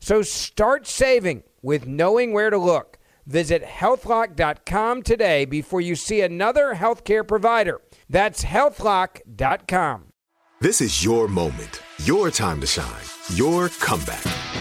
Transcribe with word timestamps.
So 0.00 0.22
start 0.22 0.86
saving 0.86 1.44
with 1.62 1.86
knowing 1.86 2.32
where 2.32 2.50
to 2.50 2.58
look. 2.58 2.98
Visit 3.26 3.62
healthlock.com 3.62 5.02
today 5.02 5.44
before 5.44 5.80
you 5.80 5.94
see 5.94 6.20
another 6.20 6.74
healthcare 6.74 7.26
provider. 7.26 7.80
That's 8.08 8.44
healthlock.com. 8.44 10.06
This 10.60 10.80
is 10.80 11.04
your 11.04 11.28
moment, 11.28 11.80
your 12.04 12.30
time 12.30 12.60
to 12.60 12.66
shine, 12.66 13.04
your 13.34 13.68
comeback. 13.68 14.24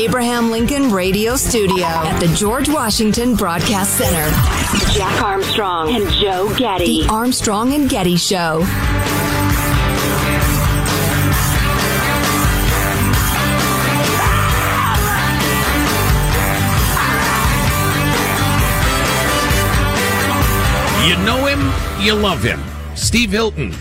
Abraham 0.00 0.50
Lincoln 0.50 0.90
Radio 0.90 1.36
Studio 1.36 1.84
at 1.84 2.18
the 2.20 2.28
George 2.28 2.70
Washington 2.70 3.34
Broadcast 3.34 3.98
Center, 3.98 4.30
Jack 4.94 5.22
Armstrong 5.22 5.94
and 5.94 6.10
Joe 6.12 6.50
Getty. 6.56 7.02
The 7.02 7.08
Armstrong 7.10 7.74
and 7.74 7.86
Getty 7.86 8.16
Show. 8.16 8.60
You 21.06 21.16
know 21.26 21.44
him, 21.44 22.02
you 22.02 22.14
love 22.14 22.42
him. 22.42 22.62
Steve 22.96 23.32
Hilton 23.32 23.74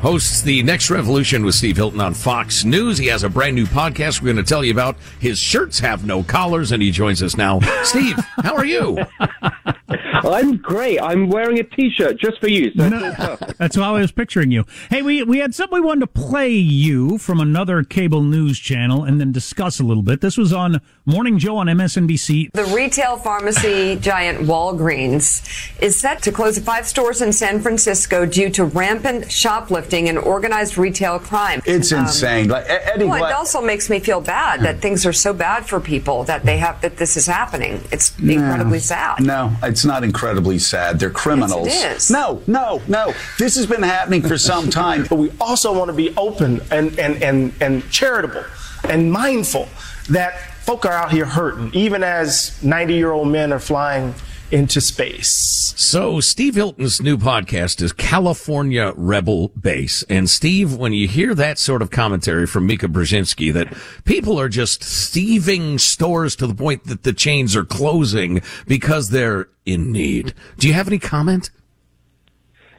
hosts 0.00 0.42
the 0.42 0.62
Next 0.62 0.90
Revolution 0.90 1.44
with 1.44 1.54
Steve 1.54 1.76
Hilton 1.76 2.00
on 2.00 2.14
Fox 2.14 2.64
News. 2.64 2.98
He 2.98 3.06
has 3.06 3.24
a 3.24 3.28
brand 3.28 3.56
new 3.56 3.66
podcast 3.66 4.20
we're 4.20 4.32
going 4.32 4.36
to 4.36 4.48
tell 4.48 4.64
you 4.64 4.72
about. 4.72 4.96
His 5.20 5.38
shirts 5.38 5.78
have 5.80 6.06
no 6.06 6.22
collars, 6.22 6.72
and 6.72 6.82
he 6.82 6.90
joins 6.90 7.22
us 7.22 7.36
now. 7.36 7.60
Steve, 7.82 8.16
how 8.42 8.54
are 8.54 8.64
you? 8.64 8.98
I'm 10.24 10.56
great. 10.56 11.00
I'm 11.00 11.28
wearing 11.28 11.58
a 11.58 11.64
T-shirt 11.64 12.18
just 12.18 12.40
for 12.40 12.48
you. 12.48 12.72
So 12.74 12.88
no, 12.88 13.36
that's 13.58 13.76
how 13.76 13.94
I 13.94 14.00
was 14.00 14.12
picturing 14.12 14.50
you. 14.50 14.64
Hey, 14.90 15.02
we 15.02 15.22
we 15.22 15.38
had 15.38 15.54
something 15.54 15.74
we 15.74 15.80
wanted 15.80 16.00
to 16.00 16.06
play 16.20 16.50
you 16.50 17.18
from 17.18 17.40
another 17.40 17.82
cable 17.82 18.22
news 18.22 18.58
channel 18.58 19.04
and 19.04 19.20
then 19.20 19.32
discuss 19.32 19.80
a 19.80 19.84
little 19.84 20.02
bit. 20.02 20.20
This 20.20 20.36
was 20.36 20.52
on 20.52 20.80
Morning 21.06 21.38
Joe 21.38 21.56
on 21.56 21.66
MSNBC. 21.66 22.52
The 22.52 22.64
retail 22.66 23.16
pharmacy 23.16 23.96
giant 23.96 24.40
Walgreens 24.40 25.42
is 25.80 25.98
set 25.98 26.22
to 26.22 26.32
close 26.32 26.58
five 26.58 26.86
stores 26.86 27.22
in 27.22 27.32
San 27.32 27.60
Francisco 27.60 28.26
due 28.26 28.50
to 28.50 28.64
rampant 28.64 29.30
shoplifting 29.30 30.08
and 30.08 30.18
organized 30.18 30.76
retail 30.76 31.18
crime. 31.18 31.62
It's 31.64 31.92
um, 31.92 32.00
insane. 32.00 32.48
Like, 32.48 32.66
Eddie, 32.68 33.06
well, 33.06 33.24
it 33.24 33.32
also 33.32 33.60
makes 33.60 33.88
me 33.88 34.00
feel 34.00 34.20
bad 34.20 34.60
that 34.60 34.80
things 34.80 35.06
are 35.06 35.12
so 35.12 35.32
bad 35.32 35.66
for 35.66 35.80
people 35.80 36.24
that 36.24 36.44
they 36.44 36.58
have 36.58 36.80
that 36.82 36.96
this 36.96 37.16
is 37.16 37.26
happening. 37.26 37.82
It's 37.90 38.18
incredibly 38.18 38.80
sad. 38.80 39.22
No, 39.22 39.54
it's 39.62 39.84
not 39.84 40.04
incredibly 40.08 40.58
sad. 40.58 40.98
They're 40.98 41.10
criminals. 41.10 41.68
Yes. 41.68 42.10
No, 42.10 42.42
no, 42.46 42.80
no. 42.88 43.12
This 43.38 43.56
has 43.56 43.66
been 43.66 43.82
happening 43.82 44.22
for 44.22 44.38
some 44.38 44.70
time. 44.82 45.04
but 45.08 45.16
we 45.16 45.30
also 45.40 45.76
want 45.78 45.88
to 45.90 45.92
be 45.94 46.14
open 46.16 46.60
and, 46.70 46.98
and, 46.98 47.22
and, 47.22 47.52
and 47.60 47.90
charitable 47.90 48.44
and 48.84 49.12
mindful 49.12 49.68
that 50.08 50.40
folk 50.64 50.86
are 50.86 50.92
out 50.92 51.12
here 51.12 51.26
hurting, 51.26 51.70
even 51.74 52.02
as 52.02 52.60
90 52.62 52.94
year 52.94 53.12
old 53.12 53.28
men 53.28 53.52
are 53.52 53.58
flying 53.58 54.14
into 54.50 54.80
space. 54.80 55.74
So, 55.76 56.20
Steve 56.20 56.54
Hilton's 56.54 57.00
new 57.00 57.16
podcast 57.16 57.82
is 57.82 57.92
California 57.92 58.92
Rebel 58.96 59.48
Base. 59.48 60.02
And 60.04 60.28
Steve, 60.28 60.74
when 60.74 60.92
you 60.92 61.08
hear 61.08 61.34
that 61.34 61.58
sort 61.58 61.82
of 61.82 61.90
commentary 61.90 62.46
from 62.46 62.66
Mika 62.66 62.86
Brzezinski 62.86 63.52
that 63.52 63.76
people 64.04 64.38
are 64.40 64.48
just 64.48 64.82
thieving 64.82 65.78
stores 65.78 66.34
to 66.36 66.46
the 66.46 66.54
point 66.54 66.84
that 66.84 67.02
the 67.02 67.12
chains 67.12 67.54
are 67.54 67.64
closing 67.64 68.40
because 68.66 69.10
they're 69.10 69.48
in 69.66 69.92
need, 69.92 70.34
do 70.58 70.66
you 70.66 70.74
have 70.74 70.88
any 70.88 70.98
comment? 70.98 71.50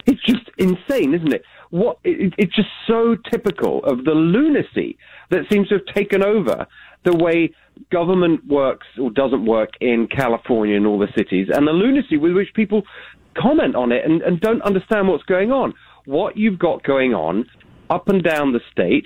It's 0.05 0.23
just 0.23 0.49
insane, 0.57 1.13
isn't 1.13 1.33
it? 1.33 1.43
What 1.71 1.99
it, 2.03 2.33
it's 2.37 2.55
just 2.55 2.69
so 2.87 3.15
typical 3.29 3.83
of 3.83 4.03
the 4.05 4.11
lunacy 4.11 4.97
that 5.29 5.41
seems 5.51 5.67
to 5.69 5.75
have 5.75 5.95
taken 5.95 6.23
over 6.23 6.65
the 7.03 7.15
way 7.15 7.53
government 7.91 8.45
works 8.47 8.87
or 8.99 9.09
doesn't 9.11 9.45
work 9.45 9.69
in 9.79 10.07
California 10.07 10.75
and 10.75 10.85
all 10.85 10.99
the 10.99 11.07
cities, 11.15 11.47
and 11.51 11.67
the 11.67 11.71
lunacy 11.71 12.17
with 12.17 12.33
which 12.33 12.53
people 12.53 12.83
comment 13.37 13.75
on 13.75 13.91
it 13.91 14.03
and, 14.03 14.21
and 14.21 14.41
don't 14.41 14.61
understand 14.63 15.07
what's 15.07 15.23
going 15.23 15.51
on. 15.51 15.73
What 16.05 16.37
you've 16.37 16.59
got 16.59 16.83
going 16.83 17.13
on 17.13 17.45
up 17.89 18.09
and 18.09 18.23
down 18.23 18.53
the 18.53 18.61
state 18.71 19.05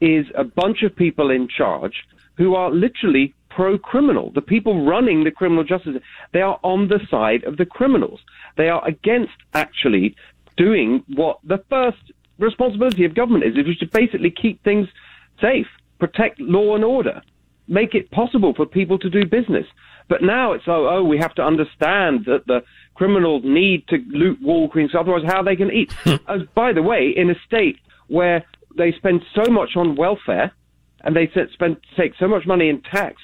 is 0.00 0.26
a 0.36 0.44
bunch 0.44 0.82
of 0.82 0.94
people 0.94 1.30
in 1.30 1.48
charge 1.48 1.94
who 2.36 2.54
are 2.54 2.70
literally 2.70 3.34
pro 3.50 3.76
criminal. 3.78 4.30
The 4.34 4.40
people 4.40 4.86
running 4.86 5.24
the 5.24 5.30
criminal 5.30 5.64
justice, 5.64 5.96
they 6.32 6.40
are 6.40 6.58
on 6.62 6.88
the 6.88 7.00
side 7.10 7.44
of 7.44 7.56
the 7.56 7.66
criminals. 7.66 8.20
They 8.56 8.68
are 8.68 8.86
against 8.86 9.32
actually 9.54 10.16
doing 10.64 11.02
what 11.14 11.38
the 11.44 11.62
first 11.68 12.04
responsibility 12.38 13.04
of 13.04 13.14
government 13.14 13.44
is, 13.44 13.56
which 13.56 13.68
is 13.68 13.78
to 13.78 13.86
basically 13.86 14.30
keep 14.30 14.62
things 14.62 14.88
safe, 15.40 15.66
protect 15.98 16.40
law 16.40 16.74
and 16.74 16.84
order 16.84 17.22
make 17.70 17.94
it 17.94 18.10
possible 18.10 18.52
for 18.52 18.66
people 18.66 18.98
to 18.98 19.08
do 19.08 19.24
business. 19.24 19.64
But 20.08 20.22
now 20.22 20.52
it's 20.52 20.64
oh, 20.66 20.88
oh, 20.90 21.04
we 21.04 21.18
have 21.18 21.34
to 21.36 21.42
understand 21.42 22.24
that 22.26 22.46
the 22.46 22.62
criminals 22.94 23.42
need 23.44 23.86
to 23.88 23.98
loot 24.08 24.42
Walgreens, 24.42 24.94
otherwise 24.94 25.22
how 25.24 25.42
they 25.42 25.56
can 25.56 25.70
eat. 25.70 25.94
As 26.28 26.42
by 26.54 26.72
the 26.72 26.82
way, 26.82 27.14
in 27.16 27.30
a 27.30 27.36
state 27.46 27.78
where 28.08 28.44
they 28.76 28.92
spend 28.92 29.22
so 29.34 29.50
much 29.50 29.76
on 29.76 29.94
welfare 29.94 30.52
and 31.02 31.16
they 31.16 31.30
spend 31.52 31.76
take 31.96 32.12
so 32.18 32.26
much 32.26 32.44
money 32.44 32.68
in 32.68 32.82
tax 32.82 33.22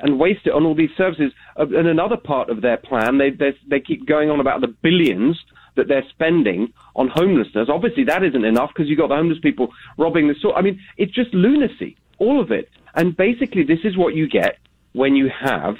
and 0.00 0.20
waste 0.20 0.46
it 0.46 0.52
on 0.52 0.64
all 0.64 0.76
these 0.76 0.96
services. 0.96 1.32
Uh, 1.58 1.66
and 1.76 1.88
another 1.88 2.16
part 2.16 2.48
of 2.50 2.62
their 2.62 2.76
plan, 2.76 3.18
they, 3.18 3.30
they 3.30 3.52
they 3.68 3.80
keep 3.80 4.06
going 4.06 4.30
on 4.30 4.38
about 4.38 4.60
the 4.60 4.68
billions 4.68 5.36
that 5.78 5.88
they're 5.88 6.04
spending 6.10 6.72
on 6.94 7.08
homelessness. 7.08 7.68
Obviously, 7.70 8.04
that 8.04 8.22
isn't 8.22 8.44
enough 8.44 8.70
because 8.74 8.88
you've 8.88 8.98
got 8.98 9.08
the 9.08 9.16
homeless 9.16 9.38
people 9.40 9.68
robbing 9.96 10.28
the 10.28 10.34
store. 10.34 10.54
I 10.56 10.62
mean, 10.62 10.78
it's 10.98 11.12
just 11.12 11.32
lunacy, 11.32 11.96
all 12.18 12.40
of 12.40 12.50
it. 12.50 12.68
And 12.94 13.16
basically, 13.16 13.62
this 13.62 13.80
is 13.84 13.96
what 13.96 14.14
you 14.14 14.28
get 14.28 14.58
when 14.92 15.16
you 15.16 15.30
have 15.30 15.76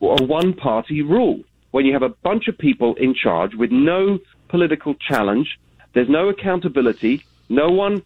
a 0.00 0.22
one 0.22 0.52
party 0.54 1.02
rule, 1.02 1.40
when 1.70 1.86
you 1.86 1.92
have 1.92 2.02
a 2.02 2.08
bunch 2.08 2.48
of 2.48 2.56
people 2.56 2.94
in 2.94 3.14
charge 3.14 3.54
with 3.54 3.72
no 3.72 4.18
political 4.48 4.94
challenge, 4.94 5.58
there's 5.94 6.08
no 6.08 6.28
accountability, 6.28 7.24
no 7.48 7.70
one 7.70 8.02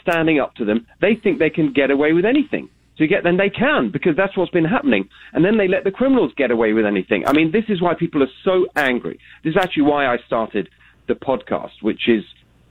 standing 0.00 0.40
up 0.40 0.54
to 0.54 0.64
them. 0.64 0.86
They 1.00 1.14
think 1.14 1.38
they 1.38 1.50
can 1.50 1.72
get 1.72 1.90
away 1.90 2.12
with 2.12 2.24
anything. 2.24 2.68
You 3.00 3.08
get, 3.08 3.24
then 3.24 3.38
they 3.38 3.48
can, 3.48 3.90
because 3.90 4.14
that's 4.16 4.36
what's 4.36 4.50
been 4.50 4.64
happening. 4.64 5.08
And 5.32 5.44
then 5.44 5.56
they 5.56 5.68
let 5.68 5.84
the 5.84 5.90
criminals 5.90 6.32
get 6.36 6.50
away 6.50 6.74
with 6.74 6.84
anything. 6.84 7.24
I 7.26 7.32
mean, 7.32 7.50
this 7.50 7.64
is 7.68 7.80
why 7.80 7.94
people 7.94 8.22
are 8.22 8.34
so 8.44 8.66
angry. 8.76 9.18
This 9.42 9.52
is 9.52 9.56
actually 9.56 9.84
why 9.84 10.06
I 10.06 10.18
started 10.26 10.68
the 11.08 11.14
podcast, 11.14 11.82
which 11.82 12.08
is 12.08 12.24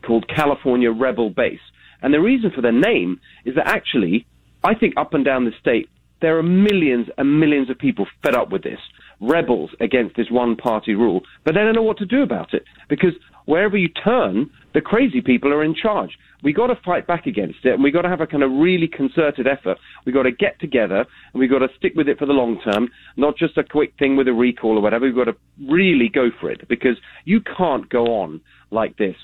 called 0.06 0.28
California 0.28 0.92
Rebel 0.92 1.30
Base 1.30 1.60
And 2.02 2.14
the 2.14 2.22
reason 2.22 2.52
for 2.54 2.62
the 2.62 2.72
name 2.72 3.20
is 3.44 3.56
that 3.56 3.68
actually, 3.68 4.28
I 4.64 4.76
think 4.76 4.94
up 4.98 5.14
and 5.14 5.26
down 5.26 5.46
the 5.46 5.52
state, 5.60 5.90
there 6.22 6.38
are 6.38 6.44
millions 6.44 7.08
and 7.18 7.40
millions 7.40 7.70
of 7.70 7.78
people 7.78 8.06
fed 8.24 8.36
up 8.36 8.52
with 8.52 8.64
this, 8.64 8.80
rebels 9.22 9.72
against 9.80 10.16
this 10.16 10.30
one 10.30 10.56
party 10.56 10.94
rule, 10.94 11.22
but 11.44 11.56
they 11.56 11.62
don't 11.62 11.76
know 11.76 11.82
what 11.82 11.98
to 11.98 12.06
do 12.06 12.22
about 12.22 12.54
it 12.54 12.64
because 12.88 13.14
wherever 13.46 13.78
you 13.78 13.88
turn, 13.88 14.50
the 14.74 14.82
crazy 14.82 15.22
people 15.22 15.52
are 15.54 15.64
in 15.64 15.74
charge. 15.74 16.18
We 16.42 16.54
got 16.54 16.68
to 16.68 16.76
fight 16.86 17.06
back 17.06 17.26
against 17.26 17.66
it, 17.66 17.74
and 17.74 17.84
we 17.84 17.92
got 17.92 18.04
to 18.04 18.10
have 18.10 18.22
a 18.22 18.28
kind 18.28 18.44
of 18.44 18.52
really 18.52 18.88
concerted 18.88 19.46
effort. 19.46 19.78
We 20.06 20.12
got 20.12 20.24
to 20.24 20.32
get 20.32 20.60
together, 20.60 21.06
and 21.34 21.40
we 21.40 21.48
got 21.48 21.60
to 21.60 21.68
stick 21.78 21.94
with 21.96 22.08
it 22.08 22.18
for 22.18 22.26
the 22.26 22.34
long 22.34 22.62
term, 22.62 22.90
not 23.18 23.38
just 23.38 23.58
a 23.58 23.64
quick 23.64 23.94
thing 24.00 24.16
with 24.16 24.28
a 24.28 24.34
recall 24.34 24.78
or 24.78 24.82
whatever. 24.82 25.06
We've 25.06 25.16
got 25.16 25.26
to 25.26 25.36
really 25.68 26.10
go 26.10 26.30
for 26.40 26.50
it 26.50 26.68
because 26.68 26.98
you 27.26 27.42
can't 27.42 27.90
go 27.90 28.06
on 28.22 28.42
like 28.72 28.98
this 28.98 29.16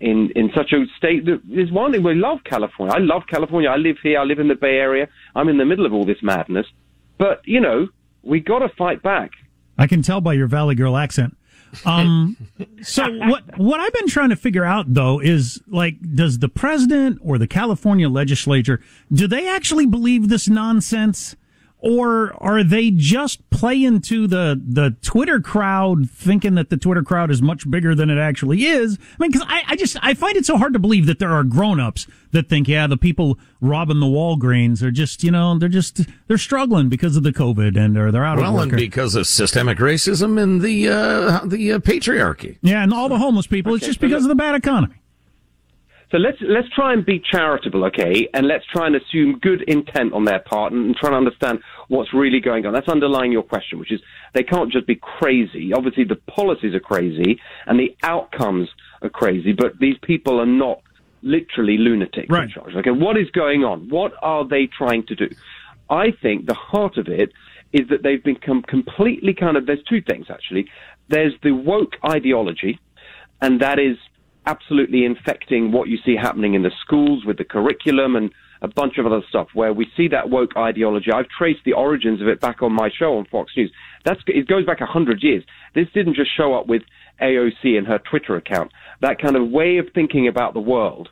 in 0.00 0.30
in 0.34 0.50
such 0.54 0.72
a 0.72 0.84
state 0.96 1.24
that 1.26 1.40
is 1.50 1.70
one 1.70 1.92
thing 1.92 2.02
we 2.02 2.14
love 2.14 2.38
California. 2.44 2.94
I 2.94 2.98
love 2.98 3.22
California. 3.28 3.70
I 3.70 3.76
live 3.76 3.96
here. 4.02 4.18
I 4.18 4.24
live 4.24 4.38
in 4.38 4.48
the 4.48 4.54
Bay 4.54 4.76
Area. 4.76 5.08
I'm 5.34 5.48
in 5.48 5.58
the 5.58 5.64
middle 5.64 5.86
of 5.86 5.92
all 5.92 6.04
this 6.04 6.22
madness, 6.22 6.66
but 7.18 7.40
you 7.44 7.60
know 7.60 7.88
we 8.22 8.40
got 8.40 8.60
to 8.60 8.68
fight 8.70 9.02
back. 9.02 9.30
I 9.78 9.86
can 9.86 10.02
tell 10.02 10.20
by 10.20 10.34
your 10.34 10.46
Valley 10.46 10.74
Girl 10.74 10.96
accent. 10.96 11.36
Um, 11.84 12.36
so 12.82 13.10
what 13.10 13.58
what 13.58 13.80
I've 13.80 13.92
been 13.92 14.08
trying 14.08 14.30
to 14.30 14.36
figure 14.36 14.64
out 14.64 14.92
though 14.92 15.20
is 15.20 15.60
like, 15.66 15.96
does 16.14 16.38
the 16.38 16.48
president 16.48 17.20
or 17.22 17.38
the 17.38 17.46
California 17.46 18.08
legislature 18.08 18.80
do 19.12 19.26
they 19.26 19.48
actually 19.48 19.86
believe 19.86 20.28
this 20.28 20.48
nonsense? 20.48 21.36
Or 21.86 22.32
are 22.42 22.64
they 22.64 22.90
just 22.90 23.50
playing 23.50 24.00
to 24.02 24.26
the, 24.26 24.58
the 24.66 24.96
Twitter 25.02 25.38
crowd, 25.38 26.08
thinking 26.08 26.54
that 26.54 26.70
the 26.70 26.78
Twitter 26.78 27.02
crowd 27.02 27.30
is 27.30 27.42
much 27.42 27.70
bigger 27.70 27.94
than 27.94 28.08
it 28.08 28.16
actually 28.16 28.64
is? 28.64 28.96
I 28.98 29.22
mean, 29.22 29.30
because 29.30 29.46
I, 29.46 29.64
I 29.68 29.76
just 29.76 29.98
I 30.00 30.14
find 30.14 30.34
it 30.34 30.46
so 30.46 30.56
hard 30.56 30.72
to 30.72 30.78
believe 30.78 31.04
that 31.04 31.18
there 31.18 31.32
are 31.32 31.44
grown-ups 31.44 32.06
that 32.30 32.48
think, 32.48 32.68
yeah, 32.68 32.86
the 32.86 32.96
people 32.96 33.38
robbing 33.60 34.00
the 34.00 34.06
Walgreens 34.06 34.82
are 34.82 34.90
just, 34.90 35.22
you 35.22 35.30
know, 35.30 35.58
they're 35.58 35.68
just 35.68 36.00
they're 36.26 36.38
struggling 36.38 36.88
because 36.88 37.18
of 37.18 37.22
the 37.22 37.32
COVID 37.32 37.76
and 37.78 37.98
or 37.98 38.10
they're 38.10 38.24
out 38.24 38.38
well, 38.38 38.48
of 38.48 38.54
work. 38.54 38.62
and 38.70 38.76
because 38.78 39.14
of 39.14 39.26
systemic 39.26 39.76
racism 39.76 40.42
and 40.42 40.62
the 40.62 40.88
uh, 40.88 41.40
the 41.44 41.72
uh, 41.72 41.78
patriarchy. 41.80 42.56
Yeah, 42.62 42.82
and 42.82 42.94
all 42.94 43.10
the 43.10 43.18
homeless 43.18 43.46
people. 43.46 43.74
It's 43.74 43.84
just 43.84 44.00
because 44.00 44.24
of 44.24 44.30
the 44.30 44.34
bad 44.34 44.54
economy. 44.54 44.94
So 46.14 46.18
let's 46.18 46.38
let's 46.42 46.68
try 46.70 46.92
and 46.92 47.04
be 47.04 47.18
charitable, 47.18 47.84
okay? 47.86 48.28
And 48.34 48.46
let's 48.46 48.64
try 48.66 48.86
and 48.86 48.94
assume 48.94 49.40
good 49.40 49.62
intent 49.62 50.12
on 50.12 50.24
their 50.24 50.38
part 50.38 50.72
and, 50.72 50.86
and 50.86 50.94
try 50.94 51.08
and 51.08 51.16
understand 51.16 51.58
what's 51.88 52.14
really 52.14 52.38
going 52.38 52.64
on. 52.66 52.72
That's 52.72 52.88
underlying 52.88 53.32
your 53.32 53.42
question, 53.42 53.80
which 53.80 53.90
is 53.90 54.00
they 54.32 54.44
can't 54.44 54.70
just 54.70 54.86
be 54.86 54.94
crazy. 54.94 55.72
Obviously, 55.72 56.04
the 56.04 56.14
policies 56.14 56.72
are 56.72 56.78
crazy 56.78 57.40
and 57.66 57.80
the 57.80 57.96
outcomes 58.04 58.68
are 59.02 59.08
crazy, 59.08 59.52
but 59.52 59.80
these 59.80 59.96
people 60.02 60.40
are 60.40 60.46
not 60.46 60.82
literally 61.22 61.78
lunatics 61.78 62.30
Right. 62.30 62.44
in 62.44 62.50
charge. 62.50 62.76
Okay, 62.76 62.92
what 62.92 63.16
is 63.16 63.28
going 63.30 63.64
on? 63.64 63.88
What 63.88 64.12
are 64.22 64.46
they 64.46 64.68
trying 64.68 65.04
to 65.06 65.16
do? 65.16 65.28
I 65.90 66.12
think 66.12 66.46
the 66.46 66.54
heart 66.54 66.96
of 66.96 67.08
it 67.08 67.32
is 67.72 67.88
that 67.88 68.04
they've 68.04 68.22
become 68.22 68.62
completely 68.62 69.34
kind 69.34 69.56
of. 69.56 69.66
There's 69.66 69.82
two 69.82 70.00
things 70.00 70.26
actually. 70.30 70.70
There's 71.08 71.34
the 71.42 71.50
woke 71.50 71.96
ideology, 72.08 72.78
and 73.42 73.60
that 73.62 73.80
is 73.80 73.96
absolutely 74.46 75.04
infecting 75.04 75.72
what 75.72 75.88
you 75.88 75.98
see 76.04 76.16
happening 76.16 76.54
in 76.54 76.62
the 76.62 76.70
schools 76.80 77.24
with 77.24 77.38
the 77.38 77.44
curriculum 77.44 78.16
and 78.16 78.30
a 78.62 78.68
bunch 78.68 78.98
of 78.98 79.06
other 79.06 79.20
stuff 79.28 79.48
where 79.54 79.72
we 79.72 79.86
see 79.96 80.08
that 80.08 80.30
woke 80.30 80.56
ideology. 80.56 81.10
I've 81.12 81.28
traced 81.28 81.64
the 81.64 81.74
origins 81.74 82.20
of 82.22 82.28
it 82.28 82.40
back 82.40 82.62
on 82.62 82.72
my 82.72 82.90
show 82.90 83.18
on 83.18 83.26
Fox 83.26 83.52
News. 83.56 83.70
That's, 84.04 84.20
it 84.26 84.48
goes 84.48 84.64
back 84.64 84.80
a 84.80 84.86
hundred 84.86 85.22
years. 85.22 85.44
This 85.74 85.86
didn't 85.92 86.14
just 86.14 86.34
show 86.34 86.54
up 86.54 86.66
with 86.66 86.82
AOC 87.20 87.76
and 87.76 87.86
her 87.86 87.98
Twitter 87.98 88.36
account. 88.36 88.72
That 89.00 89.20
kind 89.20 89.36
of 89.36 89.50
way 89.50 89.78
of 89.78 89.88
thinking 89.94 90.28
about 90.28 90.54
the 90.54 90.60
world 90.60 91.08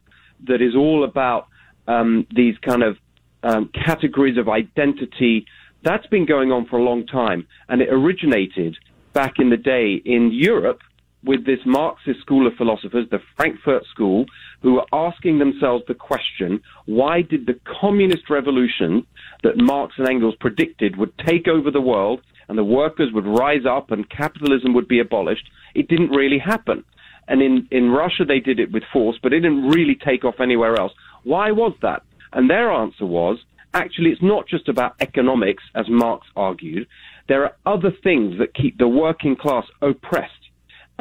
that 0.46 0.62
is 0.62 0.74
all 0.74 1.04
about 1.04 1.48
um, 1.86 2.26
these 2.34 2.56
kind 2.58 2.82
of 2.82 2.96
um, 3.42 3.70
categories 3.86 4.38
of 4.38 4.48
identity. 4.48 5.46
That's 5.82 6.06
been 6.06 6.26
going 6.26 6.52
on 6.52 6.66
for 6.66 6.78
a 6.78 6.82
long 6.82 7.06
time, 7.06 7.46
and 7.68 7.82
it 7.82 7.88
originated 7.90 8.76
back 9.12 9.34
in 9.38 9.50
the 9.50 9.56
day 9.56 10.00
in 10.04 10.30
Europe 10.32 10.80
with 11.24 11.46
this 11.46 11.60
Marxist 11.64 12.20
school 12.20 12.46
of 12.46 12.54
philosophers, 12.54 13.06
the 13.10 13.20
Frankfurt 13.36 13.84
School, 13.86 14.26
who 14.60 14.74
were 14.74 14.86
asking 14.92 15.38
themselves 15.38 15.84
the 15.86 15.94
question, 15.94 16.60
why 16.86 17.22
did 17.22 17.46
the 17.46 17.58
communist 17.80 18.28
revolution 18.28 19.06
that 19.42 19.56
Marx 19.56 19.94
and 19.98 20.08
Engels 20.08 20.34
predicted 20.40 20.96
would 20.96 21.16
take 21.18 21.46
over 21.46 21.70
the 21.70 21.80
world 21.80 22.20
and 22.48 22.58
the 22.58 22.64
workers 22.64 23.12
would 23.12 23.26
rise 23.26 23.64
up 23.68 23.90
and 23.90 24.08
capitalism 24.10 24.74
would 24.74 24.88
be 24.88 24.98
abolished? 24.98 25.48
It 25.74 25.88
didn't 25.88 26.10
really 26.10 26.38
happen. 26.38 26.84
And 27.28 27.40
in, 27.40 27.68
in 27.70 27.90
Russia, 27.90 28.24
they 28.24 28.40
did 28.40 28.58
it 28.58 28.72
with 28.72 28.82
force, 28.92 29.18
but 29.22 29.32
it 29.32 29.40
didn't 29.40 29.68
really 29.68 29.94
take 29.94 30.24
off 30.24 30.40
anywhere 30.40 30.78
else. 30.78 30.92
Why 31.22 31.52
was 31.52 31.74
that? 31.82 32.02
And 32.32 32.50
their 32.50 32.70
answer 32.70 33.06
was, 33.06 33.38
actually, 33.74 34.10
it's 34.10 34.22
not 34.22 34.48
just 34.48 34.68
about 34.68 34.96
economics, 35.00 35.62
as 35.74 35.88
Marx 35.88 36.26
argued. 36.34 36.88
There 37.28 37.44
are 37.44 37.54
other 37.64 37.92
things 38.02 38.38
that 38.38 38.54
keep 38.54 38.76
the 38.78 38.88
working 38.88 39.36
class 39.36 39.64
oppressed. 39.80 40.32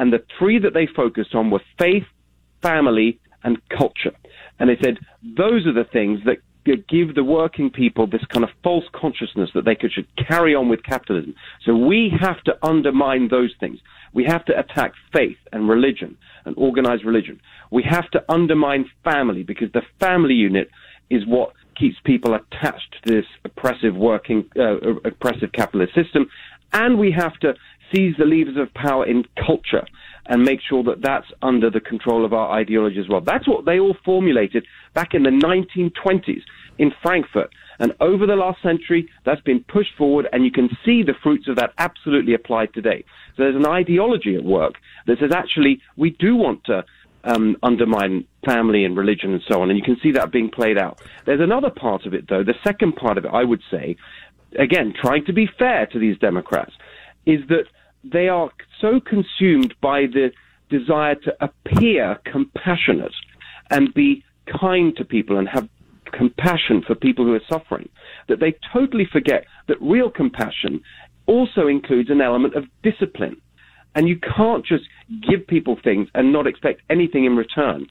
And 0.02 0.12
the 0.12 0.24
three 0.36 0.58
that 0.58 0.74
they 0.74 0.88
focused 0.88 1.32
on 1.32 1.52
were 1.52 1.62
faith, 1.78 2.02
family, 2.60 3.20
and 3.44 3.56
culture. 3.68 4.10
And 4.58 4.68
they 4.68 4.76
said 4.82 4.98
those 5.36 5.64
are 5.64 5.72
the 5.72 5.88
things 5.92 6.18
that 6.24 6.38
give 6.88 7.14
the 7.14 7.22
working 7.22 7.70
people 7.70 8.08
this 8.08 8.24
kind 8.24 8.42
of 8.42 8.50
false 8.64 8.84
consciousness 8.92 9.50
that 9.54 9.64
they 9.64 9.76
could 9.76 9.92
should 9.92 10.08
carry 10.16 10.56
on 10.56 10.68
with 10.68 10.82
capitalism. 10.82 11.36
So 11.64 11.76
we 11.76 12.12
have 12.20 12.42
to 12.46 12.58
undermine 12.66 13.28
those 13.28 13.54
things. 13.60 13.78
We 14.12 14.24
have 14.24 14.44
to 14.46 14.58
attack 14.58 14.94
faith 15.12 15.38
and 15.52 15.68
religion 15.68 16.16
and 16.46 16.56
organized 16.58 17.04
religion. 17.04 17.40
We 17.70 17.84
have 17.84 18.10
to 18.10 18.24
undermine 18.28 18.90
family 19.04 19.44
because 19.44 19.70
the 19.70 19.82
family 20.00 20.34
unit 20.34 20.68
is 21.10 21.24
what 21.26 21.52
keeps 21.76 21.96
people 22.02 22.34
attached 22.34 22.96
to 23.04 23.12
this 23.12 23.26
oppressive 23.44 23.94
working, 23.94 24.50
uh, 24.58 24.78
oppressive 25.04 25.52
capitalist 25.52 25.94
system. 25.94 26.28
And 26.72 26.98
we 26.98 27.12
have 27.12 27.38
to 27.40 27.54
seize 27.94 28.14
the 28.18 28.24
levers 28.24 28.56
of 28.56 28.72
power 28.74 29.06
in 29.06 29.24
culture 29.36 29.86
and 30.26 30.42
make 30.42 30.60
sure 30.60 30.82
that 30.84 31.02
that's 31.02 31.26
under 31.42 31.68
the 31.68 31.80
control 31.80 32.24
of 32.24 32.32
our 32.32 32.52
ideology 32.52 33.00
as 33.00 33.08
well. 33.08 33.20
That's 33.20 33.48
what 33.48 33.64
they 33.64 33.80
all 33.80 33.96
formulated 34.04 34.66
back 34.94 35.14
in 35.14 35.24
the 35.24 35.30
1920s 35.30 36.42
in 36.78 36.92
Frankfurt. 37.02 37.50
And 37.78 37.94
over 38.00 38.26
the 38.26 38.36
last 38.36 38.62
century, 38.62 39.08
that's 39.24 39.40
been 39.40 39.64
pushed 39.64 39.96
forward, 39.96 40.28
and 40.32 40.44
you 40.44 40.52
can 40.52 40.68
see 40.84 41.02
the 41.02 41.14
fruits 41.22 41.48
of 41.48 41.56
that 41.56 41.72
absolutely 41.78 42.34
applied 42.34 42.72
today. 42.72 43.04
So 43.36 43.42
there's 43.42 43.56
an 43.56 43.66
ideology 43.66 44.36
at 44.36 44.44
work 44.44 44.74
that 45.06 45.18
says 45.18 45.32
actually 45.32 45.80
we 45.96 46.10
do 46.10 46.36
want 46.36 46.64
to 46.64 46.84
um, 47.24 47.56
undermine 47.62 48.26
family 48.44 48.84
and 48.84 48.96
religion 48.96 49.32
and 49.32 49.42
so 49.48 49.62
on, 49.62 49.70
and 49.70 49.78
you 49.78 49.84
can 49.84 49.98
see 50.02 50.12
that 50.12 50.30
being 50.30 50.50
played 50.50 50.78
out. 50.78 51.00
There's 51.24 51.40
another 51.40 51.70
part 51.70 52.06
of 52.06 52.14
it, 52.14 52.28
though. 52.28 52.44
The 52.44 52.54
second 52.64 52.96
part 52.96 53.18
of 53.18 53.24
it, 53.24 53.30
I 53.32 53.44
would 53.44 53.62
say, 53.70 53.96
again, 54.58 54.92
trying 55.00 55.24
to 55.26 55.32
be 55.32 55.48
fair 55.58 55.86
to 55.86 55.98
these 55.98 56.18
Democrats, 56.18 56.72
is 57.26 57.40
that 57.48 57.64
they 58.04 58.28
are 58.28 58.50
so 58.80 59.00
consumed 59.00 59.74
by 59.80 60.06
the 60.06 60.32
desire 60.68 61.14
to 61.14 61.36
appear 61.40 62.18
compassionate 62.24 63.14
and 63.70 63.92
be 63.94 64.24
kind 64.46 64.96
to 64.96 65.04
people 65.04 65.38
and 65.38 65.48
have 65.48 65.68
compassion 66.12 66.82
for 66.86 66.94
people 66.94 67.24
who 67.24 67.34
are 67.34 67.40
suffering 67.48 67.88
that 68.28 68.40
they 68.40 68.54
totally 68.72 69.06
forget 69.10 69.44
that 69.68 69.80
real 69.80 70.10
compassion 70.10 70.80
also 71.26 71.66
includes 71.66 72.10
an 72.10 72.20
element 72.20 72.54
of 72.54 72.64
discipline. 72.82 73.40
And 73.94 74.08
you 74.08 74.18
can't 74.18 74.64
just 74.64 74.84
give 75.28 75.46
people 75.46 75.78
things 75.82 76.08
and 76.14 76.32
not 76.32 76.46
expect 76.46 76.82
anything 76.88 77.24
in 77.24 77.36
return, 77.36 77.86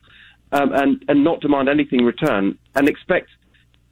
um, 0.51 0.73
and, 0.73 1.03
and 1.07 1.23
not 1.23 1.41
demand 1.41 1.69
anything 1.69 1.99
in 1.99 2.05
return 2.05 2.57
and 2.75 2.89
expect 2.89 3.29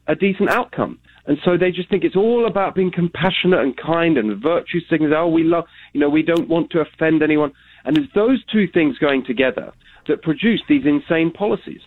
a 0.06 0.14
decent 0.14 0.50
outcome. 0.50 0.98
And 1.26 1.38
so 1.44 1.56
they 1.56 1.70
just 1.70 1.88
think 1.88 2.04
it's 2.04 2.16
all 2.16 2.46
about 2.46 2.74
being 2.74 2.90
compassionate 2.90 3.60
and 3.60 3.76
kind 3.76 4.18
and 4.18 4.42
virtue 4.42 4.80
signals. 4.88 5.12
Oh, 5.16 5.28
we 5.28 5.44
love, 5.44 5.64
you 5.92 6.00
know, 6.00 6.08
we 6.08 6.22
don't 6.22 6.48
want 6.48 6.70
to 6.70 6.80
offend 6.80 7.22
anyone. 7.22 7.52
And 7.84 7.96
it's 7.96 8.12
those 8.14 8.42
two 8.46 8.66
things 8.66 8.98
going 8.98 9.24
together 9.24 9.72
that 10.08 10.22
produce 10.22 10.62
these 10.68 10.84
insane 10.84 11.30
policies. 11.30 11.80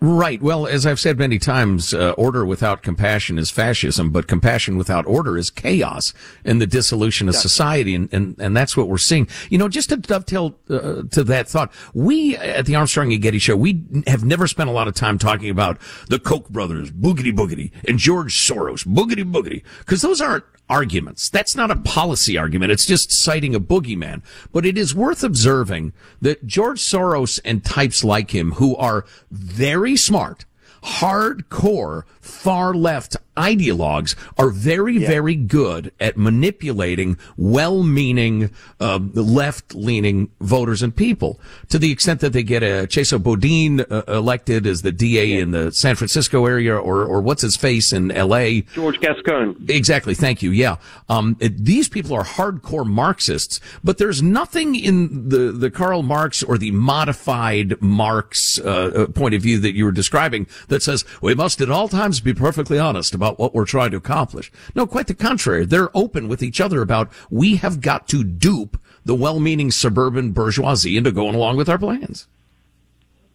Right. 0.00 0.42
Well, 0.42 0.66
as 0.66 0.84
I've 0.86 1.00
said 1.00 1.18
many 1.18 1.38
times, 1.38 1.94
uh, 1.94 2.10
order 2.12 2.44
without 2.44 2.82
compassion 2.82 3.38
is 3.38 3.50
fascism, 3.50 4.10
but 4.10 4.26
compassion 4.26 4.76
without 4.76 5.06
order 5.06 5.38
is 5.38 5.50
chaos 5.50 6.12
and 6.44 6.60
the 6.60 6.66
dissolution 6.66 7.28
of 7.28 7.36
society. 7.36 7.94
And, 7.94 8.12
and, 8.12 8.36
and 8.38 8.56
that's 8.56 8.76
what 8.76 8.88
we're 8.88 8.98
seeing. 8.98 9.28
You 9.48 9.58
know, 9.58 9.68
just 9.68 9.88
to 9.88 9.96
dovetail 9.96 10.58
uh, 10.68 11.04
to 11.10 11.24
that 11.24 11.48
thought, 11.48 11.72
we 11.94 12.36
at 12.36 12.66
the 12.66 12.74
Armstrong 12.74 13.12
and 13.12 13.22
Getty 13.22 13.38
show, 13.38 13.56
we 13.56 13.82
have 14.06 14.24
never 14.24 14.46
spent 14.46 14.68
a 14.68 14.72
lot 14.72 14.88
of 14.88 14.94
time 14.94 15.18
talking 15.18 15.48
about 15.48 15.78
the 16.08 16.18
Koch 16.18 16.48
brothers, 16.50 16.90
boogity 16.90 17.32
boogity, 17.32 17.70
and 17.88 17.98
George 17.98 18.34
Soros, 18.36 18.86
boogity 18.86 19.24
boogity, 19.24 19.62
because 19.78 20.02
those 20.02 20.20
aren't 20.20 20.44
arguments. 20.68 21.28
That's 21.28 21.54
not 21.54 21.70
a 21.70 21.76
policy 21.76 22.38
argument. 22.38 22.72
It's 22.72 22.86
just 22.86 23.12
citing 23.12 23.54
a 23.54 23.60
boogeyman. 23.60 24.22
But 24.52 24.66
it 24.66 24.78
is 24.78 24.94
worth 24.94 25.22
observing 25.22 25.92
that 26.20 26.46
George 26.46 26.80
Soros 26.80 27.40
and 27.44 27.64
types 27.64 28.04
like 28.04 28.30
him 28.30 28.52
who 28.52 28.76
are 28.76 29.04
very 29.30 29.96
smart, 29.96 30.44
hardcore, 30.82 32.04
far 32.20 32.74
left 32.74 33.16
ideologues 33.36 34.14
are 34.38 34.50
very, 34.50 34.98
yeah. 34.98 35.08
very 35.08 35.34
good 35.34 35.92
at 36.00 36.16
manipulating 36.16 37.18
well-meaning, 37.36 38.50
uh, 38.80 38.98
left-leaning 39.14 40.30
voters 40.40 40.82
and 40.82 40.94
people 40.94 41.40
to 41.68 41.78
the 41.78 41.90
extent 41.90 42.20
that 42.20 42.32
they 42.32 42.42
get 42.42 42.62
a 42.62 42.86
Chesa 42.86 43.22
Boudin 43.22 43.80
uh, 43.80 44.02
elected 44.08 44.66
as 44.66 44.82
the 44.82 44.92
DA 44.92 45.26
yeah. 45.26 45.42
in 45.42 45.50
the 45.50 45.72
San 45.72 45.96
Francisco 45.96 46.46
area 46.46 46.76
or, 46.76 47.04
or 47.04 47.20
what's 47.20 47.42
his 47.42 47.56
face 47.56 47.92
in 47.92 48.08
LA. 48.08 48.60
George 48.74 49.00
Gascon. 49.00 49.66
Exactly. 49.68 50.14
Thank 50.14 50.42
you. 50.42 50.50
Yeah. 50.50 50.76
Um, 51.08 51.36
it, 51.40 51.64
these 51.64 51.88
people 51.88 52.14
are 52.14 52.24
hardcore 52.24 52.86
Marxists, 52.86 53.60
but 53.82 53.98
there's 53.98 54.22
nothing 54.22 54.74
in 54.74 55.28
the, 55.28 55.52
the 55.52 55.70
Karl 55.70 56.02
Marx 56.02 56.42
or 56.42 56.58
the 56.58 56.70
modified 56.70 57.80
Marx, 57.80 58.58
uh, 58.60 58.92
uh 58.94 59.06
point 59.06 59.34
of 59.34 59.42
view 59.42 59.58
that 59.60 59.74
you 59.74 59.84
were 59.84 59.92
describing 59.92 60.46
that 60.68 60.82
says 60.82 61.04
we 61.20 61.34
must 61.34 61.60
at 61.60 61.70
all 61.70 61.88
times 61.88 62.20
be 62.20 62.34
perfectly 62.34 62.78
honest 62.78 63.14
about 63.14 63.23
what 63.32 63.54
we're 63.54 63.64
trying 63.64 63.90
to 63.92 63.96
accomplish. 63.96 64.50
No, 64.74 64.86
quite 64.86 65.06
the 65.06 65.14
contrary. 65.14 65.64
They're 65.64 65.96
open 65.96 66.28
with 66.28 66.42
each 66.42 66.60
other 66.60 66.82
about 66.82 67.10
we 67.30 67.56
have 67.56 67.80
got 67.80 68.08
to 68.08 68.24
dupe 68.24 68.80
the 69.04 69.14
well-meaning 69.14 69.70
suburban 69.70 70.32
bourgeoisie 70.32 70.96
into 70.96 71.12
going 71.12 71.34
along 71.34 71.56
with 71.56 71.68
our 71.68 71.78
plans. 71.78 72.26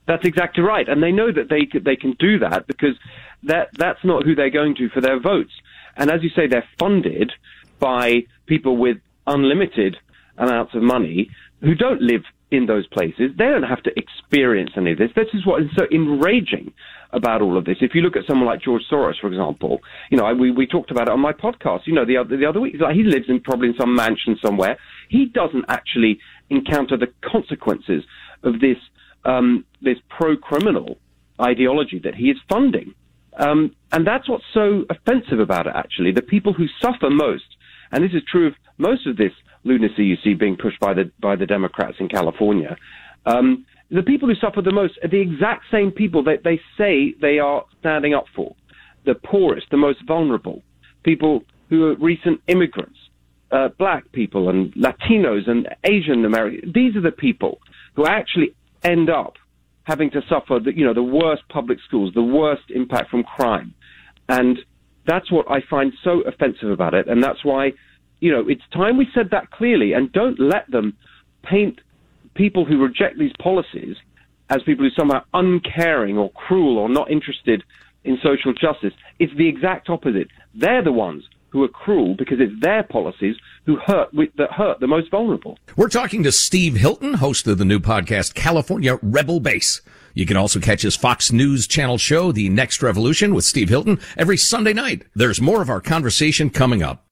That's 0.07 0.25
exactly 0.25 0.63
right, 0.63 0.89
and 0.89 1.03
they 1.03 1.11
know 1.11 1.31
that 1.31 1.49
they 1.49 1.67
they 1.79 1.95
can 1.95 2.15
do 2.17 2.39
that 2.39 2.65
because 2.65 2.95
that 3.43 3.69
that's 3.77 4.03
not 4.03 4.23
who 4.23 4.33
they're 4.33 4.49
going 4.49 4.75
to 4.75 4.89
for 4.89 5.01
their 5.01 5.19
votes. 5.19 5.51
And 5.95 6.09
as 6.09 6.23
you 6.23 6.29
say, 6.29 6.47
they're 6.47 6.67
funded 6.79 7.31
by 7.79 8.25
people 8.47 8.77
with 8.77 8.97
unlimited 9.27 9.97
amounts 10.37 10.73
of 10.73 10.81
money 10.81 11.29
who 11.61 11.75
don't 11.75 12.01
live 12.01 12.23
in 12.51 12.65
those 12.65 12.87
places. 12.87 13.31
They 13.37 13.45
don't 13.45 13.63
have 13.63 13.83
to 13.83 13.91
experience 13.99 14.71
any 14.75 14.93
of 14.93 14.97
this. 14.97 15.11
This 15.15 15.27
is 15.33 15.45
what 15.45 15.61
is 15.61 15.69
so 15.77 15.85
enraging 15.91 16.73
about 17.11 17.41
all 17.41 17.57
of 17.57 17.65
this. 17.65 17.77
If 17.81 17.95
you 17.95 18.01
look 18.01 18.15
at 18.15 18.23
someone 18.27 18.47
like 18.47 18.61
George 18.61 18.83
Soros, 18.91 19.19
for 19.19 19.27
example, 19.27 19.79
you 20.11 20.17
know, 20.17 20.31
we, 20.33 20.51
we 20.51 20.67
talked 20.67 20.91
about 20.91 21.07
it 21.07 21.11
on 21.11 21.19
my 21.19 21.33
podcast, 21.33 21.81
you 21.85 21.93
know, 21.93 22.05
the 22.05 22.17
other, 22.17 22.37
the 22.37 22.45
other 22.45 22.59
week, 22.59 22.75
like 22.79 22.95
he 22.95 23.03
lives 23.03 23.25
in 23.27 23.39
probably 23.39 23.69
in 23.69 23.75
some 23.79 23.95
mansion 23.95 24.37
somewhere. 24.43 24.77
He 25.09 25.25
doesn't 25.25 25.65
actually 25.67 26.19
encounter 26.49 26.97
the 26.97 27.07
consequences 27.21 28.03
of 28.43 28.59
this, 28.59 28.77
um, 29.25 29.65
this 29.81 29.97
pro-criminal 30.09 30.97
ideology 31.41 31.99
that 32.03 32.15
he 32.15 32.25
is 32.25 32.37
funding. 32.47 32.93
Um, 33.37 33.75
and 33.91 34.05
that's 34.05 34.27
what's 34.27 34.43
so 34.53 34.85
offensive 34.89 35.39
about 35.39 35.65
it, 35.67 35.73
actually. 35.75 36.11
The 36.11 36.21
people 36.21 36.53
who 36.53 36.65
suffer 36.81 37.09
most, 37.09 37.55
and 37.91 38.03
this 38.03 38.11
is 38.13 38.21
true 38.29 38.47
of 38.47 38.53
most 38.77 39.07
of 39.07 39.17
this 39.17 39.31
lunacy 39.63 40.03
you 40.05 40.17
see 40.23 40.33
being 40.33 40.57
pushed 40.57 40.79
by 40.79 40.93
the 40.93 41.11
by 41.19 41.35
the 41.35 41.45
Democrats 41.45 41.97
in 41.99 42.07
California. 42.07 42.77
Um, 43.25 43.65
the 43.91 44.03
people 44.03 44.27
who 44.27 44.35
suffer 44.35 44.61
the 44.61 44.71
most 44.71 44.99
are 45.03 45.09
the 45.09 45.19
exact 45.19 45.65
same 45.71 45.91
people 45.91 46.23
that 46.23 46.43
they 46.43 46.59
say 46.77 47.13
they 47.21 47.39
are 47.39 47.65
standing 47.79 48.13
up 48.13 48.25
for. 48.35 48.55
The 49.05 49.15
poorest, 49.15 49.67
the 49.71 49.77
most 49.77 49.99
vulnerable, 50.05 50.61
people 51.03 51.43
who 51.69 51.85
are 51.85 51.95
recent 51.95 52.41
immigrants, 52.47 52.97
uh, 53.51 53.69
black 53.79 54.11
people 54.11 54.49
and 54.49 54.73
Latinos 54.73 55.49
and 55.49 55.67
Asian 55.83 56.25
Americans. 56.25 56.73
These 56.73 56.95
are 56.95 57.01
the 57.01 57.11
people 57.11 57.59
who 57.95 58.05
actually 58.05 58.53
end 58.83 59.09
up 59.09 59.33
having 59.83 60.11
to 60.11 60.21
suffer 60.29 60.59
the, 60.59 60.75
you 60.75 60.85
know, 60.85 60.93
the 60.93 61.01
worst 61.01 61.43
public 61.49 61.79
schools, 61.87 62.13
the 62.13 62.21
worst 62.21 62.69
impact 62.69 63.09
from 63.09 63.23
crime. 63.23 63.73
And 64.27 64.59
that's 65.07 65.31
what 65.31 65.49
I 65.49 65.61
find 65.67 65.93
so 66.03 66.21
offensive 66.21 66.69
about 66.69 66.93
it. 66.93 67.07
And 67.07 67.23
that's 67.23 67.43
why 67.43 67.73
you 68.19 68.31
know, 68.31 68.47
it's 68.47 68.61
time 68.73 68.97
we 68.97 69.07
said 69.13 69.29
that 69.31 69.51
clearly 69.51 69.93
and 69.93 70.11
don't 70.11 70.39
let 70.39 70.69
them 70.69 70.97
paint 71.43 71.79
people 72.35 72.65
who 72.65 72.81
reject 72.81 73.17
these 73.17 73.33
policies 73.39 73.95
as 74.49 74.63
people 74.63 74.85
who 74.85 74.91
somehow 74.91 75.23
uncaring 75.33 76.17
or 76.17 76.31
cruel 76.31 76.77
or 76.77 76.89
not 76.89 77.11
interested 77.11 77.63
in 78.03 78.17
social 78.23 78.53
justice. 78.53 78.93
It's 79.19 79.35
the 79.35 79.47
exact 79.47 79.89
opposite. 79.89 80.27
They're 80.55 80.83
the 80.83 80.91
ones 80.91 81.23
who 81.49 81.63
are 81.63 81.67
cruel 81.67 82.15
because 82.15 82.39
it's 82.39 82.53
their 82.61 82.83
policies 82.83 83.35
who 83.65 83.77
hurt 83.77 84.09
that 84.37 84.51
hurt 84.51 84.79
the 84.79 84.87
most 84.87 85.09
vulnerable. 85.11 85.57
We're 85.75 85.89
talking 85.89 86.23
to 86.23 86.31
Steve 86.31 86.75
Hilton, 86.75 87.15
host 87.15 87.47
of 87.47 87.57
the 87.57 87.65
new 87.65 87.79
podcast 87.79 88.33
California 88.35 88.99
Rebel 89.01 89.39
Base. 89.39 89.81
You 90.13 90.25
can 90.25 90.37
also 90.37 90.59
catch 90.59 90.81
his 90.81 90.95
Fox 90.95 91.31
News 91.31 91.67
Channel 91.67 91.97
show, 91.97 92.31
The 92.31 92.49
Next 92.49 92.81
Revolution 92.81 93.33
with 93.33 93.45
Steve 93.45 93.69
Hilton, 93.69 93.99
every 94.17 94.37
Sunday 94.37 94.73
night. 94.73 95.03
There's 95.15 95.39
more 95.39 95.61
of 95.61 95.69
our 95.69 95.81
conversation 95.81 96.49
coming 96.49 96.83
up. 96.83 97.05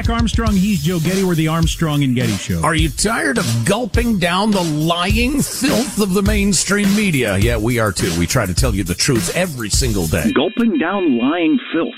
Jack 0.00 0.08
Armstrong. 0.08 0.52
He's 0.54 0.82
Joe 0.82 0.98
Getty. 0.98 1.24
We're 1.24 1.34
the 1.34 1.48
Armstrong 1.48 2.02
and 2.02 2.16
Getty 2.16 2.32
Show. 2.32 2.62
Are 2.62 2.74
you 2.74 2.88
tired 2.88 3.36
of 3.36 3.44
gulping 3.66 4.18
down 4.18 4.50
the 4.50 4.62
lying 4.62 5.42
filth 5.42 6.00
of 6.00 6.14
the 6.14 6.22
mainstream 6.22 6.88
media? 6.96 7.36
Yeah, 7.36 7.58
we 7.58 7.78
are 7.78 7.92
too. 7.92 8.10
We 8.18 8.26
try 8.26 8.46
to 8.46 8.54
tell 8.54 8.74
you 8.74 8.82
the 8.82 8.94
truth 8.94 9.36
every 9.36 9.68
single 9.68 10.06
day. 10.06 10.32
Gulping 10.32 10.78
down 10.78 11.18
lying 11.18 11.60
filth. 11.70 11.92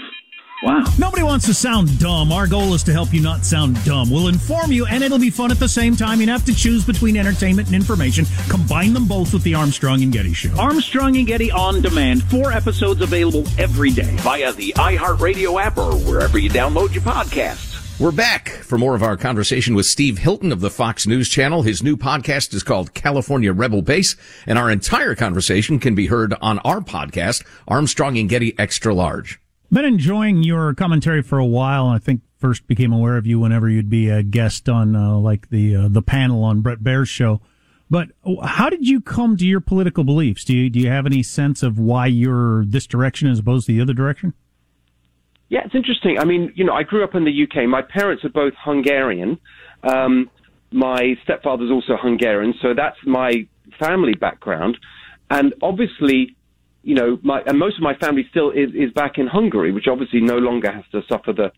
Wow. 0.64 0.82
Nobody 0.98 1.22
wants 1.22 1.46
to 1.46 1.54
sound 1.54 1.96
dumb. 2.00 2.32
Our 2.32 2.48
goal 2.48 2.74
is 2.74 2.82
to 2.84 2.92
help 2.92 3.14
you 3.14 3.20
not 3.20 3.44
sound 3.44 3.82
dumb. 3.84 4.10
We'll 4.10 4.26
inform 4.26 4.72
you, 4.72 4.84
and 4.86 5.04
it'll 5.04 5.20
be 5.20 5.30
fun 5.30 5.52
at 5.52 5.60
the 5.60 5.68
same 5.68 5.94
time. 5.94 6.20
You 6.20 6.26
have 6.26 6.44
to 6.46 6.54
choose 6.54 6.84
between 6.84 7.16
entertainment 7.16 7.68
and 7.68 7.76
information. 7.76 8.24
Combine 8.48 8.94
them 8.94 9.06
both 9.06 9.32
with 9.32 9.44
the 9.44 9.54
Armstrong 9.54 10.02
and 10.02 10.12
Getty 10.12 10.32
Show. 10.32 10.56
Armstrong 10.58 11.16
and 11.18 11.26
Getty 11.26 11.52
on 11.52 11.82
demand. 11.82 12.24
Four 12.24 12.50
episodes 12.50 13.00
available 13.00 13.44
every 13.58 13.92
day 13.92 14.16
via 14.16 14.52
the 14.52 14.72
iHeartRadio 14.72 15.62
app 15.62 15.78
or 15.78 15.94
wherever 15.94 16.36
you 16.36 16.50
download 16.50 16.94
your 16.94 17.04
podcasts. 17.04 17.71
We're 18.02 18.10
back 18.10 18.48
for 18.48 18.78
more 18.78 18.96
of 18.96 19.04
our 19.04 19.16
conversation 19.16 19.76
with 19.76 19.86
Steve 19.86 20.18
Hilton 20.18 20.50
of 20.50 20.58
the 20.58 20.70
Fox 20.70 21.06
News 21.06 21.28
Channel. 21.28 21.62
His 21.62 21.84
new 21.84 21.96
podcast 21.96 22.52
is 22.52 22.64
called 22.64 22.94
California 22.94 23.52
Rebel 23.52 23.80
Base, 23.80 24.16
and 24.44 24.58
our 24.58 24.72
entire 24.72 25.14
conversation 25.14 25.78
can 25.78 25.94
be 25.94 26.08
heard 26.08 26.34
on 26.42 26.58
our 26.64 26.80
podcast, 26.80 27.46
Armstrong 27.68 28.18
and 28.18 28.28
Getty 28.28 28.58
Extra 28.58 28.92
Large. 28.92 29.40
Been 29.70 29.84
enjoying 29.84 30.42
your 30.42 30.74
commentary 30.74 31.22
for 31.22 31.38
a 31.38 31.46
while. 31.46 31.86
I 31.86 31.98
think 31.98 32.22
first 32.38 32.66
became 32.66 32.92
aware 32.92 33.16
of 33.16 33.24
you 33.24 33.38
whenever 33.38 33.68
you'd 33.68 33.88
be 33.88 34.08
a 34.08 34.24
guest 34.24 34.68
on 34.68 34.96
uh, 34.96 35.16
like 35.18 35.50
the 35.50 35.76
uh, 35.76 35.88
the 35.88 36.02
panel 36.02 36.42
on 36.42 36.60
Brett 36.60 36.82
Baier's 36.82 37.08
show. 37.08 37.40
But 37.88 38.08
how 38.42 38.68
did 38.68 38.88
you 38.88 39.00
come 39.00 39.36
to 39.36 39.46
your 39.46 39.60
political 39.60 40.02
beliefs? 40.02 40.44
Do 40.44 40.56
you 40.56 40.68
do 40.70 40.80
you 40.80 40.88
have 40.88 41.06
any 41.06 41.22
sense 41.22 41.62
of 41.62 41.78
why 41.78 42.06
you're 42.08 42.64
this 42.64 42.88
direction 42.88 43.28
as 43.28 43.38
opposed 43.38 43.66
to 43.66 43.72
the 43.72 43.80
other 43.80 43.94
direction? 43.94 44.34
Yeah, 45.52 45.60
it's 45.66 45.74
interesting. 45.74 46.18
I 46.18 46.24
mean, 46.24 46.50
you 46.56 46.64
know, 46.64 46.72
I 46.72 46.82
grew 46.82 47.04
up 47.04 47.14
in 47.14 47.26
the 47.26 47.42
UK. 47.42 47.68
My 47.68 47.82
parents 47.82 48.24
are 48.24 48.30
both 48.30 48.54
Hungarian. 48.58 49.38
Um, 49.82 50.30
my 50.70 51.14
stepfather's 51.24 51.70
also 51.70 51.98
Hungarian, 52.00 52.54
so 52.62 52.72
that's 52.74 52.96
my 53.04 53.46
family 53.78 54.14
background. 54.14 54.78
And 55.28 55.52
obviously, 55.60 56.34
you 56.82 56.94
know, 56.94 57.18
my, 57.22 57.42
and 57.42 57.58
most 57.58 57.76
of 57.76 57.82
my 57.82 57.94
family 57.96 58.26
still 58.30 58.50
is, 58.50 58.70
is 58.74 58.94
back 58.94 59.18
in 59.18 59.26
Hungary, 59.26 59.72
which 59.72 59.88
obviously 59.88 60.22
no 60.22 60.38
longer 60.38 60.72
has 60.72 60.84
to 60.92 61.02
suffer 61.06 61.34
the 61.34 61.52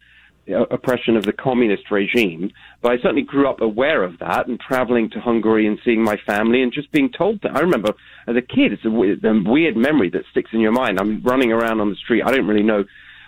oppression 0.73 1.17
of 1.17 1.23
the 1.23 1.33
communist 1.33 1.89
regime. 1.93 2.51
But 2.83 2.91
I 2.91 2.97
certainly 2.97 3.23
grew 3.23 3.49
up 3.49 3.61
aware 3.61 4.03
of 4.03 4.19
that 4.19 4.49
and 4.49 4.59
traveling 4.59 5.09
to 5.11 5.21
Hungary 5.21 5.69
and 5.69 5.79
seeing 5.85 6.03
my 6.03 6.17
family 6.27 6.63
and 6.65 6.73
just 6.73 6.91
being 6.91 7.13
told 7.17 7.43
that. 7.43 7.55
I 7.55 7.61
remember 7.61 7.93
as 8.27 8.35
a 8.35 8.43
kid, 8.43 8.73
it's 8.73 8.85
a, 8.85 8.89
a 8.89 9.43
weird 9.49 9.77
memory 9.77 10.11
that 10.11 10.23
sticks 10.33 10.51
in 10.53 10.59
your 10.59 10.73
mind. 10.73 10.99
I'm 10.99 11.23
running 11.23 11.53
around 11.53 11.81
on 11.81 11.91
the 11.91 11.97
street. 11.97 12.25
I 12.27 12.33
don't 12.33 12.49
really 12.49 12.65
know 12.65 12.83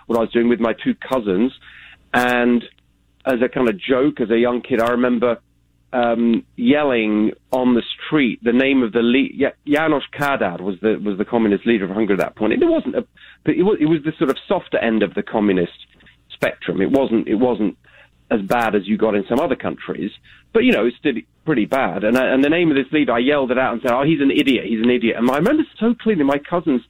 what 0.07 0.17
I 0.17 0.21
was 0.21 0.31
doing 0.31 0.49
with 0.49 0.59
my 0.59 0.73
two 0.73 0.95
cousins. 0.95 1.53
And 2.13 2.63
as 3.25 3.35
a 3.43 3.49
kind 3.49 3.69
of 3.69 3.77
joke, 3.77 4.19
as 4.19 4.31
a 4.31 4.37
young 4.37 4.61
kid, 4.61 4.81
I 4.81 4.89
remember 4.89 5.39
um, 5.93 6.45
yelling 6.55 7.31
on 7.51 7.75
the 7.75 7.83
street 7.95 8.43
the 8.43 8.51
name 8.51 8.83
of 8.83 8.91
the 8.91 9.01
lead. 9.01 9.39
Janos 9.65 10.03
Kadar 10.13 10.61
was 10.61 10.75
the 10.81 10.99
was 11.03 11.17
the 11.17 11.25
communist 11.25 11.65
leader 11.65 11.85
of 11.85 11.91
Hungary 11.91 12.15
at 12.15 12.19
that 12.19 12.35
point. 12.35 12.53
It 12.53 12.59
wasn't 12.61 12.95
a, 12.95 13.05
it 13.45 13.63
was 13.63 13.77
it 13.79 13.85
was 13.85 13.99
the 14.03 14.13
sort 14.17 14.29
of 14.29 14.37
softer 14.47 14.77
end 14.77 15.03
of 15.03 15.13
the 15.13 15.23
communist 15.23 15.85
spectrum. 16.29 16.81
It 16.81 16.91
wasn't 16.91 17.27
it 17.27 17.35
wasn't 17.35 17.77
as 18.29 18.41
bad 18.41 18.75
as 18.75 18.87
you 18.87 18.97
got 18.97 19.15
in 19.15 19.23
some 19.29 19.39
other 19.39 19.55
countries, 19.55 20.11
but 20.53 20.63
you 20.63 20.73
know 20.73 20.85
it's 20.85 20.97
still 20.97 21.13
pretty 21.45 21.65
bad. 21.65 22.03
And 22.03 22.17
I, 22.17 22.27
and 22.27 22.43
the 22.43 22.49
name 22.49 22.69
of 22.69 22.75
this 22.75 22.91
leader, 22.91 23.13
I 23.13 23.19
yelled 23.19 23.51
it 23.51 23.57
out 23.57 23.73
and 23.73 23.81
said, 23.81 23.91
"Oh, 23.91 24.03
he's 24.03 24.21
an 24.21 24.31
idiot! 24.31 24.65
He's 24.65 24.81
an 24.81 24.89
idiot!" 24.89 25.15
And 25.17 25.29
I 25.31 25.37
remember 25.37 25.63
so 25.79 25.93
clearly 25.93 26.23
my 26.23 26.37
cousins 26.37 26.81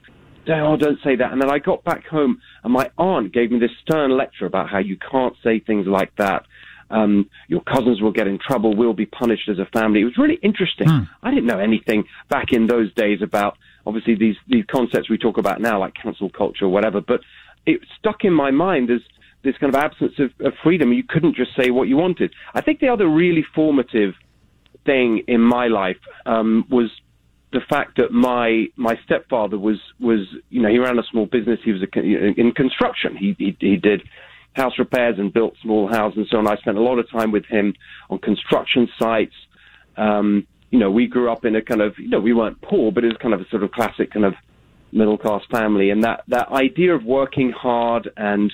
oh, 0.53 0.77
don't 0.77 0.99
say 1.03 1.15
that. 1.15 1.31
And 1.31 1.41
then 1.41 1.51
I 1.51 1.59
got 1.59 1.83
back 1.83 2.05
home 2.07 2.41
and 2.63 2.73
my 2.73 2.89
aunt 2.97 3.33
gave 3.33 3.51
me 3.51 3.59
this 3.59 3.71
stern 3.81 4.15
lecture 4.15 4.45
about 4.45 4.69
how 4.69 4.79
you 4.79 4.97
can't 4.97 5.35
say 5.43 5.59
things 5.59 5.87
like 5.87 6.15
that 6.17 6.45
um, 6.89 7.29
your 7.47 7.61
cousins 7.61 8.01
will 8.01 8.11
get 8.11 8.27
in 8.27 8.39
trouble, 8.39 8.75
we'll 8.75 8.93
be 8.93 9.05
punished 9.05 9.49
as 9.49 9.59
a 9.59 9.65
family. 9.65 10.01
It 10.01 10.05
was 10.05 10.17
really 10.17 10.39
interesting. 10.41 10.89
Hmm. 10.89 11.03
I 11.21 11.31
didn't 11.31 11.45
know 11.45 11.59
anything 11.59 12.05
back 12.29 12.53
in 12.53 12.67
those 12.67 12.93
days 12.93 13.21
about 13.21 13.57
obviously 13.85 14.15
these 14.15 14.35
these 14.47 14.65
concepts 14.71 15.09
we 15.09 15.17
talk 15.17 15.37
about 15.37 15.61
now, 15.61 15.79
like 15.79 15.93
cancel 15.95 16.29
culture 16.29 16.65
or 16.65 16.69
whatever. 16.69 17.01
But 17.01 17.21
it 17.65 17.81
stuck 17.97 18.23
in 18.23 18.33
my 18.33 18.51
mind 18.51 18.89
as 18.89 19.01
this 19.43 19.57
kind 19.57 19.73
of 19.73 19.79
absence 19.79 20.13
of, 20.19 20.31
of 20.45 20.53
freedom. 20.63 20.93
You 20.93 21.03
couldn't 21.03 21.35
just 21.35 21.55
say 21.55 21.71
what 21.71 21.87
you 21.87 21.97
wanted. 21.97 22.33
I 22.53 22.61
think 22.61 22.79
the 22.79 22.89
other 22.89 23.07
really 23.07 23.45
formative 23.55 24.13
thing 24.85 25.23
in 25.27 25.41
my 25.41 25.67
life 25.67 25.97
um, 26.25 26.65
was 26.69 26.89
the 27.57 27.65
fact 27.75 27.97
that 27.97 28.11
my 28.11 28.67
my 28.75 28.95
stepfather 29.03 29.57
was 29.57 29.79
was 29.99 30.19
you 30.49 30.61
know 30.61 30.69
he 30.69 30.77
ran 30.77 30.99
a 30.99 31.03
small 31.11 31.25
business. 31.25 31.59
He 31.63 31.71
was 31.71 31.81
a, 31.81 31.99
in 31.99 32.51
construction. 32.51 33.17
He 33.17 33.35
he, 33.39 33.57
he 33.59 33.77
did 33.77 34.03
house 34.57 34.77
repairs 34.77 35.17
and 35.17 35.33
built 35.33 35.55
small 35.61 35.87
houses 35.87 36.17
and 36.17 36.27
so 36.29 36.37
on. 36.37 36.47
I 36.47 36.55
spent 36.57 36.77
a 36.77 36.81
lot 36.81 36.99
of 36.99 37.09
time 37.09 37.31
with 37.31 37.45
him 37.45 37.73
on 38.11 38.19
construction 38.19 38.87
sites. 38.99 39.35
Um, 39.95 40.45
you 40.71 40.79
know, 40.79 40.91
we 40.91 41.07
grew 41.07 41.31
up 41.31 41.45
in 41.45 41.55
a 41.55 41.61
kind 41.61 41.81
of, 41.81 41.97
you 41.97 42.09
know, 42.09 42.19
we 42.19 42.33
weren't 42.33 42.59
poor, 42.61 42.91
but 42.91 43.03
it 43.03 43.07
was 43.07 43.17
kind 43.17 43.33
of 43.33 43.41
a 43.41 43.47
sort 43.49 43.63
of 43.63 43.71
classic 43.71 44.11
kind 44.11 44.25
of 44.25 44.33
middle 44.91 45.17
class 45.17 45.43
family. 45.51 45.91
And 45.91 46.03
that, 46.03 46.23
that 46.27 46.49
idea 46.49 46.95
of 46.95 47.03
working 47.03 47.51
hard 47.51 48.09
and 48.17 48.51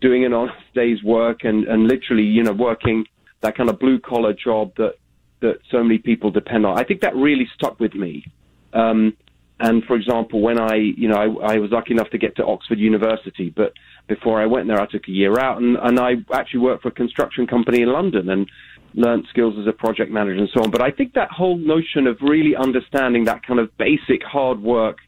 doing 0.00 0.24
an 0.24 0.32
honest 0.32 0.56
day's 0.74 1.02
work 1.02 1.40
and, 1.42 1.66
and 1.66 1.88
literally, 1.88 2.24
you 2.24 2.44
know, 2.44 2.52
working 2.52 3.06
that 3.40 3.56
kind 3.56 3.68
of 3.68 3.78
blue 3.78 3.98
collar 3.98 4.32
job 4.32 4.72
that, 4.76 4.94
that 5.40 5.58
so 5.70 5.82
many 5.82 5.98
people 5.98 6.30
depend 6.30 6.64
on. 6.64 6.78
I 6.78 6.84
think 6.84 7.00
that 7.00 7.14
really 7.16 7.48
stuck 7.54 7.80
with 7.80 7.94
me. 7.94 8.24
Um, 8.72 9.16
and 9.58 9.84
for 9.84 9.94
example, 9.94 10.40
when 10.40 10.58
I, 10.58 10.76
you 10.76 11.08
know, 11.08 11.16
I, 11.16 11.54
I 11.54 11.58
was 11.58 11.70
lucky 11.70 11.92
enough 11.92 12.10
to 12.10 12.18
get 12.18 12.36
to 12.36 12.46
Oxford 12.46 12.78
University, 12.78 13.52
but 13.54 13.74
before 14.08 14.40
I 14.40 14.46
went 14.46 14.68
there, 14.68 14.80
I 14.80 14.86
took 14.86 15.06
a 15.06 15.10
year 15.10 15.38
out 15.38 15.60
and, 15.60 15.76
and 15.76 16.00
I 16.00 16.14
actually 16.32 16.60
worked 16.60 16.82
for 16.82 16.88
a 16.88 16.92
construction 16.92 17.46
company 17.46 17.82
in 17.82 17.92
London 17.92 18.30
and 18.30 18.48
learned 18.94 19.26
skills 19.28 19.54
as 19.60 19.66
a 19.66 19.72
project 19.72 20.10
manager 20.10 20.38
and 20.40 20.48
so 20.52 20.62
on. 20.62 20.70
But 20.70 20.82
I 20.82 20.90
think 20.90 21.12
that 21.12 21.30
whole 21.30 21.58
notion 21.58 22.06
of 22.06 22.16
really 22.22 22.56
understanding 22.56 23.24
that 23.24 23.46
kind 23.46 23.60
of 23.60 23.76
basic 23.76 24.22
hard 24.24 24.60
work 24.60 24.98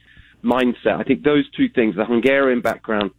mindset, 0.45 1.01
I 1.01 1.03
think 1.03 1.23
those 1.23 1.51
two 1.57 1.69
things, 1.69 1.97
the 1.97 2.05
Hungarian 2.05 2.61
background 2.61 3.11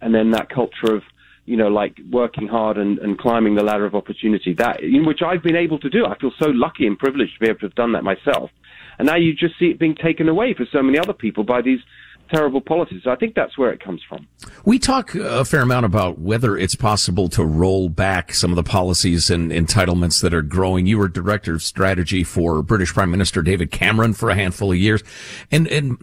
and 0.00 0.14
then 0.14 0.32
that 0.32 0.50
culture 0.50 0.94
of, 0.94 1.02
you 1.46 1.56
know, 1.56 1.68
like 1.68 1.98
working 2.10 2.46
hard 2.46 2.76
and, 2.76 2.98
and 2.98 3.18
climbing 3.18 3.54
the 3.54 3.62
ladder 3.62 3.86
of 3.86 3.94
opportunity, 3.94 4.54
that, 4.54 4.82
in 4.82 5.06
which 5.06 5.20
I've 5.22 5.42
been 5.42 5.56
able 5.56 5.78
to 5.80 5.90
do. 5.90 6.04
I 6.06 6.16
feel 6.18 6.32
so 6.38 6.50
lucky 6.50 6.86
and 6.86 6.98
privileged 6.98 7.34
to 7.34 7.40
be 7.40 7.48
able 7.48 7.60
to 7.60 7.66
have 7.66 7.74
done 7.74 7.92
that 7.92 8.04
myself. 8.04 8.50
And 8.98 9.06
now 9.06 9.16
you 9.16 9.34
just 9.34 9.58
see 9.58 9.66
it 9.66 9.78
being 9.78 9.94
taken 9.94 10.28
away 10.28 10.54
for 10.54 10.66
so 10.72 10.82
many 10.82 10.98
other 10.98 11.12
people 11.12 11.44
by 11.44 11.62
these 11.62 11.80
terrible 12.30 12.60
policies. 12.60 13.02
So 13.04 13.10
I 13.10 13.16
think 13.16 13.34
that's 13.34 13.58
where 13.58 13.70
it 13.70 13.82
comes 13.82 14.02
from. 14.08 14.26
We 14.64 14.78
talk 14.78 15.14
a 15.14 15.44
fair 15.44 15.62
amount 15.62 15.86
about 15.86 16.18
whether 16.18 16.56
it's 16.56 16.74
possible 16.74 17.28
to 17.28 17.44
roll 17.44 17.88
back 17.88 18.32
some 18.32 18.50
of 18.50 18.56
the 18.56 18.62
policies 18.62 19.30
and 19.30 19.52
entitlements 19.52 20.22
that 20.22 20.32
are 20.32 20.42
growing. 20.42 20.86
You 20.86 20.98
were 20.98 21.08
director 21.08 21.54
of 21.54 21.62
strategy 21.62 22.24
for 22.24 22.62
British 22.62 22.94
Prime 22.94 23.10
Minister 23.10 23.42
David 23.42 23.70
Cameron 23.70 24.14
for 24.14 24.30
a 24.30 24.34
handful 24.34 24.72
of 24.72 24.78
years. 24.78 25.02
And, 25.50 25.66
and 25.68 25.98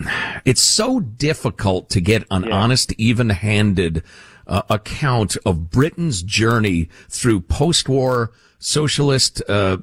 it's 0.46 0.62
so 0.62 1.00
difficult 1.00 1.90
to 1.90 2.02
get 2.02 2.26
an 2.30 2.44
yeah. 2.44 2.52
honest, 2.56 2.94
even-handed 2.94 4.04
uh, 4.52 4.62
account 4.70 5.38
of 5.46 5.72
Britain's 5.72 6.22
journey 6.22 6.90
through 7.10 7.40
post-war 7.40 8.32
socialist 8.60 9.42
uh, 9.50 9.78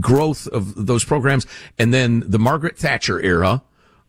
growth 0.00 0.46
of 0.46 0.86
those 0.86 1.04
programs, 1.04 1.46
and 1.78 1.92
then 1.92 2.22
the 2.26 2.38
Margaret 2.38 2.78
Thatcher 2.78 3.20
era. 3.20 3.62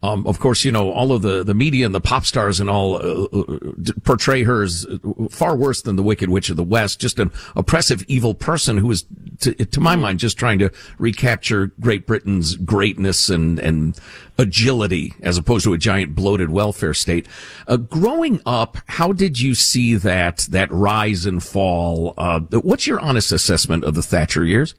Um, 0.04 0.28
of 0.28 0.38
course, 0.38 0.66
you 0.66 0.72
know, 0.72 0.92
all 0.92 1.14
of 1.14 1.22
the, 1.22 1.46
the 1.46 1.54
media 1.54 1.86
and 1.86 1.96
the 1.96 2.02
pop 2.02 2.26
stars 2.26 2.60
and 2.60 2.70
all 2.70 2.96
uh, 2.96 3.24
uh 3.24 3.94
portray 4.04 4.44
her 4.44 4.62
as 4.62 4.86
far 5.30 5.56
worse 5.56 5.82
than 5.82 5.96
the 5.96 6.04
Wicked 6.04 6.30
Witch 6.30 6.50
of 6.50 6.58
the 6.58 6.64
West, 6.64 7.00
just 7.00 7.20
an 7.20 7.32
oppressive, 7.56 8.04
evil 8.10 8.34
person 8.34 8.78
who 8.78 8.92
is, 8.92 9.06
to, 9.40 9.54
to 9.54 9.80
my 9.80 9.96
mind, 9.96 10.20
just 10.20 10.38
trying 10.38 10.60
to 10.60 10.70
recapture 10.98 11.68
Great 11.80 12.06
Britain's 12.06 12.58
greatness 12.58 13.30
and, 13.30 13.60
and 13.60 13.98
agility 14.38 15.14
as 15.22 15.38
opposed 15.38 15.64
to 15.64 15.74
a 15.74 15.78
giant 15.78 16.16
bloated 16.16 16.50
welfare 16.50 16.94
state. 16.94 17.26
Uh, 17.66 17.78
growing 17.78 18.42
up, 18.46 18.78
how 18.88 19.14
did 19.14 19.40
you 19.40 19.56
see 19.56 19.96
that 19.96 20.40
that 20.50 20.70
rise 20.70 21.26
and 21.26 21.42
fall? 21.42 22.14
Uh, 22.18 22.42
what's 22.62 22.86
your 22.86 23.00
honest 23.00 23.32
assessment 23.32 23.86
of 23.86 23.96
the 23.96 24.04
Thatcher 24.04 24.44
years? 24.44 24.76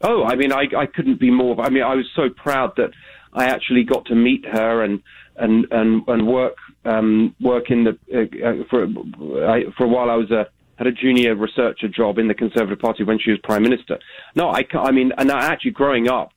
Oh, 0.00 0.24
I 0.24 0.36
mean, 0.36 0.52
I, 0.52 0.66
I 0.76 0.86
couldn't 0.86 1.20
be 1.20 1.30
more. 1.30 1.60
I 1.60 1.68
mean, 1.68 1.82
I 1.82 1.94
was 1.94 2.06
so 2.16 2.30
proud 2.30 2.72
that 2.76 2.90
I 3.32 3.46
actually 3.46 3.84
got 3.84 4.06
to 4.06 4.14
meet 4.14 4.44
her 4.46 4.82
and 4.82 5.02
and 5.36 5.66
and 5.70 6.02
and 6.06 6.26
work 6.26 6.56
um, 6.84 7.34
work 7.40 7.70
in 7.70 7.84
the 7.84 7.98
uh, 8.12 8.48
uh 8.48 8.64
for 8.68 8.84
I, 9.48 9.64
for 9.76 9.84
a 9.84 9.88
while. 9.88 10.10
I 10.10 10.16
was 10.16 10.30
a 10.30 10.46
had 10.76 10.86
a 10.86 10.92
junior 10.92 11.34
researcher 11.34 11.88
job 11.88 12.18
in 12.18 12.28
the 12.28 12.34
Conservative 12.34 12.78
Party 12.78 13.04
when 13.04 13.18
she 13.18 13.30
was 13.30 13.40
prime 13.42 13.62
minister. 13.62 13.98
No, 14.34 14.50
I 14.50 14.64
I 14.74 14.90
mean, 14.90 15.12
and 15.16 15.30
actually 15.30 15.70
growing 15.72 16.08
up, 16.08 16.32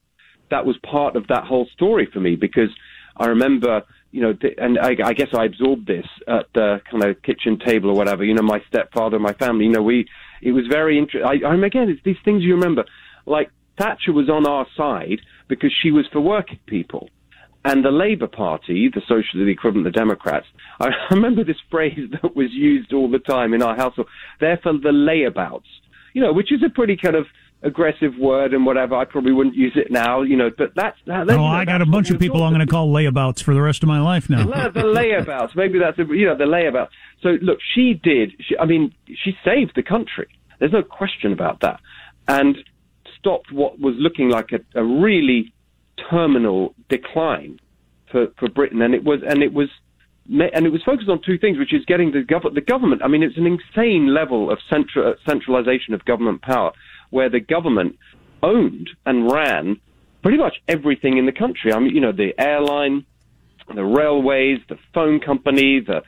that 0.52 0.66
was 0.66 0.78
part 0.78 1.16
of 1.16 1.28
that 1.28 1.46
whole 1.46 1.68
story 1.74 2.08
for 2.12 2.20
me 2.20 2.36
because 2.36 2.70
I 3.18 3.28
remember, 3.28 3.84
you 4.12 4.22
know, 4.22 4.34
and 4.58 4.78
I, 4.80 4.96
I 5.04 5.14
guess 5.14 5.30
I 5.34 5.46
absorbed 5.46 5.88
this 5.88 6.06
at 6.28 6.48
the 6.54 6.82
kind 6.90 7.04
of 7.04 7.22
kitchen 7.24 7.60
table 7.60 7.90
or 7.90 7.96
whatever. 7.96 8.24
You 8.24 8.34
know, 8.34 8.44
my 8.44 8.62
stepfather, 8.68 9.20
my 9.20 9.34
family. 9.34 9.66
You 9.66 9.72
know, 9.72 9.84
we 9.84 10.08
it 10.42 10.52
was 10.52 10.66
very 10.70 10.98
interesting. 10.98 11.44
I, 11.44 11.48
I'm 11.48 11.64
again, 11.64 11.90
it's 11.90 12.04
these 12.04 12.18
things 12.24 12.44
you 12.44 12.56
remember. 12.56 12.86
Like 13.26 13.50
Thatcher 13.78 14.14
was 14.14 14.30
on 14.30 14.48
our 14.48 14.68
side 14.78 15.22
because 15.48 15.74
she 15.82 15.92
was 15.92 16.06
for 16.12 16.22
working 16.22 16.60
people. 16.66 17.10
And 17.64 17.84
the 17.84 17.90
Labour 17.90 18.28
Party, 18.28 18.90
the 18.94 19.02
social 19.02 19.44
the 19.44 19.52
equivalent 19.52 19.88
of 19.88 19.94
the 19.94 20.00
Democrats, 20.00 20.46
I 20.80 20.90
remember 21.10 21.44
this 21.44 21.58
phrase 21.72 22.10
that 22.22 22.36
was 22.36 22.52
used 22.52 22.94
all 22.94 23.10
the 23.10 23.20
time 23.20 23.54
in 23.54 23.64
our 23.64 23.76
household. 23.76 24.08
They're 24.40 24.60
for 24.62 24.74
the 24.74 24.90
layabouts, 24.90 25.66
you 26.14 26.22
know, 26.22 26.32
which 26.32 26.52
is 26.52 26.62
a 26.64 26.70
pretty 26.70 26.96
kind 26.96 27.16
of 27.16 27.26
aggressive 27.64 28.14
word 28.20 28.54
and 28.54 28.66
whatever. 28.66 28.96
I 28.96 29.06
probably 29.06 29.32
wouldn't 29.32 29.56
use 29.56 29.74
it 29.76 29.92
now, 29.92 30.22
you 30.22 30.38
know, 30.38 30.52
but 30.56 30.74
that's. 30.76 30.98
That, 31.08 31.30
oh, 31.32 31.44
I 31.44 31.66
got 31.66 31.82
a 31.82 31.86
bunch 31.88 32.12
of 32.12 32.20
people 32.20 32.44
I'm 32.44 32.54
going 32.54 32.66
to 32.66 32.72
call 32.72 32.94
layabouts 32.94 33.42
for 33.42 33.54
the 33.54 33.62
rest 33.62 33.82
of 33.82 33.88
my 33.88 34.00
life 34.00 34.30
now. 34.30 34.46
the 34.46 34.82
layabouts, 34.82 35.56
maybe 35.56 35.80
that's 35.80 35.98
a, 35.98 36.06
you 36.14 36.26
know 36.26 36.38
the 36.38 36.46
layabouts. 36.46 36.90
So 37.22 37.38
look, 37.42 37.58
she 37.74 37.96
did. 37.96 38.34
She, 38.48 38.56
I 38.58 38.66
mean, 38.66 38.94
she 39.08 39.36
saved 39.44 39.72
the 39.76 39.84
country. 39.84 40.28
There's 40.60 40.72
no 40.72 40.84
question 40.84 41.34
about 41.34 41.62
that, 41.62 41.80
and 42.28 42.58
stopped 43.26 43.52
what 43.52 43.80
was 43.80 43.96
looking 43.98 44.30
like 44.30 44.52
a, 44.52 44.80
a 44.80 44.84
really 44.84 45.52
terminal 46.12 46.76
decline 46.90 47.60
for, 48.12 48.28
for 48.38 48.48
Britain, 48.50 48.82
and 48.82 48.94
it 48.94 49.04
was 49.04 49.22
and 49.28 49.42
it 49.42 49.52
was 49.52 49.70
and 50.30 50.66
it 50.66 50.72
was 50.72 50.82
focused 50.84 51.10
on 51.10 51.22
two 51.22 51.38
things, 51.38 51.58
which 51.58 51.74
is 51.74 51.86
getting 51.86 52.12
the, 52.12 52.22
gov- 52.22 52.54
the 52.54 52.62
government. 52.62 53.02
I 53.04 53.08
mean, 53.08 53.22
it's 53.22 53.38
an 53.38 53.46
insane 53.46 54.14
level 54.14 54.52
of 54.52 54.58
central, 54.70 55.14
centralization 55.28 55.94
of 55.94 56.04
government 56.06 56.42
power 56.42 56.72
where 57.12 57.30
the 57.30 57.40
government 57.40 57.98
owned 58.42 58.90
and 59.06 59.32
ran 59.32 59.80
pretty 60.24 60.40
much 60.40 60.56
everything 60.68 61.18
in 61.18 61.28
the 61.28 61.32
country. 61.32 61.72
I 61.72 61.80
mean, 61.80 61.94
you 61.94 62.02
know, 62.02 62.12
the 62.12 62.34
airline, 62.40 63.06
the 63.74 63.84
railways, 63.84 64.60
the 64.68 64.80
phone 64.96 65.20
company, 65.20 65.80
the 65.80 66.02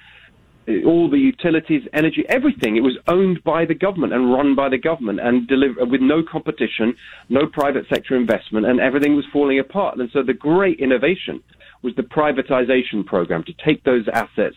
Uh, 0.68 0.86
all 0.86 1.10
the 1.10 1.18
utilities, 1.18 1.84
energy, 1.94 2.26
everything. 2.30 2.76
It 2.76 2.82
was 2.82 2.98
owned 3.08 3.44
by 3.44 3.66
the 3.66 3.74
government 3.74 4.14
and 4.14 4.34
run 4.34 4.56
by 4.56 4.70
the 4.70 4.78
government 4.78 5.20
and 5.22 5.48
deliver 5.48 5.86
with 5.86 6.02
no 6.02 6.22
competition, 6.24 6.96
no 7.30 7.48
private 7.48 7.86
sector 7.88 8.16
investment, 8.16 8.66
and 8.66 8.80
everything 8.80 9.16
was 9.16 9.26
falling 9.32 9.60
apart. 9.60 9.98
And 9.98 10.10
so 10.12 10.24
the 10.24 10.34
great 10.34 10.80
innovation 10.80 11.42
was 11.84 11.96
the 11.96 12.04
privatization 12.04 13.06
program 13.06 13.44
to 13.44 13.54
take 13.66 13.84
those 13.84 14.08
assets, 14.14 14.56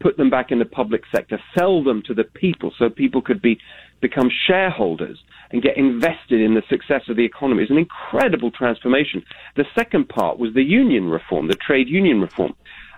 put 0.00 0.16
them 0.16 0.30
back 0.30 0.50
in 0.50 0.58
the 0.58 0.64
public 0.64 1.02
sector, 1.14 1.38
sell 1.56 1.84
them 1.84 2.02
to 2.06 2.14
the 2.14 2.24
people 2.24 2.72
so 2.78 2.88
people 2.90 3.22
could 3.22 3.42
be 3.42 3.58
become 4.00 4.28
shareholders 4.46 5.18
and 5.50 5.62
get 5.62 5.76
invested 5.78 6.40
in 6.40 6.54
the 6.54 6.62
success 6.68 7.02
of 7.08 7.16
the 7.16 7.24
economy. 7.24 7.62
It's 7.62 7.70
an 7.70 7.78
incredible 7.78 8.50
transformation. 8.50 9.24
The 9.56 9.64
second 9.74 10.08
part 10.08 10.38
was 10.38 10.52
the 10.52 10.62
union 10.62 11.08
reform, 11.08 11.48
the 11.48 11.54
trade 11.54 11.88
union 11.88 12.20
reform. 12.20 12.54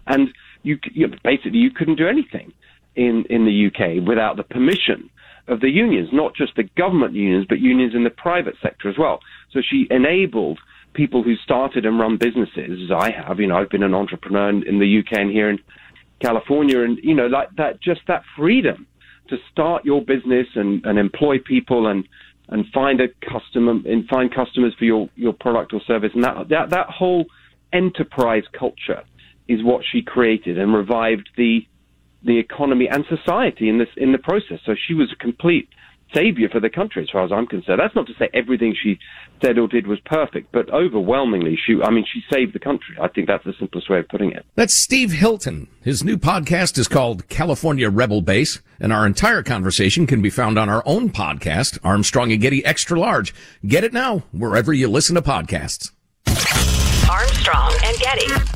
And 0.07 0.33
you, 0.67 0.79
you 0.93 1.09
basically 1.23 1.59
you 1.59 1.71
couldn't 1.71 1.97
do 1.97 2.09
anything 2.09 2.53
in, 2.97 3.25
in 3.31 3.45
the 3.47 3.67
UK 3.69 4.07
without 4.07 4.37
the 4.37 4.43
permission 4.43 5.09
of 5.49 5.61
the 5.61 5.71
unions, 5.71 6.09
not 6.13 6.35
just 6.35 6.57
the 6.57 6.65
government 6.77 7.15
unions, 7.15 7.47
but 7.49 7.61
unions 7.61 7.95
in 7.95 8.03
the 8.03 8.11
private 8.11 8.57
sector 8.61 8.89
as 8.89 8.99
well. 8.99 9.21
So 9.53 9.61
she 9.63 9.87
enabled 9.91 10.59
people 10.93 11.23
who 11.23 11.37
started 11.37 11.87
and 11.87 12.01
run 12.01 12.17
businesses, 12.17 12.81
as 12.85 12.91
I 12.91 13.13
have. 13.13 13.39
You 13.39 13.47
know, 13.47 13.57
I've 13.57 13.71
been 13.71 13.85
an 13.85 13.95
entrepreneur 13.95 14.49
in, 14.49 14.67
in 14.67 14.81
the 14.81 14.99
UK 14.99 15.21
and 15.21 15.31
here 15.31 15.49
in 15.49 15.59
California, 16.21 16.83
and 16.83 16.99
you 17.03 17.15
know, 17.15 17.27
like 17.27 17.55
that, 17.57 17.81
just 17.81 18.01
that 18.09 18.23
freedom 18.37 18.87
to 19.29 19.37
start 19.53 19.85
your 19.85 20.03
business 20.03 20.47
and, 20.55 20.85
and 20.85 20.99
employ 20.99 21.39
people 21.39 21.87
and 21.87 22.09
and 22.49 22.65
find 22.73 23.01
a 23.01 23.09
customer 23.29 23.73
and 23.73 24.07
find 24.09 24.33
customers 24.33 24.73
for 24.79 24.85
your, 24.85 25.09
your 25.17 25.33
product 25.33 25.73
or 25.75 25.81
service 25.85 26.13
and 26.15 26.23
that, 26.23 26.49
that 26.49 26.71
that 26.71 26.87
whole 26.89 27.27
enterprise 27.73 28.45
culture 28.57 29.03
is 29.49 29.63
what 29.63 29.85
she 29.91 30.03
created 30.03 30.59
and 30.59 30.75
revived 30.75 31.31
the 31.37 31.67
the 32.23 32.39
economy 32.39 32.89
and 32.89 33.05
society 33.09 33.69
in 33.69 33.79
this 33.79 33.89
in 33.97 34.13
the 34.13 34.19
process. 34.19 34.59
So 34.65 34.75
she 34.75 34.95
was 34.95 35.13
a 35.13 35.17
complete 35.17 35.69
savior 36.15 36.49
for 36.49 36.61
the 36.61 36.71
country, 36.71 37.03
as 37.03 37.11
far 37.11 37.25
as 37.25 37.33
I'm 37.33 37.47
concerned. 37.47 37.81
That's 37.81 37.95
not 37.95 38.07
to 38.07 38.15
say 38.19 38.29
everything 38.33 38.75
she 38.81 38.99
said 39.43 39.59
or 39.59 39.69
did 39.69 39.87
was 39.87 39.99
perfect, 40.01 40.53
but 40.53 40.73
overwhelmingly, 40.73 41.59
she, 41.67 41.79
I 41.83 41.91
mean, 41.91 42.05
she 42.11 42.23
saved 42.33 42.55
the 42.55 42.59
country. 42.59 42.97
I 43.01 43.09
think 43.09 43.27
that's 43.27 43.45
the 43.45 43.55
simplest 43.59 43.91
way 43.91 43.99
of 43.99 44.09
putting 44.09 44.33
it. 44.33 44.47
That's 44.55 44.75
Steve 44.75 45.13
Hilton. 45.13 45.69
His 45.83 46.05
new 46.05 46.17
podcast 46.17 46.79
is 46.79 46.89
called 46.89 47.29
California 47.29 47.91
Rebel 47.91 48.23
Base, 48.23 48.61
and 48.81 48.93
our 48.93 49.07
entire 49.07 49.43
conversation 49.43 50.07
can 50.07 50.23
be 50.23 50.31
found 50.31 50.59
on 50.59 50.69
our 50.69 50.83
own 50.87 51.11
podcast, 51.11 51.79
Armstrong 51.85 52.33
and 52.33 52.41
Getty 52.41 52.65
Extra 52.65 52.99
Large. 52.99 53.35
Get 53.67 53.85
it 53.85 53.93
now, 53.93 54.25
wherever 54.33 54.73
you 54.73 54.89
listen 54.89 55.17
to 55.17 55.23
podcasts. 55.23 55.91
Armstrong 57.11 57.75
and 57.85 57.99
Getty. 57.99 58.56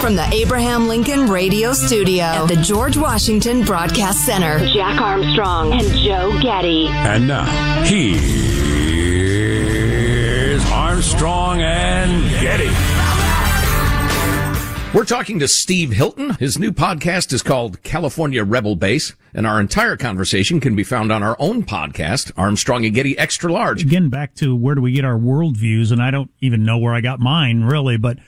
From 0.00 0.16
the 0.16 0.28
Abraham 0.32 0.88
Lincoln 0.88 1.26
Radio 1.30 1.72
Studio 1.72 2.24
at 2.24 2.48
the 2.48 2.56
George 2.56 2.96
Washington 2.96 3.64
Broadcast 3.64 4.24
Center. 4.26 4.58
Jack 4.68 5.00
Armstrong 5.00 5.72
and 5.72 5.86
Joe 5.96 6.38
Getty. 6.42 6.88
And 6.88 7.26
now, 7.28 7.44
here's 7.84 8.22
Armstrong 10.70 11.60
and 11.62 12.30
Getty. 12.40 12.70
We're 14.96 15.04
talking 15.04 15.38
to 15.40 15.48
Steve 15.48 15.92
Hilton. 15.92 16.34
His 16.34 16.58
new 16.58 16.72
podcast 16.72 17.32
is 17.32 17.42
called 17.42 17.82
California 17.82 18.42
Rebel 18.44 18.76
Base, 18.76 19.14
and 19.34 19.46
our 19.46 19.60
entire 19.60 19.96
conversation 19.96 20.58
can 20.60 20.74
be 20.74 20.84
found 20.84 21.12
on 21.12 21.22
our 21.22 21.36
own 21.38 21.64
podcast, 21.64 22.32
Armstrong 22.36 22.84
and 22.86 22.94
Getty 22.94 23.18
Extra 23.18 23.52
Large. 23.52 23.82
Again, 23.82 24.08
back 24.08 24.34
to 24.36 24.56
where 24.56 24.74
do 24.74 24.80
we 24.80 24.92
get 24.92 25.04
our 25.04 25.18
worldviews? 25.18 25.92
And 25.92 26.02
I 26.02 26.10
don't 26.10 26.30
even 26.40 26.64
know 26.64 26.78
where 26.78 26.94
I 26.94 27.00
got 27.00 27.20
mine, 27.20 27.64
really, 27.64 27.96
but 27.98 28.18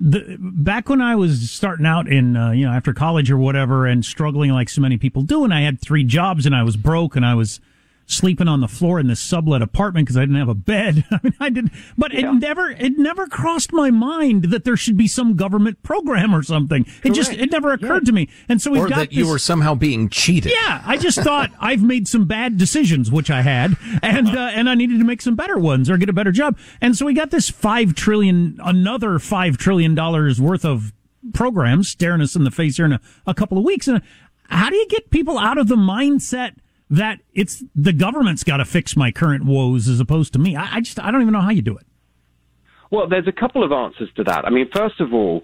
the, 0.00 0.36
back 0.38 0.88
when 0.88 1.00
I 1.00 1.16
was 1.16 1.50
starting 1.50 1.86
out 1.86 2.08
in, 2.08 2.36
uh, 2.36 2.52
you 2.52 2.66
know, 2.66 2.72
after 2.72 2.92
college 2.92 3.30
or 3.30 3.36
whatever 3.36 3.86
and 3.86 4.04
struggling 4.04 4.52
like 4.52 4.68
so 4.68 4.80
many 4.80 4.96
people 4.96 5.22
do, 5.22 5.44
and 5.44 5.52
I 5.52 5.62
had 5.62 5.80
three 5.80 6.04
jobs 6.04 6.46
and 6.46 6.54
I 6.54 6.62
was 6.62 6.76
broke 6.76 7.16
and 7.16 7.26
I 7.26 7.34
was 7.34 7.60
sleeping 8.08 8.48
on 8.48 8.60
the 8.60 8.68
floor 8.68 8.98
in 8.98 9.06
this 9.06 9.20
sublet 9.20 9.62
apartment 9.62 10.06
because 10.06 10.16
I 10.16 10.20
didn't 10.20 10.36
have 10.36 10.48
a 10.48 10.54
bed. 10.54 11.04
I 11.10 11.20
mean, 11.22 11.34
I 11.38 11.50
didn't, 11.50 11.72
but 11.96 12.12
yeah. 12.12 12.30
it 12.30 12.34
never, 12.34 12.70
it 12.70 12.98
never 12.98 13.26
crossed 13.26 13.72
my 13.72 13.90
mind 13.90 14.44
that 14.44 14.64
there 14.64 14.76
should 14.76 14.96
be 14.96 15.06
some 15.06 15.36
government 15.36 15.82
program 15.82 16.34
or 16.34 16.42
something. 16.42 16.84
Correct. 16.84 17.06
It 17.06 17.12
just, 17.12 17.32
it 17.32 17.52
never 17.52 17.72
occurred 17.72 18.02
yeah. 18.02 18.06
to 18.06 18.12
me. 18.12 18.28
And 18.48 18.60
so 18.60 18.70
we've 18.70 18.82
or 18.82 18.88
got 18.88 18.96
that 18.96 19.08
this, 19.10 19.18
you 19.18 19.28
were 19.28 19.38
somehow 19.38 19.74
being 19.74 20.08
cheated. 20.08 20.50
Yeah, 20.52 20.82
I 20.84 20.96
just 20.96 21.20
thought 21.20 21.50
I've 21.60 21.82
made 21.82 22.08
some 22.08 22.26
bad 22.26 22.56
decisions, 22.56 23.12
which 23.12 23.30
I 23.30 23.42
had, 23.42 23.76
and 24.02 24.28
uh, 24.28 24.50
and 24.54 24.68
I 24.68 24.74
needed 24.74 24.98
to 24.98 25.04
make 25.04 25.22
some 25.22 25.36
better 25.36 25.58
ones 25.58 25.90
or 25.90 25.98
get 25.98 26.08
a 26.08 26.14
better 26.14 26.32
job. 26.32 26.58
And 26.80 26.96
so 26.96 27.06
we 27.06 27.14
got 27.14 27.30
this 27.30 27.50
five 27.50 27.94
trillion, 27.94 28.58
another 28.64 29.18
five 29.18 29.58
trillion 29.58 29.94
dollars 29.94 30.40
worth 30.40 30.64
of 30.64 30.92
programs 31.34 31.88
staring 31.88 32.20
us 32.20 32.34
in 32.34 32.44
the 32.44 32.50
face 32.50 32.76
here 32.76 32.86
in 32.86 32.92
a, 32.92 33.00
a 33.26 33.34
couple 33.34 33.58
of 33.58 33.64
weeks. 33.64 33.88
And 33.88 34.02
how 34.48 34.70
do 34.70 34.76
you 34.76 34.86
get 34.88 35.10
people 35.10 35.38
out 35.38 35.58
of 35.58 35.68
the 35.68 35.76
mindset? 35.76 36.54
That 36.90 37.20
it's 37.34 37.62
the 37.74 37.92
government's 37.92 38.44
got 38.44 38.58
to 38.58 38.64
fix 38.64 38.96
my 38.96 39.10
current 39.10 39.44
woes 39.44 39.88
as 39.88 40.00
opposed 40.00 40.32
to 40.32 40.38
me. 40.38 40.56
I, 40.56 40.76
I, 40.76 40.80
just 40.80 40.98
I 40.98 41.10
don't 41.10 41.20
even 41.22 41.32
know 41.32 41.40
how 41.40 41.50
you 41.50 41.62
do 41.62 41.76
it. 41.76 41.86
Well, 42.90 43.08
there's 43.08 43.28
a 43.28 43.32
couple 43.32 43.62
of 43.62 43.72
answers 43.72 44.08
to 44.16 44.24
that. 44.24 44.46
I 44.46 44.50
mean, 44.50 44.68
first 44.74 45.00
of 45.00 45.12
all, 45.12 45.42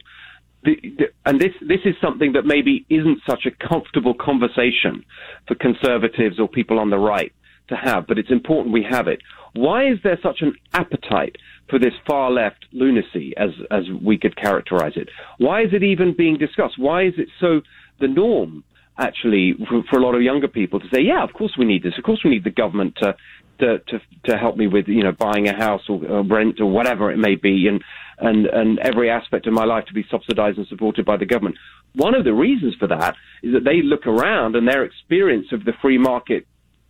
the, 0.62 0.76
the, 0.82 1.04
and 1.26 1.38
this 1.38 1.52
this 1.60 1.80
is 1.84 1.94
something 2.00 2.32
that 2.32 2.46
maybe 2.46 2.86
isn't 2.88 3.18
such 3.28 3.46
a 3.46 3.68
comfortable 3.68 4.14
conversation 4.14 5.04
for 5.46 5.54
conservatives 5.54 6.40
or 6.40 6.48
people 6.48 6.78
on 6.78 6.88
the 6.88 6.98
right 6.98 7.32
to 7.68 7.76
have, 7.76 8.06
but 8.06 8.18
it's 8.18 8.30
important 8.30 8.72
we 8.72 8.86
have 8.88 9.08
it. 9.08 9.20
Why 9.54 9.86
is 9.88 9.98
there 10.02 10.18
such 10.22 10.40
an 10.40 10.54
appetite 10.72 11.36
for 11.68 11.78
this 11.78 11.92
far 12.06 12.30
left 12.30 12.64
lunacy, 12.72 13.34
as 13.36 13.50
as 13.70 13.84
we 14.02 14.16
could 14.16 14.36
characterize 14.36 14.94
it? 14.96 15.10
Why 15.38 15.62
is 15.62 15.72
it 15.72 15.82
even 15.82 16.14
being 16.16 16.38
discussed? 16.38 16.78
Why 16.78 17.04
is 17.04 17.14
it 17.18 17.28
so 17.40 17.60
the 18.00 18.08
norm 18.08 18.64
actually 18.98 19.54
for, 19.68 19.82
for, 19.90 19.98
a 19.98 20.02
lot 20.02 20.14
of 20.14 20.22
younger 20.22 20.48
people 20.48 20.80
to 20.80 20.86
say, 20.92 21.00
yeah, 21.00 21.22
of 21.22 21.32
course 21.32 21.54
we 21.58 21.64
need 21.64 21.82
this. 21.82 21.94
Of 21.98 22.04
course 22.04 22.20
we 22.24 22.30
need 22.30 22.44
the 22.44 22.50
government 22.50 22.96
to 23.02 23.16
to 23.60 23.78
to, 23.78 24.00
to 24.24 24.36
help 24.36 24.56
me 24.56 24.66
with 24.66 24.88
you 24.88 25.02
know 25.02 25.12
buying 25.12 25.48
a 25.48 25.56
house 25.56 25.82
or, 25.88 26.04
or 26.06 26.22
rent 26.22 26.60
or 26.60 26.66
whatever 26.66 27.10
it 27.10 27.18
may 27.18 27.34
be, 27.34 27.66
and 27.68 27.82
and 28.18 28.46
and 28.46 28.78
every 28.80 29.10
aspect 29.10 29.46
of 29.46 29.52
my 29.52 29.64
life 29.64 29.84
to 29.86 29.94
be 29.94 30.04
subsidized 30.10 30.58
and 30.58 30.66
supported 30.68 31.04
by 31.04 31.16
the 31.16 31.26
government. 31.26 31.56
One 31.94 32.14
of 32.14 32.24
the 32.24 32.34
reasons 32.34 32.74
for 32.78 32.88
that 32.88 33.14
is 33.42 33.52
that 33.54 33.64
they 33.64 33.82
look 33.82 34.06
around 34.06 34.56
and 34.56 34.66
their 34.66 34.84
experience 34.84 35.48
of 35.52 35.64
the 35.64 35.72
free 35.80 35.98
market, 35.98 36.46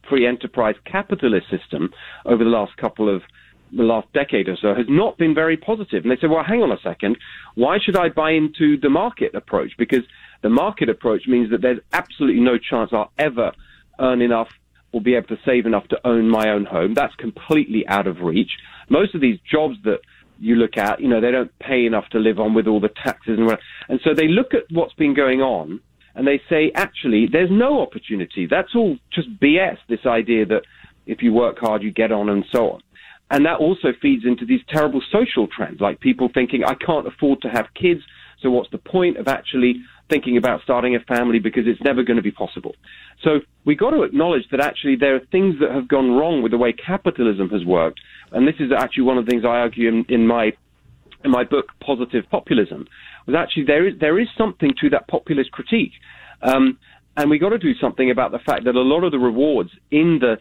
free 0.08 0.26
enterprise 0.26 0.76
capitalist 0.86 1.46
system 1.50 1.90
over 2.24 2.42
the 2.42 2.50
last 2.50 2.76
couple 2.76 3.14
of 3.14 3.22
the 3.76 3.82
last 3.82 4.06
decade 4.12 4.48
or 4.48 4.56
so 4.56 4.74
has 4.74 4.86
not 4.88 5.18
been 5.18 5.34
very 5.34 5.56
positive. 5.56 6.04
And 6.04 6.12
they 6.12 6.20
say, 6.20 6.28
well, 6.28 6.44
hang 6.44 6.62
on 6.62 6.70
a 6.70 6.78
second. 6.82 7.16
Why 7.54 7.78
should 7.78 7.96
I 7.96 8.08
buy 8.08 8.30
into 8.30 8.78
the 8.78 8.88
market 8.88 9.34
approach? 9.34 9.72
Because 9.76 10.04
the 10.44 10.50
market 10.50 10.90
approach 10.90 11.26
means 11.26 11.50
that 11.50 11.62
there's 11.62 11.80
absolutely 11.94 12.42
no 12.42 12.58
chance 12.58 12.90
I'll 12.92 13.10
ever 13.18 13.52
earn 13.98 14.20
enough 14.20 14.48
or 14.92 15.00
be 15.00 15.14
able 15.14 15.28
to 15.28 15.38
save 15.42 15.64
enough 15.64 15.88
to 15.88 15.98
own 16.06 16.28
my 16.28 16.50
own 16.50 16.66
home. 16.66 16.92
That's 16.92 17.14
completely 17.14 17.88
out 17.88 18.06
of 18.06 18.20
reach. 18.20 18.50
Most 18.90 19.14
of 19.14 19.22
these 19.22 19.38
jobs 19.50 19.76
that 19.84 20.00
you 20.38 20.56
look 20.56 20.76
at, 20.76 21.00
you 21.00 21.08
know, 21.08 21.22
they 21.22 21.30
don't 21.30 21.58
pay 21.60 21.86
enough 21.86 22.10
to 22.10 22.18
live 22.18 22.38
on 22.38 22.52
with 22.52 22.66
all 22.66 22.78
the 22.78 22.90
taxes 22.90 23.38
and 23.38 23.46
whatever. 23.46 23.62
and 23.88 24.00
so 24.04 24.12
they 24.12 24.28
look 24.28 24.52
at 24.52 24.64
what's 24.70 24.92
been 24.92 25.14
going 25.14 25.40
on 25.40 25.80
and 26.14 26.26
they 26.26 26.42
say 26.50 26.70
actually 26.74 27.26
there's 27.26 27.50
no 27.50 27.80
opportunity. 27.80 28.46
That's 28.46 28.74
all 28.74 28.98
just 29.10 29.28
BS. 29.40 29.78
This 29.88 30.04
idea 30.04 30.44
that 30.44 30.64
if 31.06 31.22
you 31.22 31.32
work 31.32 31.58
hard 31.58 31.82
you 31.82 31.90
get 31.90 32.12
on 32.12 32.28
and 32.28 32.44
so 32.52 32.72
on. 32.72 32.82
And 33.30 33.46
that 33.46 33.60
also 33.60 33.94
feeds 34.02 34.26
into 34.26 34.44
these 34.44 34.60
terrible 34.68 35.00
social 35.10 35.46
trends, 35.46 35.80
like 35.80 36.00
people 36.00 36.28
thinking 36.34 36.64
I 36.64 36.74
can't 36.74 37.06
afford 37.06 37.40
to 37.40 37.48
have 37.48 37.72
kids, 37.74 38.02
so 38.40 38.50
what's 38.50 38.70
the 38.70 38.78
point 38.78 39.16
of 39.16 39.26
actually 39.26 39.82
thinking 40.10 40.36
about 40.36 40.60
starting 40.62 40.94
a 40.94 41.00
family 41.00 41.38
because 41.38 41.64
it's 41.66 41.80
never 41.82 42.02
going 42.02 42.16
to 42.16 42.22
be 42.22 42.30
possible. 42.30 42.74
So 43.22 43.40
we 43.64 43.74
got 43.74 43.90
to 43.90 44.02
acknowledge 44.02 44.44
that 44.50 44.60
actually 44.60 44.96
there 44.96 45.14
are 45.16 45.20
things 45.32 45.56
that 45.60 45.70
have 45.70 45.88
gone 45.88 46.12
wrong 46.12 46.42
with 46.42 46.52
the 46.52 46.58
way 46.58 46.72
capitalism 46.72 47.48
has 47.50 47.64
worked, 47.64 48.00
and 48.32 48.46
this 48.46 48.56
is 48.58 48.70
actually 48.76 49.04
one 49.04 49.18
of 49.18 49.24
the 49.24 49.30
things 49.30 49.44
I 49.44 49.60
argue 49.60 49.88
in, 49.88 50.04
in 50.08 50.26
my 50.26 50.52
in 51.24 51.30
my 51.30 51.42
book, 51.42 51.68
Positive 51.80 52.24
Populism, 52.30 52.86
was 53.26 53.34
actually 53.34 53.64
there 53.64 53.86
is 53.88 53.94
there 53.98 54.18
is 54.18 54.28
something 54.36 54.72
to 54.80 54.90
that 54.90 55.08
populist 55.08 55.52
critique, 55.52 55.92
um, 56.42 56.78
and 57.16 57.30
we 57.30 57.38
got 57.38 57.50
to 57.50 57.58
do 57.58 57.74
something 57.80 58.10
about 58.10 58.30
the 58.30 58.40
fact 58.40 58.64
that 58.64 58.74
a 58.74 58.80
lot 58.80 59.04
of 59.04 59.12
the 59.12 59.18
rewards 59.18 59.70
in 59.90 60.18
the 60.20 60.36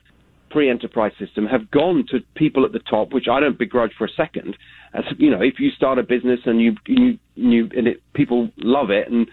free 0.52 0.69
enterprise 0.69 1.13
system 1.17 1.47
have 1.47 1.71
gone 1.71 2.06
to 2.10 2.19
people 2.36 2.63
at 2.63 2.71
the 2.71 2.80
top, 2.80 3.12
which 3.12 3.28
I 3.30 3.39
don't 3.39 3.58
begrudge 3.58 3.91
for 3.97 4.06
a 4.06 4.10
second. 4.10 4.56
As 4.93 5.04
you 5.17 5.32
know, 5.32 5.41
if 5.41 5.60
you 5.60 5.71
start 5.71 5.97
a 5.97 6.04
business 6.04 6.41
and 6.45 6.62
you 6.62 6.76
you, 6.86 7.17
you 7.36 7.69
and 7.76 7.88
it, 7.88 8.04
people 8.13 8.49
love 8.58 8.91
it 8.91 9.10
and 9.10 9.28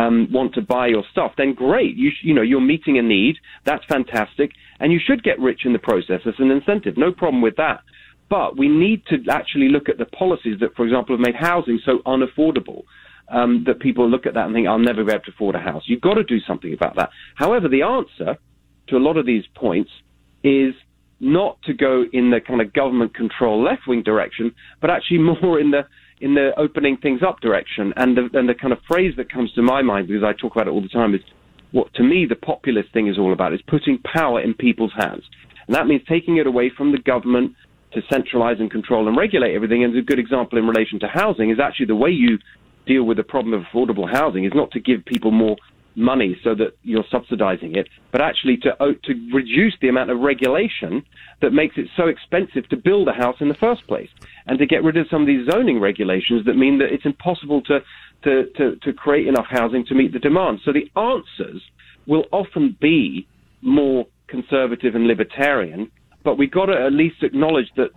um, 0.00 0.28
want 0.32 0.54
to 0.54 0.62
buy 0.62 0.86
your 0.86 1.04
stuff, 1.10 1.32
then 1.36 1.54
great. 1.54 1.96
You 1.96 2.10
you 2.22 2.34
know 2.34 2.42
you're 2.42 2.60
meeting 2.60 2.98
a 2.98 3.02
need. 3.02 3.36
That's 3.64 3.84
fantastic, 3.86 4.52
and 4.78 4.92
you 4.92 5.00
should 5.04 5.22
get 5.22 5.38
rich 5.38 5.60
in 5.64 5.72
the 5.72 5.78
process 5.78 6.20
as 6.26 6.34
an 6.38 6.50
incentive. 6.50 6.96
No 6.96 7.12
problem 7.12 7.42
with 7.42 7.56
that. 7.56 7.80
But 8.28 8.56
we 8.56 8.68
need 8.68 9.04
to 9.06 9.16
actually 9.28 9.68
look 9.68 9.88
at 9.88 9.98
the 9.98 10.04
policies 10.06 10.60
that, 10.60 10.76
for 10.76 10.84
example, 10.84 11.16
have 11.16 11.20
made 11.20 11.34
housing 11.34 11.80
so 11.84 11.98
unaffordable. 12.06 12.84
Um, 13.32 13.62
that 13.68 13.78
people 13.78 14.10
look 14.10 14.26
at 14.26 14.34
that 14.34 14.46
and 14.46 14.54
think, 14.56 14.66
I'll 14.66 14.80
never 14.80 15.04
be 15.04 15.12
able 15.12 15.22
to 15.22 15.30
afford 15.30 15.54
a 15.54 15.60
house. 15.60 15.84
You've 15.86 16.00
got 16.00 16.14
to 16.14 16.24
do 16.24 16.40
something 16.40 16.74
about 16.74 16.96
that. 16.96 17.10
However, 17.36 17.68
the 17.68 17.82
answer 17.82 18.36
to 18.88 18.96
a 18.96 18.98
lot 18.98 19.16
of 19.16 19.24
these 19.24 19.44
points 19.54 19.92
is 20.42 20.74
not 21.20 21.62
to 21.62 21.72
go 21.72 22.04
in 22.12 22.30
the 22.30 22.40
kind 22.40 22.60
of 22.60 22.72
government 22.72 23.14
control 23.14 23.62
left 23.62 23.82
wing 23.86 24.02
direction, 24.02 24.52
but 24.80 24.90
actually 24.90 25.18
more 25.42 25.60
in 25.60 25.70
the 25.70 25.82
in 26.20 26.34
the 26.34 26.52
opening 26.58 26.96
things 26.96 27.22
up 27.22 27.40
direction. 27.40 27.92
And 27.96 28.16
the, 28.16 28.38
and 28.38 28.48
the 28.48 28.54
kind 28.54 28.72
of 28.72 28.78
phrase 28.86 29.14
that 29.16 29.32
comes 29.32 29.52
to 29.54 29.62
my 29.62 29.82
mind, 29.82 30.08
because 30.08 30.22
I 30.22 30.32
talk 30.32 30.54
about 30.54 30.68
it 30.68 30.70
all 30.70 30.82
the 30.82 30.88
time, 30.88 31.14
is 31.14 31.20
what 31.72 31.92
to 31.94 32.02
me 32.02 32.26
the 32.26 32.36
populist 32.36 32.92
thing 32.92 33.06
is 33.06 33.18
all 33.18 33.32
about, 33.32 33.52
is 33.52 33.62
putting 33.66 33.98
power 33.98 34.40
in 34.40 34.54
people's 34.54 34.92
hands. 34.96 35.24
And 35.66 35.74
that 35.74 35.86
means 35.86 36.02
taking 36.08 36.36
it 36.36 36.46
away 36.46 36.70
from 36.76 36.92
the 36.92 36.98
government 36.98 37.54
to 37.92 38.02
centralize 38.12 38.60
and 38.60 38.70
control 38.70 39.08
and 39.08 39.16
regulate 39.16 39.54
everything. 39.54 39.84
And 39.84 39.96
a 39.96 40.02
good 40.02 40.18
example 40.18 40.58
in 40.58 40.66
relation 40.66 41.00
to 41.00 41.08
housing 41.08 41.50
is 41.50 41.58
actually 41.58 41.86
the 41.86 41.96
way 41.96 42.10
you 42.10 42.38
deal 42.86 43.04
with 43.04 43.16
the 43.16 43.24
problem 43.24 43.54
of 43.54 43.62
affordable 43.62 44.10
housing 44.10 44.44
is 44.44 44.52
not 44.54 44.70
to 44.72 44.80
give 44.80 45.04
people 45.04 45.30
more 45.30 45.56
money 45.96 46.38
so 46.42 46.54
that 46.54 46.76
you're 46.82 47.04
subsidizing 47.10 47.76
it, 47.76 47.88
but 48.12 48.20
actually 48.20 48.56
to 48.56 48.70
uh, 48.82 48.92
to 49.04 49.30
reduce 49.32 49.74
the 49.80 49.88
amount 49.88 50.10
of 50.10 50.20
regulation 50.20 51.04
that 51.42 51.52
makes 51.52 51.76
it 51.76 51.88
so 51.96 52.06
expensive 52.06 52.68
to 52.68 52.76
build 52.76 53.08
a 53.08 53.12
house 53.12 53.36
in 53.40 53.48
the 53.48 53.54
first 53.54 53.86
place, 53.86 54.08
and 54.50 54.58
to 54.58 54.66
get 54.66 54.82
rid 54.82 54.96
of 54.96 55.06
some 55.08 55.22
of 55.22 55.28
these 55.28 55.48
zoning 55.48 55.78
regulations 55.78 56.44
that 56.44 56.56
mean 56.56 56.78
that 56.78 56.92
it's 56.92 57.06
impossible 57.06 57.62
to 57.62 57.78
to 58.24 58.46
to, 58.56 58.76
to 58.82 58.92
create 58.92 59.28
enough 59.28 59.46
housing 59.48 59.86
to 59.86 59.94
meet 59.94 60.12
the 60.12 60.18
demand. 60.18 60.58
So 60.64 60.72
the 60.72 60.90
answers 61.00 61.62
will 62.06 62.24
often 62.32 62.76
be 62.80 63.28
more 63.62 64.06
conservative 64.26 64.96
and 64.96 65.06
libertarian, 65.06 65.88
but 66.24 66.36
we've 66.36 66.50
got 66.50 66.66
to 66.66 66.72
at 66.72 66.92
least 66.92 67.22
acknowledge 67.22 67.70
that 67.76 67.90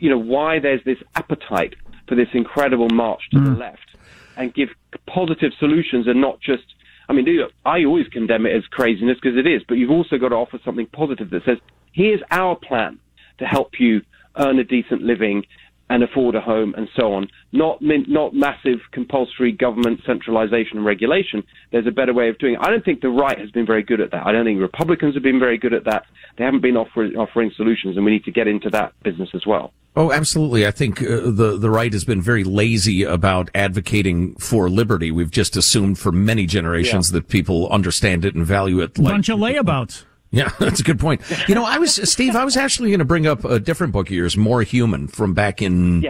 you 0.00 0.10
know 0.10 0.18
why 0.18 0.58
there's 0.58 0.82
this 0.84 0.98
appetite 1.14 1.74
for 2.08 2.16
this 2.16 2.28
incredible 2.34 2.88
march 2.92 3.22
to 3.30 3.36
mm. 3.36 3.44
the 3.44 3.58
left, 3.58 3.96
and 4.36 4.52
give 4.52 4.70
positive 5.06 5.52
solutions 5.60 6.08
and 6.08 6.20
not 6.20 6.40
just 6.40 6.64
I 7.08 7.12
mean, 7.12 7.26
I 7.64 7.84
always 7.84 8.08
condemn 8.08 8.46
it 8.46 8.56
as 8.56 8.64
craziness 8.66 9.18
because 9.20 9.38
it 9.38 9.46
is, 9.46 9.62
but 9.68 9.74
you've 9.74 9.90
also 9.90 10.18
got 10.18 10.30
to 10.30 10.36
offer 10.36 10.58
something 10.64 10.86
positive 10.86 11.30
that 11.30 11.44
says, 11.44 11.58
here's 11.92 12.20
our 12.30 12.54
plan 12.56 12.98
to 13.38 13.46
help 13.46 13.80
you 13.80 14.02
earn 14.36 14.58
a 14.60 14.64
decent 14.64 15.02
living 15.02 15.44
and 15.90 16.04
afford 16.04 16.36
a 16.36 16.40
home 16.40 16.72
and 16.76 16.88
so 16.96 17.12
on. 17.12 17.28
Not 17.52 17.78
not 17.82 18.32
massive 18.32 18.78
compulsory 18.92 19.52
government 19.52 20.00
centralization 20.06 20.78
and 20.78 20.86
regulation. 20.86 21.42
There's 21.72 21.86
a 21.86 21.90
better 21.90 22.14
way 22.14 22.28
of 22.28 22.38
doing 22.38 22.54
it. 22.54 22.60
I 22.62 22.70
don't 22.70 22.84
think 22.84 23.02
the 23.02 23.10
right 23.10 23.38
has 23.38 23.50
been 23.50 23.66
very 23.66 23.82
good 23.82 24.00
at 24.00 24.12
that. 24.12 24.26
I 24.26 24.32
don't 24.32 24.44
think 24.44 24.60
Republicans 24.60 25.14
have 25.14 25.22
been 25.22 25.40
very 25.40 25.58
good 25.58 25.74
at 25.74 25.84
that. 25.84 26.04
They 26.38 26.44
haven't 26.44 26.62
been 26.62 26.76
offering 26.76 27.16
offering 27.16 27.50
solutions, 27.56 27.96
and 27.96 28.06
we 28.06 28.12
need 28.12 28.24
to 28.24 28.30
get 28.30 28.46
into 28.46 28.70
that 28.70 28.94
business 29.02 29.30
as 29.34 29.44
well. 29.46 29.72
Oh, 29.96 30.12
absolutely. 30.12 30.64
I 30.64 30.70
think 30.70 31.02
uh, 31.02 31.22
the 31.24 31.58
the 31.58 31.70
right 31.70 31.92
has 31.92 32.04
been 32.04 32.22
very 32.22 32.44
lazy 32.44 33.02
about 33.02 33.50
advocating 33.52 34.36
for 34.36 34.70
liberty. 34.70 35.10
We've 35.10 35.30
just 35.30 35.56
assumed 35.56 35.98
for 35.98 36.12
many 36.12 36.46
generations 36.46 37.10
yeah. 37.10 37.18
that 37.18 37.28
people 37.28 37.68
understand 37.70 38.24
it 38.24 38.36
and 38.36 38.46
value 38.46 38.80
it. 38.80 38.96
Like, 38.96 39.14
Bunch 39.14 39.28
of 39.28 39.40
layabouts. 39.40 40.04
Yeah, 40.30 40.50
that's 40.58 40.80
a 40.80 40.84
good 40.84 41.00
point. 41.00 41.22
You 41.48 41.54
know, 41.54 41.64
I 41.64 41.78
was 41.78 41.94
Steve. 42.10 42.36
I 42.36 42.44
was 42.44 42.56
actually 42.56 42.90
going 42.90 43.00
to 43.00 43.04
bring 43.04 43.26
up 43.26 43.44
a 43.44 43.58
different 43.58 43.92
book 43.92 44.08
of 44.08 44.12
yours, 44.12 44.36
More 44.36 44.62
Human, 44.62 45.08
from 45.08 45.34
back 45.34 45.60
in 45.60 46.02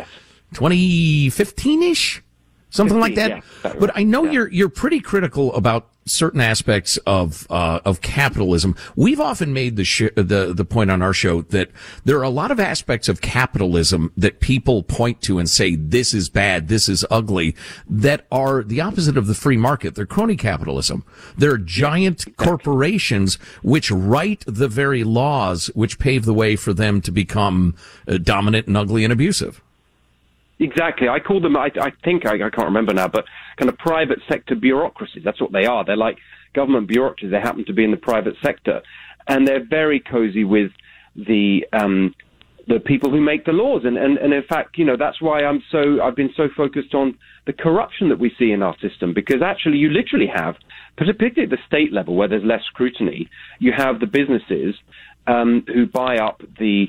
2015 0.55 1.83
ish 1.83 2.23
something 2.71 3.01
15, 3.01 3.01
like 3.01 3.15
that. 3.17 3.43
Yeah, 3.65 3.75
but 3.79 3.91
I 3.95 4.03
know 4.03 4.25
yeah. 4.25 4.33
you're 4.33 4.49
you're 4.49 4.69
pretty 4.69 5.01
critical 5.01 5.55
about 5.55 5.89
certain 6.07 6.41
aspects 6.41 6.97
of 7.07 7.47
uh, 7.51 7.81
of 7.85 8.01
capitalism. 8.01 8.75
We've 8.97 9.21
often 9.21 9.53
made 9.53 9.77
the 9.77 9.85
sh- 9.85 10.15
the 10.15 10.53
the 10.55 10.65
point 10.65 10.91
on 10.91 11.03
our 11.03 11.13
show 11.13 11.43
that 11.43 11.71
there 12.05 12.19
are 12.19 12.25
a 12.25 12.31
lot 12.31 12.51
of 12.51 12.59
aspects 12.59 13.09
of 13.09 13.21
capitalism 13.21 14.13
that 14.17 14.41
people 14.41 14.83
point 14.83 15.21
to 15.23 15.39
and 15.39 15.49
say 15.49 15.77
this 15.77 16.15
is 16.15 16.29
bad, 16.29 16.69
this 16.69 16.89
is 16.89 17.05
ugly, 17.11 17.55
that 17.89 18.27
are 18.31 18.63
the 18.63 18.81
opposite 18.81 19.17
of 19.17 19.27
the 19.27 19.35
free 19.35 19.57
market. 19.57 19.95
They're 19.95 20.07
crony 20.07 20.37
capitalism. 20.37 21.05
They're 21.37 21.59
giant 21.59 22.37
corporations 22.37 23.37
which 23.63 23.91
write 23.91 24.45
the 24.47 24.69
very 24.69 25.05
laws 25.05 25.69
which 25.75 25.99
pave 25.99 26.25
the 26.25 26.35
way 26.35 26.57
for 26.57 26.73
them 26.73 27.01
to 27.03 27.11
become 27.11 27.75
uh, 28.09 28.19
dominant 28.19 28.67
and 28.67 28.77
ugly 28.77 29.05
and 29.05 29.13
abusive. 29.13 29.63
Exactly. 30.61 31.09
I 31.09 31.21
call 31.21 31.41
them, 31.41 31.57
I, 31.57 31.71
I 31.81 31.91
think, 32.05 32.27
I, 32.27 32.35
I 32.35 32.51
can't 32.51 32.67
remember 32.67 32.93
now, 32.93 33.09
but 33.09 33.25
kind 33.57 33.71
of 33.71 33.79
private 33.79 34.19
sector 34.29 34.55
bureaucracies. 34.55 35.25
That's 35.25 35.41
what 35.41 35.53
they 35.53 35.65
are. 35.65 35.85
They're 35.87 35.97
like 35.97 36.19
government 36.55 36.87
bureaucracies. 36.87 37.31
They 37.31 37.41
happen 37.41 37.65
to 37.65 37.73
be 37.73 37.83
in 37.83 37.91
the 37.91 37.97
private 37.97 38.35
sector. 38.45 38.83
And 39.27 39.49
they're 39.49 39.65
very 39.65 40.01
cozy 40.01 40.45
with 40.45 40.71
the, 41.17 41.65
um, 41.73 42.15
the 42.69 42.79
people 42.79 43.11
who 43.11 43.23
make 43.23 43.47
the 43.47 43.53
laws. 43.53 43.83
And, 43.87 43.97
and, 43.97 44.19
and 44.19 44.35
in 44.35 44.43
fact, 44.43 44.77
you 44.77 44.85
know, 44.85 44.99
that's 44.99 45.21
why 45.21 45.45
I'm 45.45 45.63
so, 45.73 46.03
I've 46.03 46.15
been 46.15 46.35
so 46.37 46.49
focused 46.55 46.95
on 46.95 47.17
the 47.47 47.55
corruption 47.55 48.11
that 48.11 48.19
we 48.19 48.31
see 48.39 48.53
in 48.53 48.63
our 48.63 48.77
system, 48.81 49.15
because 49.15 49.41
actually 49.43 49.79
you 49.79 49.89
literally 49.89 50.29
have, 50.33 50.57
particularly 50.99 51.45
at 51.45 51.51
the 51.51 51.65
state 51.67 51.91
level 51.91 52.17
where 52.17 52.29
there's 52.29 52.45
less 52.45 52.63
scrutiny, 52.67 53.31
you 53.61 53.73
have 53.75 53.99
the 53.99 54.07
businesses 54.07 54.75
um, 55.27 55.65
who 55.73 55.87
buy 55.87 56.19
up 56.19 56.43
the 56.59 56.89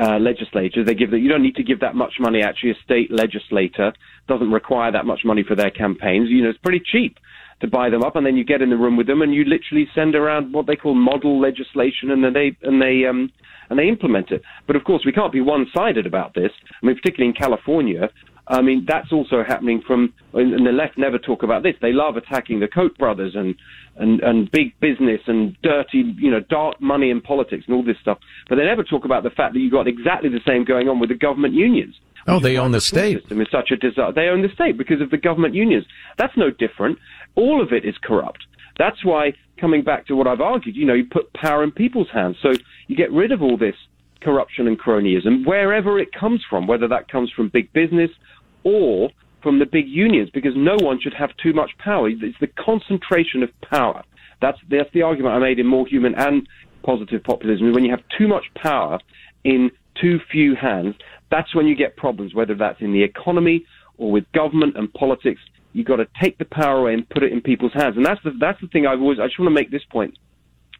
uh, 0.00 0.18
legislators. 0.18 0.86
They 0.86 0.94
give 0.94 1.10
that 1.10 1.18
you 1.18 1.28
don't 1.28 1.42
need 1.42 1.56
to 1.56 1.62
give 1.62 1.80
that 1.80 1.94
much 1.94 2.14
money. 2.18 2.42
Actually, 2.42 2.70
a 2.70 2.82
state 2.84 3.10
legislator 3.10 3.92
doesn't 4.28 4.50
require 4.50 4.90
that 4.92 5.06
much 5.06 5.20
money 5.24 5.44
for 5.46 5.54
their 5.54 5.70
campaigns. 5.70 6.30
You 6.30 6.42
know, 6.42 6.50
it's 6.50 6.58
pretty 6.58 6.82
cheap 6.84 7.18
to 7.60 7.68
buy 7.68 7.90
them 7.90 8.02
up, 8.02 8.16
and 8.16 8.24
then 8.24 8.36
you 8.36 8.44
get 8.44 8.62
in 8.62 8.70
the 8.70 8.76
room 8.76 8.96
with 8.96 9.06
them, 9.06 9.20
and 9.22 9.34
you 9.34 9.44
literally 9.44 9.86
send 9.94 10.14
around 10.14 10.52
what 10.52 10.66
they 10.66 10.76
call 10.76 10.94
model 10.94 11.40
legislation, 11.40 12.10
and 12.10 12.24
then 12.24 12.32
they 12.32 12.56
and 12.62 12.80
they 12.80 13.04
um, 13.04 13.30
and 13.68 13.78
they 13.78 13.88
implement 13.88 14.30
it. 14.30 14.42
But 14.66 14.76
of 14.76 14.84
course, 14.84 15.02
we 15.04 15.12
can't 15.12 15.32
be 15.32 15.40
one-sided 15.40 16.06
about 16.06 16.34
this. 16.34 16.50
I 16.82 16.86
mean, 16.86 16.96
particularly 16.96 17.28
in 17.28 17.34
California, 17.34 18.08
I 18.50 18.62
mean, 18.62 18.84
that's 18.86 19.12
also 19.12 19.44
happening 19.46 19.80
from, 19.86 20.12
and 20.34 20.66
the 20.66 20.72
left 20.72 20.98
never 20.98 21.18
talk 21.18 21.44
about 21.44 21.62
this. 21.62 21.76
They 21.80 21.92
love 21.92 22.16
attacking 22.16 22.58
the 22.58 22.66
Koch 22.66 22.98
brothers 22.98 23.36
and, 23.36 23.54
and, 23.96 24.20
and 24.20 24.50
big 24.50 24.78
business 24.80 25.20
and 25.28 25.56
dirty, 25.62 26.14
you 26.18 26.32
know, 26.32 26.40
dark 26.40 26.80
money 26.80 27.10
in 27.10 27.20
politics 27.20 27.64
and 27.68 27.76
all 27.76 27.84
this 27.84 27.96
stuff. 28.02 28.18
But 28.48 28.56
they 28.56 28.64
never 28.64 28.82
talk 28.82 29.04
about 29.04 29.22
the 29.22 29.30
fact 29.30 29.54
that 29.54 29.60
you've 29.60 29.72
got 29.72 29.86
exactly 29.86 30.28
the 30.30 30.40
same 30.44 30.64
going 30.64 30.88
on 30.88 30.98
with 30.98 31.10
the 31.10 31.14
government 31.14 31.54
unions. 31.54 31.94
Oh, 32.26 32.40
they 32.40 32.58
own 32.58 32.72
the 32.72 32.80
state. 32.80 33.20
System 33.20 33.40
is 33.40 33.46
such 33.52 33.70
a 33.70 33.76
disaster. 33.76 34.12
They 34.12 34.26
own 34.26 34.42
the 34.42 34.52
state 34.52 34.76
because 34.76 35.00
of 35.00 35.10
the 35.10 35.16
government 35.16 35.54
unions. 35.54 35.86
That's 36.18 36.36
no 36.36 36.50
different. 36.50 36.98
All 37.36 37.62
of 37.62 37.72
it 37.72 37.84
is 37.84 37.94
corrupt. 38.02 38.44
That's 38.78 39.04
why, 39.04 39.34
coming 39.60 39.84
back 39.84 40.08
to 40.08 40.16
what 40.16 40.26
I've 40.26 40.40
argued, 40.40 40.74
you 40.74 40.86
know, 40.86 40.94
you 40.94 41.04
put 41.04 41.32
power 41.34 41.62
in 41.62 41.70
people's 41.70 42.08
hands. 42.12 42.36
So 42.42 42.52
you 42.88 42.96
get 42.96 43.12
rid 43.12 43.30
of 43.30 43.42
all 43.42 43.56
this 43.56 43.76
corruption 44.20 44.66
and 44.66 44.78
cronyism 44.78 45.46
wherever 45.46 45.98
it 45.98 46.08
comes 46.12 46.42
from, 46.50 46.66
whether 46.66 46.88
that 46.88 47.08
comes 47.08 47.30
from 47.30 47.48
big 47.48 47.72
business 47.72 48.10
or 48.64 49.10
from 49.42 49.58
the 49.58 49.66
big 49.66 49.88
unions 49.88 50.30
because 50.30 50.54
no 50.56 50.76
one 50.80 51.00
should 51.00 51.14
have 51.14 51.30
too 51.42 51.52
much 51.52 51.70
power. 51.78 52.08
It's 52.08 52.38
the 52.40 52.46
concentration 52.46 53.42
of 53.42 53.50
power. 53.62 54.02
That's, 54.40 54.58
that's 54.68 54.90
the 54.92 55.02
argument 55.02 55.34
I 55.34 55.38
made 55.38 55.58
in 55.58 55.66
More 55.66 55.86
Human 55.86 56.14
and 56.14 56.46
Positive 56.82 57.22
Populism. 57.22 57.72
When 57.72 57.84
you 57.84 57.90
have 57.90 58.02
too 58.16 58.28
much 58.28 58.44
power 58.54 58.98
in 59.44 59.70
too 60.00 60.20
few 60.30 60.54
hands, 60.54 60.94
that's 61.30 61.54
when 61.54 61.66
you 61.66 61.74
get 61.74 61.96
problems, 61.96 62.34
whether 62.34 62.54
that's 62.54 62.80
in 62.80 62.92
the 62.92 63.02
economy 63.02 63.64
or 63.98 64.10
with 64.10 64.30
government 64.32 64.76
and 64.76 64.92
politics. 64.92 65.40
You've 65.72 65.86
got 65.86 65.96
to 65.96 66.08
take 66.20 66.38
the 66.38 66.44
power 66.44 66.78
away 66.78 66.94
and 66.94 67.08
put 67.08 67.22
it 67.22 67.32
in 67.32 67.40
people's 67.40 67.72
hands. 67.72 67.96
And 67.96 68.04
that's 68.04 68.22
the, 68.24 68.32
that's 68.40 68.60
the 68.60 68.66
thing 68.68 68.86
I've 68.86 69.00
always, 69.00 69.20
I 69.20 69.26
just 69.26 69.38
want 69.38 69.48
to 69.48 69.54
make 69.54 69.70
this 69.70 69.84
point 69.90 70.18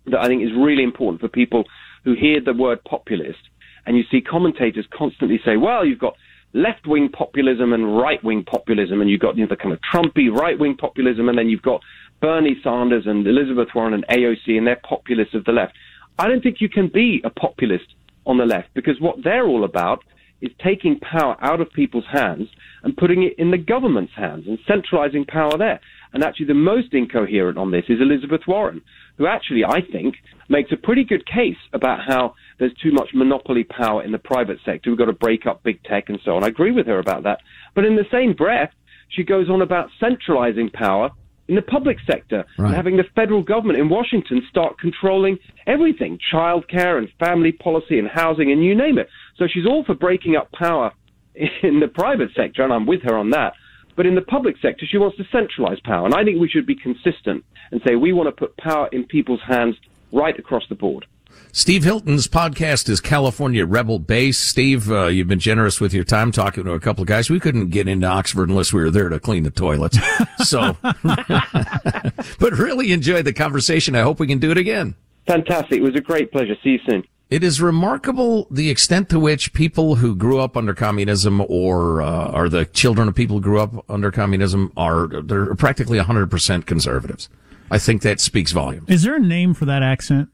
that 0.06 0.20
I 0.20 0.26
think 0.26 0.42
is 0.42 0.50
really 0.56 0.82
important 0.82 1.20
for 1.20 1.28
people 1.28 1.64
who 2.04 2.14
hear 2.14 2.40
the 2.40 2.54
word 2.54 2.82
populist 2.84 3.38
and 3.86 3.96
you 3.96 4.04
see 4.10 4.20
commentators 4.20 4.86
constantly 4.90 5.40
say, 5.44 5.56
well, 5.56 5.84
you've 5.84 5.98
got 5.98 6.16
left 6.52 6.86
wing 6.86 7.08
populism 7.08 7.72
and 7.72 7.96
right 7.96 8.22
wing 8.24 8.44
populism, 8.44 9.00
and 9.00 9.10
you've 9.10 9.20
got 9.20 9.36
you 9.36 9.44
know, 9.44 9.48
the 9.48 9.56
kind 9.56 9.72
of 9.72 9.80
Trumpy 9.92 10.30
right 10.32 10.58
wing 10.58 10.76
populism, 10.76 11.28
and 11.28 11.38
then 11.38 11.48
you've 11.48 11.62
got 11.62 11.80
Bernie 12.20 12.60
Sanders 12.62 13.04
and 13.06 13.26
Elizabeth 13.26 13.68
Warren 13.74 13.94
and 13.94 14.06
AOC, 14.08 14.58
and 14.58 14.66
they're 14.66 14.80
populists 14.82 15.34
of 15.34 15.44
the 15.44 15.52
left. 15.52 15.74
I 16.18 16.28
don't 16.28 16.42
think 16.42 16.60
you 16.60 16.68
can 16.68 16.88
be 16.88 17.22
a 17.24 17.30
populist 17.30 17.86
on 18.26 18.38
the 18.38 18.44
left 18.44 18.68
because 18.74 19.00
what 19.00 19.22
they're 19.24 19.46
all 19.46 19.64
about 19.64 20.04
is 20.40 20.50
taking 20.62 20.98
power 21.00 21.36
out 21.40 21.60
of 21.60 21.70
people's 21.72 22.04
hands 22.10 22.48
and 22.82 22.96
putting 22.96 23.22
it 23.22 23.38
in 23.38 23.50
the 23.50 23.58
government's 23.58 24.12
hands 24.14 24.46
and 24.46 24.58
centralizing 24.66 25.24
power 25.24 25.56
there. 25.56 25.80
And 26.12 26.24
actually, 26.24 26.46
the 26.46 26.54
most 26.54 26.92
incoherent 26.92 27.58
on 27.58 27.70
this 27.70 27.84
is 27.88 28.00
Elizabeth 28.00 28.42
Warren, 28.46 28.82
who 29.20 29.26
actually, 29.26 29.62
I 29.66 29.82
think, 29.82 30.14
makes 30.48 30.72
a 30.72 30.78
pretty 30.78 31.04
good 31.04 31.26
case 31.26 31.58
about 31.74 32.00
how 32.08 32.34
there's 32.58 32.72
too 32.82 32.90
much 32.90 33.10
monopoly 33.12 33.64
power 33.64 34.02
in 34.02 34.12
the 34.12 34.18
private 34.18 34.56
sector. 34.64 34.88
We've 34.88 34.98
got 34.98 35.04
to 35.04 35.12
break 35.12 35.44
up 35.46 35.62
big 35.62 35.82
tech 35.84 36.08
and 36.08 36.18
so 36.24 36.36
on. 36.36 36.42
I 36.42 36.46
agree 36.48 36.72
with 36.72 36.86
her 36.86 36.98
about 36.98 37.24
that. 37.24 37.40
But 37.74 37.84
in 37.84 37.96
the 37.96 38.06
same 38.10 38.32
breath, 38.32 38.72
she 39.10 39.22
goes 39.22 39.50
on 39.50 39.60
about 39.60 39.90
centralizing 40.00 40.70
power 40.70 41.10
in 41.48 41.54
the 41.54 41.60
public 41.62 41.98
sector 42.10 42.46
Right. 42.56 42.68
and 42.68 42.74
having 42.76 42.96
the 42.96 43.04
federal 43.14 43.42
government 43.42 43.78
in 43.78 43.90
Washington 43.90 44.40
start 44.48 44.78
controlling 44.78 45.38
everything, 45.66 46.18
childcare 46.32 46.96
and 46.96 47.10
family 47.18 47.52
policy 47.52 47.98
and 47.98 48.08
housing 48.08 48.50
and 48.52 48.64
you 48.64 48.74
name 48.74 48.96
it. 48.96 49.10
So 49.36 49.46
she's 49.52 49.66
all 49.66 49.84
for 49.84 49.94
breaking 49.94 50.34
up 50.34 50.50
power 50.52 50.92
in 51.62 51.80
the 51.80 51.88
private 51.88 52.30
sector, 52.34 52.62
and 52.62 52.72
I'm 52.72 52.86
with 52.86 53.02
her 53.02 53.18
on 53.18 53.28
that. 53.30 53.52
But 54.00 54.06
in 54.06 54.14
the 54.14 54.22
public 54.22 54.56
sector, 54.62 54.86
she 54.86 54.96
wants 54.96 55.18
to 55.18 55.24
centralize 55.30 55.78
power. 55.80 56.06
And 56.06 56.14
I 56.14 56.24
think 56.24 56.40
we 56.40 56.48
should 56.48 56.64
be 56.64 56.74
consistent 56.74 57.44
and 57.70 57.82
say 57.86 57.96
we 57.96 58.14
want 58.14 58.28
to 58.28 58.32
put 58.32 58.56
power 58.56 58.88
in 58.92 59.04
people's 59.04 59.42
hands 59.46 59.76
right 60.10 60.38
across 60.38 60.62
the 60.70 60.74
board. 60.74 61.04
Steve 61.52 61.84
Hilton's 61.84 62.26
podcast 62.26 62.88
is 62.88 62.98
California 62.98 63.66
Rebel 63.66 63.98
Base. 63.98 64.38
Steve, 64.38 64.90
uh, 64.90 65.08
you've 65.08 65.28
been 65.28 65.38
generous 65.38 65.82
with 65.82 65.92
your 65.92 66.04
time 66.04 66.32
talking 66.32 66.64
to 66.64 66.72
a 66.72 66.80
couple 66.80 67.02
of 67.02 67.08
guys. 67.08 67.28
We 67.28 67.40
couldn't 67.40 67.68
get 67.68 67.88
into 67.88 68.06
Oxford 68.06 68.48
unless 68.48 68.72
we 68.72 68.80
were 68.80 68.90
there 68.90 69.10
to 69.10 69.20
clean 69.20 69.42
the 69.42 69.50
toilets. 69.50 69.98
So, 70.44 70.78
but 71.02 72.52
really 72.52 72.92
enjoyed 72.92 73.26
the 73.26 73.34
conversation. 73.34 73.94
I 73.94 74.00
hope 74.00 74.18
we 74.18 74.26
can 74.26 74.38
do 74.38 74.50
it 74.50 74.56
again. 74.56 74.94
Fantastic. 75.26 75.76
It 75.76 75.82
was 75.82 75.94
a 75.94 76.00
great 76.00 76.32
pleasure. 76.32 76.54
See 76.64 76.70
you 76.70 76.78
soon. 76.88 77.04
It 77.30 77.44
is 77.44 77.62
remarkable 77.62 78.48
the 78.50 78.70
extent 78.70 79.08
to 79.10 79.20
which 79.20 79.52
people 79.52 79.94
who 79.94 80.16
grew 80.16 80.40
up 80.40 80.56
under 80.56 80.74
communism 80.74 81.40
or 81.48 82.02
uh, 82.02 82.26
are 82.32 82.48
the 82.48 82.64
children 82.66 83.06
of 83.06 83.14
people 83.14 83.36
who 83.36 83.42
grew 83.42 83.60
up 83.60 83.84
under 83.88 84.10
communism 84.10 84.72
are 84.76 85.06
they're 85.06 85.54
practically 85.54 85.98
100% 85.98 86.66
conservatives. 86.66 87.28
I 87.70 87.78
think 87.78 88.02
that 88.02 88.18
speaks 88.18 88.50
volumes. 88.50 88.88
Is 88.88 89.04
there 89.04 89.14
a 89.14 89.20
name 89.20 89.54
for 89.54 89.64
that 89.66 89.84
accent? 89.84 90.28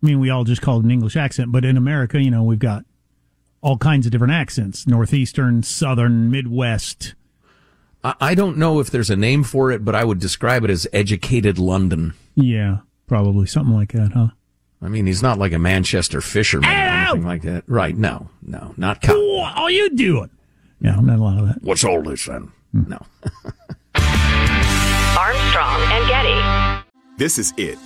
I 0.00 0.06
mean, 0.06 0.20
we 0.20 0.30
all 0.30 0.44
just 0.44 0.62
call 0.62 0.78
it 0.78 0.84
an 0.84 0.92
English 0.92 1.16
accent, 1.16 1.50
but 1.50 1.64
in 1.64 1.76
America, 1.76 2.22
you 2.22 2.30
know, 2.30 2.44
we've 2.44 2.58
got 2.60 2.84
all 3.60 3.76
kinds 3.76 4.06
of 4.06 4.12
different 4.12 4.32
accents 4.32 4.86
Northeastern, 4.86 5.64
Southern, 5.64 6.30
Midwest. 6.30 7.16
I, 8.04 8.14
I 8.20 8.34
don't 8.36 8.58
know 8.58 8.78
if 8.78 8.90
there's 8.90 9.10
a 9.10 9.16
name 9.16 9.42
for 9.42 9.72
it, 9.72 9.84
but 9.84 9.96
I 9.96 10.04
would 10.04 10.20
describe 10.20 10.62
it 10.62 10.70
as 10.70 10.86
educated 10.92 11.58
London. 11.58 12.14
Yeah, 12.36 12.78
probably 13.08 13.46
something 13.46 13.74
like 13.74 13.90
that, 13.92 14.12
huh? 14.12 14.28
I 14.82 14.88
mean, 14.88 15.06
he's 15.06 15.22
not 15.22 15.38
like 15.38 15.52
a 15.52 15.58
Manchester 15.58 16.20
fisherman 16.20 16.68
or 16.68 16.72
anything 16.72 17.24
like 17.24 17.42
that. 17.42 17.64
Right. 17.68 17.96
No, 17.96 18.28
no, 18.42 18.74
not 18.76 19.00
cow. 19.00 19.14
What 19.14 19.56
are 19.56 19.70
you 19.70 19.90
doing? 19.90 20.30
Yeah, 20.80 20.96
I'm 20.96 21.06
not 21.06 21.18
a 21.20 21.22
lot 21.22 21.38
of 21.38 21.46
that. 21.46 21.62
What's 21.62 21.84
all 21.84 22.02
this 22.02 22.26
then? 22.26 22.50
Hmm. 22.72 22.90
No. 22.90 22.98
Armstrong 25.16 25.80
and 25.92 26.08
Getty. 26.08 26.84
This 27.16 27.38
is 27.38 27.54
it. 27.56 27.78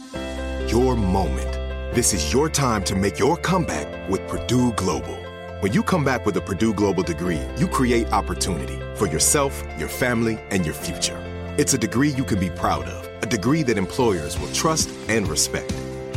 Your 0.68 0.96
moment. 0.96 1.52
This 1.94 2.14
is 2.14 2.32
your 2.32 2.48
time 2.48 2.82
to 2.84 2.94
make 2.94 3.18
your 3.18 3.36
comeback 3.36 4.08
with 4.08 4.26
Purdue 4.28 4.72
Global. 4.72 5.16
When 5.60 5.72
you 5.72 5.82
come 5.82 6.04
back 6.04 6.24
with 6.24 6.36
a 6.36 6.40
Purdue 6.40 6.72
Global 6.72 7.02
degree, 7.02 7.40
you 7.58 7.68
create 7.68 8.10
opportunity 8.12 8.78
for 8.94 9.06
yourself, 9.06 9.62
your 9.78 9.88
family, 9.88 10.38
and 10.50 10.64
your 10.64 10.74
future. 10.74 11.22
It's 11.58 11.74
a 11.74 11.78
degree 11.78 12.10
you 12.10 12.24
can 12.24 12.38
be 12.38 12.50
proud 12.50 12.84
of, 12.84 13.22
a 13.22 13.26
degree 13.26 13.62
that 13.64 13.76
employers 13.76 14.38
will 14.38 14.52
trust 14.52 14.90
and 15.08 15.26
respect. 15.28 15.74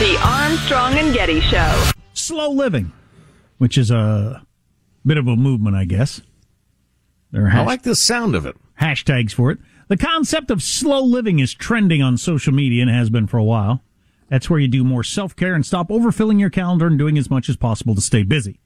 The 0.00 0.18
Armstrong 0.24 0.94
and 0.94 1.12
Getty 1.14 1.40
Show. 1.40 1.90
Slow 2.14 2.50
living, 2.50 2.92
which 3.58 3.76
is 3.76 3.90
a 3.90 4.42
bit 5.04 5.18
of 5.18 5.26
a 5.26 5.36
movement, 5.36 5.76
I 5.76 5.84
guess. 5.84 6.22
There 7.32 7.46
are 7.46 7.50
I 7.50 7.64
like 7.64 7.82
the 7.82 7.94
sound 7.94 8.34
of 8.34 8.46
it. 8.46 8.56
Hashtags 8.80 9.32
for 9.32 9.50
it. 9.50 9.58
The 9.88 9.96
concept 9.96 10.50
of 10.50 10.62
slow 10.62 11.02
living 11.02 11.38
is 11.38 11.52
trending 11.52 12.02
on 12.02 12.16
social 12.16 12.52
media 12.52 12.82
and 12.82 12.90
has 12.90 13.10
been 13.10 13.26
for 13.26 13.38
a 13.38 13.44
while. 13.44 13.82
That's 14.28 14.48
where 14.48 14.60
you 14.60 14.68
do 14.68 14.84
more 14.84 15.02
self 15.04 15.34
care 15.36 15.54
and 15.54 15.66
stop 15.66 15.88
overfilling 15.88 16.40
your 16.40 16.50
calendar 16.50 16.86
and 16.86 16.98
doing 16.98 17.18
as 17.18 17.28
much 17.28 17.48
as 17.48 17.56
possible 17.56 17.94
to 17.94 18.00
stay 18.00 18.22
busy. 18.22 18.60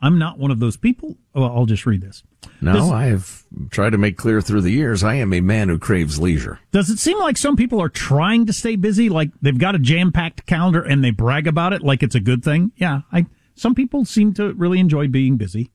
I'm 0.00 0.18
not 0.18 0.38
one 0.38 0.50
of 0.52 0.60
those 0.60 0.76
people. 0.76 1.16
Well, 1.34 1.44
I'll 1.46 1.66
just 1.66 1.84
read 1.86 2.00
this. 2.02 2.22
No, 2.60 2.72
Does- 2.72 2.90
I 2.92 3.04
have 3.06 3.42
tried 3.70 3.90
to 3.90 3.98
make 3.98 4.16
clear 4.16 4.40
through 4.40 4.60
the 4.60 4.70
years 4.70 5.02
I 5.02 5.14
am 5.14 5.32
a 5.32 5.40
man 5.40 5.68
who 5.68 5.78
craves 5.78 6.18
leisure. 6.20 6.60
Does 6.70 6.88
it 6.90 6.98
seem 6.98 7.18
like 7.18 7.36
some 7.36 7.56
people 7.56 7.80
are 7.82 7.88
trying 7.88 8.46
to 8.46 8.52
stay 8.52 8.76
busy, 8.76 9.08
like 9.08 9.30
they've 9.42 9.58
got 9.58 9.74
a 9.74 9.78
jam-packed 9.78 10.46
calendar 10.46 10.82
and 10.82 11.02
they 11.02 11.10
brag 11.10 11.46
about 11.48 11.72
it 11.72 11.82
like 11.82 12.02
it's 12.02 12.14
a 12.14 12.20
good 12.20 12.44
thing? 12.44 12.72
Yeah, 12.76 13.00
I. 13.12 13.26
Some 13.54 13.74
people 13.74 14.04
seem 14.04 14.34
to 14.34 14.52
really 14.54 14.78
enjoy 14.78 15.08
being 15.08 15.36
busy, 15.36 15.72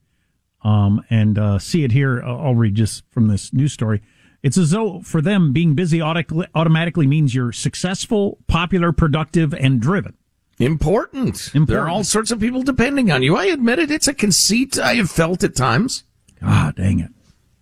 um, 0.64 1.04
and 1.10 1.38
uh, 1.38 1.60
see 1.60 1.84
it 1.84 1.92
here. 1.92 2.22
uh, 2.24 2.38
I'll 2.38 2.56
read 2.56 2.76
just 2.76 3.04
from 3.12 3.28
this 3.28 3.52
news 3.52 3.74
story. 3.74 4.02
It's 4.42 4.58
as 4.58 4.72
though 4.72 5.02
for 5.02 5.22
them 5.22 5.52
being 5.54 5.74
busy 5.74 6.02
automatically 6.02 7.08
means 7.08 7.34
you're 7.36 7.52
successful, 7.52 8.38
popular, 8.48 8.92
productive, 8.94 9.54
and 9.54 9.82
driven. 9.82 10.16
Important. 10.60 11.52
There 11.54 11.82
are 11.82 11.90
all 11.90 12.04
sorts 12.04 12.32
of 12.32 12.40
people 12.40 12.64
depending 12.64 13.12
on 13.12 13.24
you. 13.24 13.36
I 13.36 13.46
admit 13.46 13.80
it. 13.80 13.92
It's 13.92 14.08
a 14.08 14.14
conceit 14.14 14.78
I 14.78 14.96
have 14.96 15.10
felt 15.10 15.44
at 15.44 15.56
times. 15.56 16.04
God 16.40 16.76
dang 16.76 17.00
it! 17.00 17.12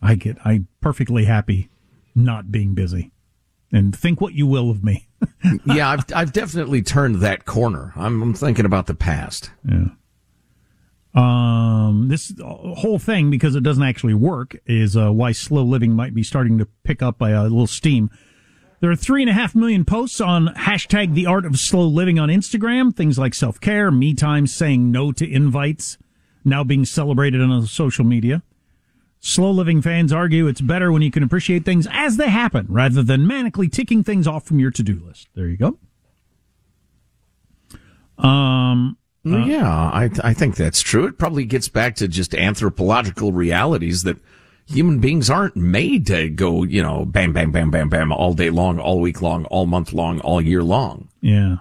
I 0.02 0.16
get. 0.16 0.38
I'm 0.44 0.68
perfectly 0.82 1.26
happy 1.26 1.70
not 2.16 2.52
being 2.52 2.74
busy, 2.74 3.12
and 3.72 3.96
think 3.96 4.20
what 4.20 4.34
you 4.34 4.46
will 4.46 4.70
of 4.70 4.84
me. 4.84 5.08
yeah, 5.66 5.90
I've 5.90 6.06
I've 6.14 6.34
definitely 6.34 6.82
turned 6.82 7.16
that 7.18 7.46
corner. 7.46 7.94
I'm, 7.96 8.22
I'm 8.22 8.34
thinking 8.34 8.66
about 8.66 8.88
the 8.88 8.96
past. 8.96 9.52
Yeah. 9.68 9.88
Um, 11.14 12.08
this 12.08 12.34
whole 12.42 13.00
thing, 13.00 13.30
because 13.30 13.56
it 13.56 13.64
doesn't 13.64 13.84
actually 13.84 14.14
work, 14.14 14.56
is 14.66 14.96
uh, 14.96 15.12
why 15.12 15.34
slow 15.34 15.64
living 15.64 15.94
might 15.94 16.14
be 16.14 16.24
starting 16.24 16.58
to 16.58 16.68
pick 16.84 17.02
up 17.02 17.18
by 17.18 17.32
a 17.32 17.44
little 17.44 17.68
steam. 17.68 18.10
There 18.82 18.90
are 18.90 18.96
three 18.96 19.22
and 19.22 19.30
a 19.30 19.34
half 19.34 19.54
million 19.54 19.86
posts 19.86 20.20
on 20.20 20.48
hashtag 20.48 21.14
the 21.14 21.28
art 21.28 21.46
of 21.46 21.58
slow 21.60 21.88
living 21.88 22.18
on 22.18 22.30
Instagram. 22.30 22.96
Things 22.96 23.20
like 23.20 23.36
self 23.36 23.62
care, 23.62 23.92
me 23.92 24.16
time, 24.16 24.48
saying 24.48 24.92
no 24.92 25.12
to 25.12 25.32
invites, 25.32 26.00
now 26.44 26.64
being 26.64 26.84
celebrated 26.84 27.42
on 27.42 27.66
social 27.68 28.04
media. 28.04 28.42
Slow 29.20 29.52
living 29.52 29.84
fans 29.84 30.12
argue 30.12 30.48
it's 30.48 30.62
better 30.62 30.92
when 30.92 31.04
you 31.04 31.12
can 31.12 31.22
appreciate 31.22 31.64
things 31.64 31.88
as 31.92 32.18
they 32.18 32.30
happen 32.30 32.66
rather 32.70 33.04
than 33.04 33.22
manically 33.22 33.72
ticking 33.72 34.04
things 34.04 34.26
off 34.28 34.46
from 34.46 34.58
your 34.60 34.72
to 34.72 34.82
do 34.82 35.00
list. 35.06 35.28
There 35.36 35.46
you 35.48 35.58
go. 35.58 35.78
Um, 38.18 38.98
Well, 39.24 39.48
yeah, 39.48 39.70
I 39.70 40.10
I 40.24 40.34
think 40.34 40.56
that's 40.56 40.82
true. 40.82 41.06
It 41.06 41.20
probably 41.20 41.46
gets 41.46 41.70
back 41.70 41.96
to 41.98 42.08
just 42.08 42.34
anthropological 42.34 43.32
realities 43.32 44.02
that 44.04 44.18
human 44.72 45.00
beings 45.00 45.30
aren't 45.30 45.56
made 45.56 46.08
to 46.08 46.30
go, 46.30 46.64
you 46.64 46.82
know, 46.82 47.06
bam, 47.06 47.34
bam, 47.34 47.52
bam, 47.52 47.72
bam, 47.72 47.90
bam, 47.90 48.12
all 48.12 48.34
day 48.34 48.50
long, 48.50 48.80
all 48.80 49.00
week 49.00 49.22
long, 49.22 49.46
all 49.46 49.66
month 49.66 49.94
long, 49.94 50.20
all 50.22 50.42
year 50.42 50.64
long. 50.64 51.10
yeah. 51.22 51.58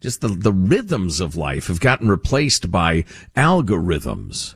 Just 0.00 0.20
the 0.20 0.28
the 0.28 0.52
rhythms 0.52 1.18
of 1.18 1.34
life 1.34 1.68
have 1.68 1.80
gotten 1.80 2.08
replaced 2.10 2.70
by 2.70 3.04
algorithms. 3.34 4.54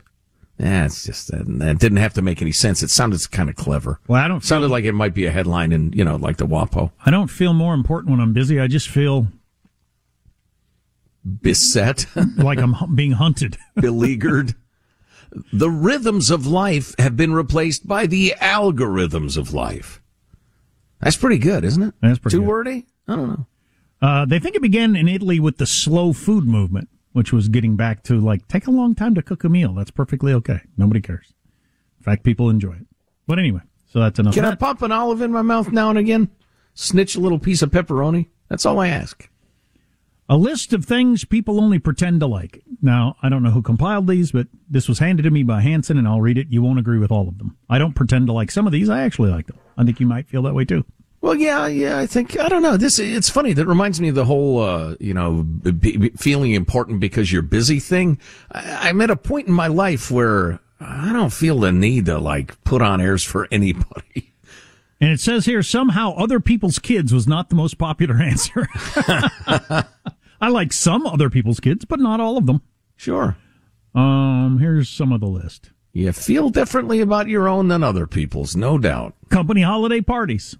Yeah, 0.59 0.85
it's 0.85 1.05
just 1.05 1.31
that, 1.31 1.45
that 1.47 1.79
didn't 1.79 1.97
have 1.97 2.13
to 2.15 2.21
make 2.21 2.39
any 2.39 2.51
sense. 2.51 2.83
It 2.83 2.91
sounded 2.91 3.31
kind 3.31 3.49
of 3.49 3.55
clever. 3.55 3.99
Well, 4.07 4.23
I 4.23 4.27
don't 4.27 4.43
sounded 4.43 4.69
like 4.69 4.83
it 4.83 4.91
might 4.91 5.15
be 5.15 5.25
a 5.25 5.31
headline 5.31 5.71
in 5.71 5.91
you 5.93 6.03
know 6.05 6.17
like 6.17 6.37
the 6.37 6.45
WAPO. 6.45 6.91
I 7.03 7.09
don't 7.09 7.29
feel 7.31 7.53
more 7.53 7.73
important 7.73 8.11
when 8.11 8.19
I'm 8.19 8.31
busy. 8.31 8.59
I 8.59 8.67
just 8.67 8.89
feel 8.89 9.25
beset, 11.41 12.05
like 12.37 12.59
I'm 12.59 12.75
being 12.95 13.13
hunted, 13.13 13.57
beleaguered. 13.75 14.53
The 15.53 15.69
rhythms 15.69 16.31
of 16.31 16.45
life 16.47 16.95
have 16.99 17.15
been 17.15 17.33
replaced 17.33 17.87
by 17.87 18.07
the 18.07 18.33
algorithms 18.39 19.37
of 19.37 19.53
life. 19.53 20.01
That's 21.01 21.17
pretty 21.17 21.37
good, 21.37 21.63
isn't 21.63 21.81
it? 21.83 21.93
That's 22.01 22.19
pretty 22.19 22.35
Too 22.37 22.41
good. 22.41 22.47
wordy? 22.47 22.87
I 23.07 23.15
don't 23.15 23.29
know. 23.29 23.45
Uh, 24.01 24.25
they 24.25 24.39
think 24.39 24.55
it 24.55 24.61
began 24.61 24.95
in 24.95 25.07
Italy 25.07 25.39
with 25.39 25.57
the 25.57 25.65
slow 25.65 26.13
food 26.13 26.45
movement, 26.45 26.89
which 27.13 27.33
was 27.33 27.49
getting 27.49 27.75
back 27.75 28.03
to 28.03 28.19
like 28.19 28.47
take 28.47 28.67
a 28.67 28.71
long 28.71 28.95
time 28.95 29.15
to 29.15 29.21
cook 29.21 29.43
a 29.43 29.49
meal. 29.49 29.73
That's 29.73 29.91
perfectly 29.91 30.33
okay. 30.33 30.61
Nobody 30.77 31.01
cares. 31.01 31.33
In 31.99 32.03
fact, 32.03 32.23
people 32.23 32.49
enjoy 32.49 32.73
it. 32.73 32.85
But 33.27 33.39
anyway, 33.39 33.61
so 33.87 33.99
that's 33.99 34.19
enough. 34.19 34.33
Can 34.33 34.45
I 34.45 34.55
pop 34.55 34.81
an 34.81 34.91
olive 34.91 35.21
in 35.21 35.31
my 35.31 35.41
mouth 35.41 35.71
now 35.71 35.89
and 35.89 35.99
again? 35.99 36.29
Snitch 36.73 37.15
a 37.15 37.19
little 37.19 37.39
piece 37.39 37.61
of 37.61 37.71
pepperoni? 37.71 38.29
That's 38.47 38.65
all 38.65 38.79
I 38.79 38.87
ask. 38.87 39.29
A 40.31 40.37
list 40.37 40.73
of 40.73 40.85
things 40.85 41.25
people 41.25 41.59
only 41.59 41.79
pretend 41.79 42.19
to 42.19 42.27
like. 42.27 42.61
Now, 42.83 43.15
I 43.23 43.29
don't 43.29 43.41
know 43.41 43.49
who 43.49 43.63
compiled 43.63 44.07
these, 44.07 44.31
but 44.31 44.47
this 44.69 44.87
was 44.87 44.99
handed 44.99 45.23
to 45.23 45.31
me 45.31 45.41
by 45.41 45.61
Hanson, 45.61 45.97
and 45.97 46.07
I'll 46.07 46.21
read 46.21 46.37
it. 46.37 46.47
You 46.51 46.61
won't 46.61 46.77
agree 46.77 46.99
with 46.99 47.11
all 47.11 47.27
of 47.27 47.39
them. 47.39 47.57
I 47.67 47.79
don't 47.79 47.95
pretend 47.95 48.27
to 48.27 48.33
like 48.33 48.51
some 48.51 48.67
of 48.67 48.71
these. 48.71 48.89
I 48.89 49.01
actually 49.01 49.31
like 49.31 49.47
them. 49.47 49.57
I 49.75 49.83
think 49.83 49.99
you 49.99 50.05
might 50.05 50.27
feel 50.29 50.43
that 50.43 50.53
way 50.53 50.65
too. 50.65 50.85
Well, 51.21 51.35
yeah, 51.35 51.65
yeah. 51.67 51.97
I 51.97 52.05
think 52.05 52.39
I 52.39 52.47
don't 52.47 52.61
know. 52.61 52.77
This 52.77 52.99
it's 52.99 53.27
funny. 53.27 53.53
That 53.53 53.65
reminds 53.65 53.99
me 53.99 54.09
of 54.09 54.15
the 54.15 54.23
whole, 54.23 54.61
uh, 54.61 54.95
you 54.99 55.13
know, 55.13 55.43
b- 55.43 55.71
b- 55.71 56.09
feeling 56.15 56.53
important 56.53 56.99
because 56.99 57.31
you're 57.31 57.41
busy 57.41 57.79
thing. 57.79 58.19
I, 58.51 58.89
I'm 58.89 59.01
at 59.01 59.09
a 59.09 59.17
point 59.17 59.47
in 59.47 59.53
my 59.53 59.67
life 59.67 60.11
where 60.11 60.59
I 60.79 61.11
don't 61.11 61.33
feel 61.33 61.59
the 61.59 61.71
need 61.71 62.05
to 62.05 62.19
like 62.19 62.63
put 62.63 62.81
on 62.81 63.01
airs 63.01 63.23
for 63.23 63.47
anybody. 63.51 64.33
And 65.01 65.11
it 65.11 65.19
says 65.19 65.45
here 65.45 65.63
somehow 65.63 66.13
other 66.13 66.39
people's 66.39 66.77
kids 66.79 67.13
was 67.13 67.27
not 67.27 67.49
the 67.49 67.55
most 67.55 67.77
popular 67.77 68.15
answer. 68.21 68.67
I 70.41 70.49
like 70.49 70.73
some 70.73 71.05
other 71.05 71.29
people's 71.29 71.59
kids, 71.59 71.85
but 71.85 71.99
not 71.99 72.19
all 72.19 72.37
of 72.37 72.45
them. 72.45 72.61
Sure. 72.95 73.37
Um, 73.95 74.59
here's 74.59 74.89
some 74.89 75.11
of 75.11 75.19
the 75.19 75.27
list. 75.27 75.71
You 75.91 76.11
feel 76.11 76.49
differently 76.49 77.01
about 77.01 77.27
your 77.27 77.47
own 77.47 77.67
than 77.67 77.83
other 77.83 78.05
people's, 78.07 78.55
no 78.55 78.77
doubt. 78.77 79.15
Company 79.29 79.63
holiday 79.63 80.01
parties. 80.01 80.55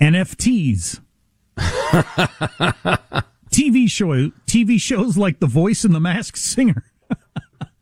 NFTs. 0.00 1.00
TV 3.56 3.88
show 3.88 4.30
TV 4.46 4.78
shows 4.78 5.16
like 5.16 5.40
The 5.40 5.46
Voice 5.46 5.84
and 5.84 5.94
The 5.94 6.00
Masked 6.00 6.36
Singer. 6.36 6.84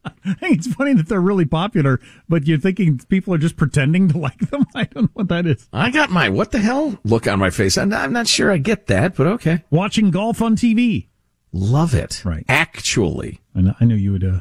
I 0.24 0.34
think 0.34 0.58
it's 0.58 0.72
funny 0.72 0.94
that 0.94 1.08
they're 1.08 1.20
really 1.20 1.44
popular, 1.44 2.00
but 2.28 2.46
you're 2.46 2.58
thinking 2.58 2.98
people 3.08 3.34
are 3.34 3.38
just 3.38 3.56
pretending 3.56 4.08
to 4.08 4.18
like 4.18 4.38
them. 4.50 4.66
I 4.74 4.84
don't 4.84 5.04
know 5.04 5.10
what 5.14 5.28
that 5.28 5.46
is. 5.46 5.68
I 5.72 5.90
got 5.90 6.10
my 6.10 6.28
what 6.28 6.52
the 6.52 6.58
hell 6.58 6.98
look 7.04 7.26
on 7.26 7.38
my 7.38 7.50
face. 7.50 7.78
I'm, 7.78 7.92
I'm 7.92 8.12
not 8.12 8.26
sure 8.26 8.50
I 8.50 8.58
get 8.58 8.86
that, 8.86 9.16
but 9.16 9.26
okay. 9.26 9.64
Watching 9.70 10.10
golf 10.10 10.42
on 10.42 10.56
TV. 10.56 11.08
Love 11.52 11.94
it. 11.94 12.24
Right. 12.24 12.44
Actually, 12.48 13.40
I, 13.54 13.60
know, 13.60 13.74
I 13.80 13.84
knew 13.84 13.94
you 13.94 14.12
would. 14.12 14.24
Uh, 14.24 14.40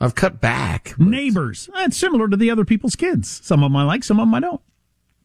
I've 0.00 0.14
cut 0.14 0.40
back. 0.40 0.98
Neighbors. 0.98 1.68
It's 1.76 1.96
similar 1.96 2.28
to 2.28 2.36
the 2.36 2.50
other 2.50 2.64
people's 2.64 2.96
kids. 2.96 3.40
Some 3.44 3.62
of 3.62 3.70
them 3.70 3.76
I 3.76 3.84
like, 3.84 4.04
some 4.04 4.18
of 4.20 4.26
them 4.26 4.34
I 4.34 4.40
don't. 4.40 4.60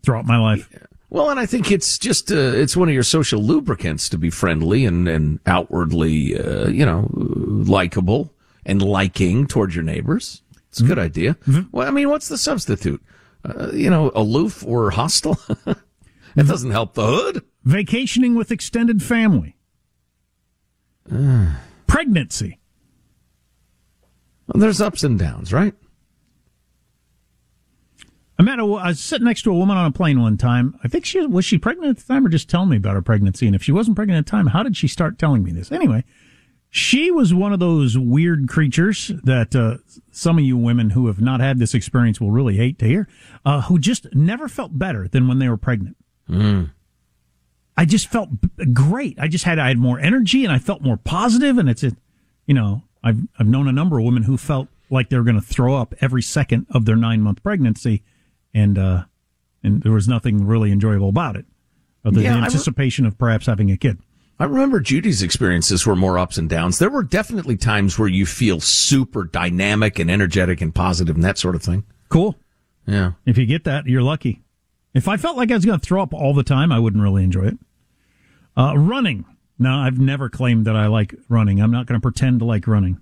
Throughout 0.04 0.26
my 0.26 0.38
life. 0.38 0.70
Well, 1.10 1.30
and 1.30 1.40
I 1.40 1.46
think 1.46 1.72
it's 1.72 2.00
just 2.00 2.32
uh, 2.32 2.36
it's 2.36 2.76
one 2.76 2.88
of 2.88 2.94
your 2.94 3.04
social 3.04 3.40
lubricants 3.40 4.10
to 4.10 4.18
be 4.18 4.32
friendly 4.32 4.84
and 4.86 5.08
and 5.08 5.40
outwardly, 5.46 6.36
uh, 6.38 6.68
you 6.70 6.86
know, 6.86 7.08
likable 7.14 8.33
and 8.66 8.82
liking 8.82 9.47
towards 9.47 9.76
your 9.76 9.84
neighbors. 9.84 10.41
It's 10.70 10.80
a 10.80 10.84
good 10.84 10.97
mm-hmm. 10.97 11.05
idea. 11.05 11.34
Mm-hmm. 11.47 11.61
Well, 11.72 11.88
I 11.88 11.91
mean, 11.91 12.09
what's 12.09 12.28
the 12.28 12.38
substitute? 12.38 13.03
Uh, 13.45 13.72
you 13.74 13.89
know, 13.89 14.11
aloof 14.16 14.66
or 14.66 14.91
hostile? 14.91 15.38
it 15.49 15.57
mm-hmm. 15.66 16.47
doesn't 16.47 16.72
help 16.72 16.93
the 16.93 17.05
hood. 17.05 17.43
Vacationing 17.64 18.36
with 18.36 18.51
extended 18.51 19.03
family. 19.03 19.55
Ah. 21.11 21.61
Pregnancy. 21.88 22.59
Well, 24.47 24.59
there's 24.59 24.82
ups 24.82 25.03
and 25.03 25.18
downs, 25.20 25.53
right? 25.53 25.74
I 28.39 28.43
met 28.43 28.59
a, 28.59 28.64
I 28.64 28.88
was 28.88 28.99
sitting 28.99 29.26
next 29.26 29.43
to 29.43 29.51
a 29.51 29.55
woman 29.55 29.78
on 29.78 29.86
a 29.86 29.91
plane 29.91 30.20
one 30.20 30.38
time. 30.38 30.78
I 30.84 30.88
think 30.88 31.05
she 31.05 31.26
was 31.26 31.45
she 31.45 31.57
pregnant 31.57 31.91
at 31.91 31.97
the 31.97 32.14
time 32.14 32.26
or 32.26 32.30
just 32.30 32.49
telling 32.49 32.70
me 32.70 32.78
about 32.78 32.95
her 32.95 33.01
pregnancy. 33.01 33.45
And 33.45 33.55
if 33.55 33.64
she 33.64 33.72
wasn't 33.72 33.95
pregnant 33.95 34.20
at 34.20 34.26
the 34.26 34.32
time, 34.32 34.47
how 34.47 34.64
did 34.64 34.76
she 34.76 34.88
start 34.88 35.20
telling 35.20 35.43
me 35.43 35.51
this? 35.51 35.72
Anyway, 35.72 36.03
she 36.76 37.12
was 37.12 37.36
one 37.36 37.54
of 37.54 37.60
those 37.60 37.96
weird 38.00 38.48
creatures 38.48 39.12
that 39.26 39.56
uh, 39.56 39.78
some 40.12 40.40
of 40.40 40.44
you 40.44 40.58
women 40.58 40.90
who 40.90 41.06
have 41.06 41.22
not 41.22 41.40
had 41.40 41.60
this 41.60 41.76
experience 41.76 42.20
will 42.20 42.32
really 42.32 42.58
hate 42.58 42.80
to 42.80 42.86
hear, 42.88 43.08
uh, 43.46 43.62
who 43.62 43.78
just 43.78 44.08
never 44.16 44.48
felt 44.48 44.80
better 44.80 45.08
than 45.08 45.28
when 45.28 45.38
they 45.38 45.48
were 45.48 45.56
pregnant. 45.56 45.96
I 47.78 47.86
just 47.86 48.08
felt 48.08 48.30
great. 48.74 49.20
I 49.20 49.28
just 49.28 49.46
had 49.46 49.60
I 49.60 49.68
had 49.68 49.78
more 49.78 50.00
energy 50.00 50.44
and 50.44 50.52
I 50.52 50.58
felt 50.58 50.82
more 50.82 50.98
positive. 50.98 51.60
And 51.60 51.70
it's 51.70 51.84
a, 51.84 51.92
you 52.48 52.56
know, 52.56 52.82
I've 53.04 53.20
I've 53.38 53.48
known 53.48 53.68
a 53.68 53.72
number 53.72 54.00
of 54.00 54.06
women 54.06 54.24
who 54.24 54.36
felt 54.36 54.68
like 54.90 55.10
they 55.10 55.18
were 55.18 55.24
going 55.24 55.40
to 55.40 55.46
throw 55.46 55.76
up 55.76 55.94
every 56.02 56.24
second 56.24 56.66
of 56.72 56.86
their 56.86 56.96
nine 56.96 57.22
month 57.22 57.44
pregnancy, 57.44 58.02
and 58.52 58.80
uh, 58.80 59.04
and 59.62 59.84
there 59.84 59.92
was 59.92 60.08
nothing 60.08 60.48
really 60.48 60.72
enjoyable 60.72 61.10
about 61.10 61.36
it, 61.36 61.46
other 62.04 62.20
Yeah, 62.20 62.30
than 62.30 62.32
I 62.32 62.36
the 62.36 62.42
re- 62.42 62.46
anticipation 62.48 63.06
of 63.06 63.16
perhaps 63.20 63.46
having 63.46 63.70
a 63.70 63.78
kid. 63.78 64.00
I 64.40 64.46
remember 64.46 64.80
Judy's 64.80 65.22
experiences 65.22 65.86
were 65.86 65.96
more 65.96 66.18
ups 66.18 66.38
and 66.38 66.50
downs. 66.50 66.80
There 66.80 66.90
were 66.90 67.04
definitely 67.04 67.56
times 67.56 68.00
where 68.00 68.08
you 68.08 68.26
feel 68.26 68.60
super 68.60 69.24
dynamic 69.24 70.00
and 70.00 70.10
energetic 70.10 70.60
and 70.60 70.74
positive 70.74 71.16
and 71.16 71.24
that 71.24 71.38
sort 71.38 71.56
of 71.56 71.62
thing. 71.62 71.84
Cool. 72.10 72.36
Yeah. 72.88 73.12
If 73.26 73.38
you 73.38 73.46
get 73.46 73.64
that, 73.66 73.86
you're 73.86 74.02
lucky. 74.02 74.42
If 74.94 75.08
I 75.08 75.18
felt 75.18 75.38
like 75.38 75.52
I 75.52 75.56
was 75.56 75.66
going 75.66 75.80
to 75.80 75.86
throw 75.86 76.02
up 76.02 76.14
all 76.14 76.34
the 76.34 76.44
time, 76.44 76.72
I 76.72 76.80
wouldn't 76.80 77.02
really 77.02 77.24
enjoy 77.24 77.46
it. 77.46 77.58
Uh, 78.58 78.78
running. 78.78 79.26
No, 79.58 79.76
I've 79.76 80.00
never 80.00 80.30
claimed 80.30 80.66
that 80.66 80.76
I 80.76 80.88
like 80.88 81.16
running. 81.30 81.62
I'm 81.62 81.72
not 81.72 81.86
going 81.86 82.00
to 82.00 82.04
pretend 82.04 82.40
to 82.40 82.46
like 82.46 82.68
running. 82.68 83.00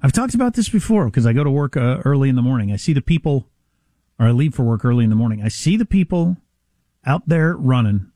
I've 0.00 0.12
talked 0.12 0.34
about 0.34 0.54
this 0.54 0.68
before 0.68 1.06
because 1.06 1.26
I 1.26 1.32
go 1.32 1.44
to 1.44 1.50
work 1.50 1.76
uh, 1.76 1.98
early 2.04 2.28
in 2.28 2.36
the 2.36 2.42
morning. 2.42 2.72
I 2.72 2.76
see 2.76 2.92
the 2.92 3.00
people, 3.00 3.48
or 4.18 4.26
I 4.26 4.30
leave 4.30 4.54
for 4.54 4.62
work 4.62 4.84
early 4.84 5.04
in 5.04 5.10
the 5.10 5.16
morning. 5.16 5.42
I 5.42 5.48
see 5.48 5.76
the 5.76 5.84
people 5.84 6.36
out 7.04 7.28
there 7.28 7.56
running 7.56 8.10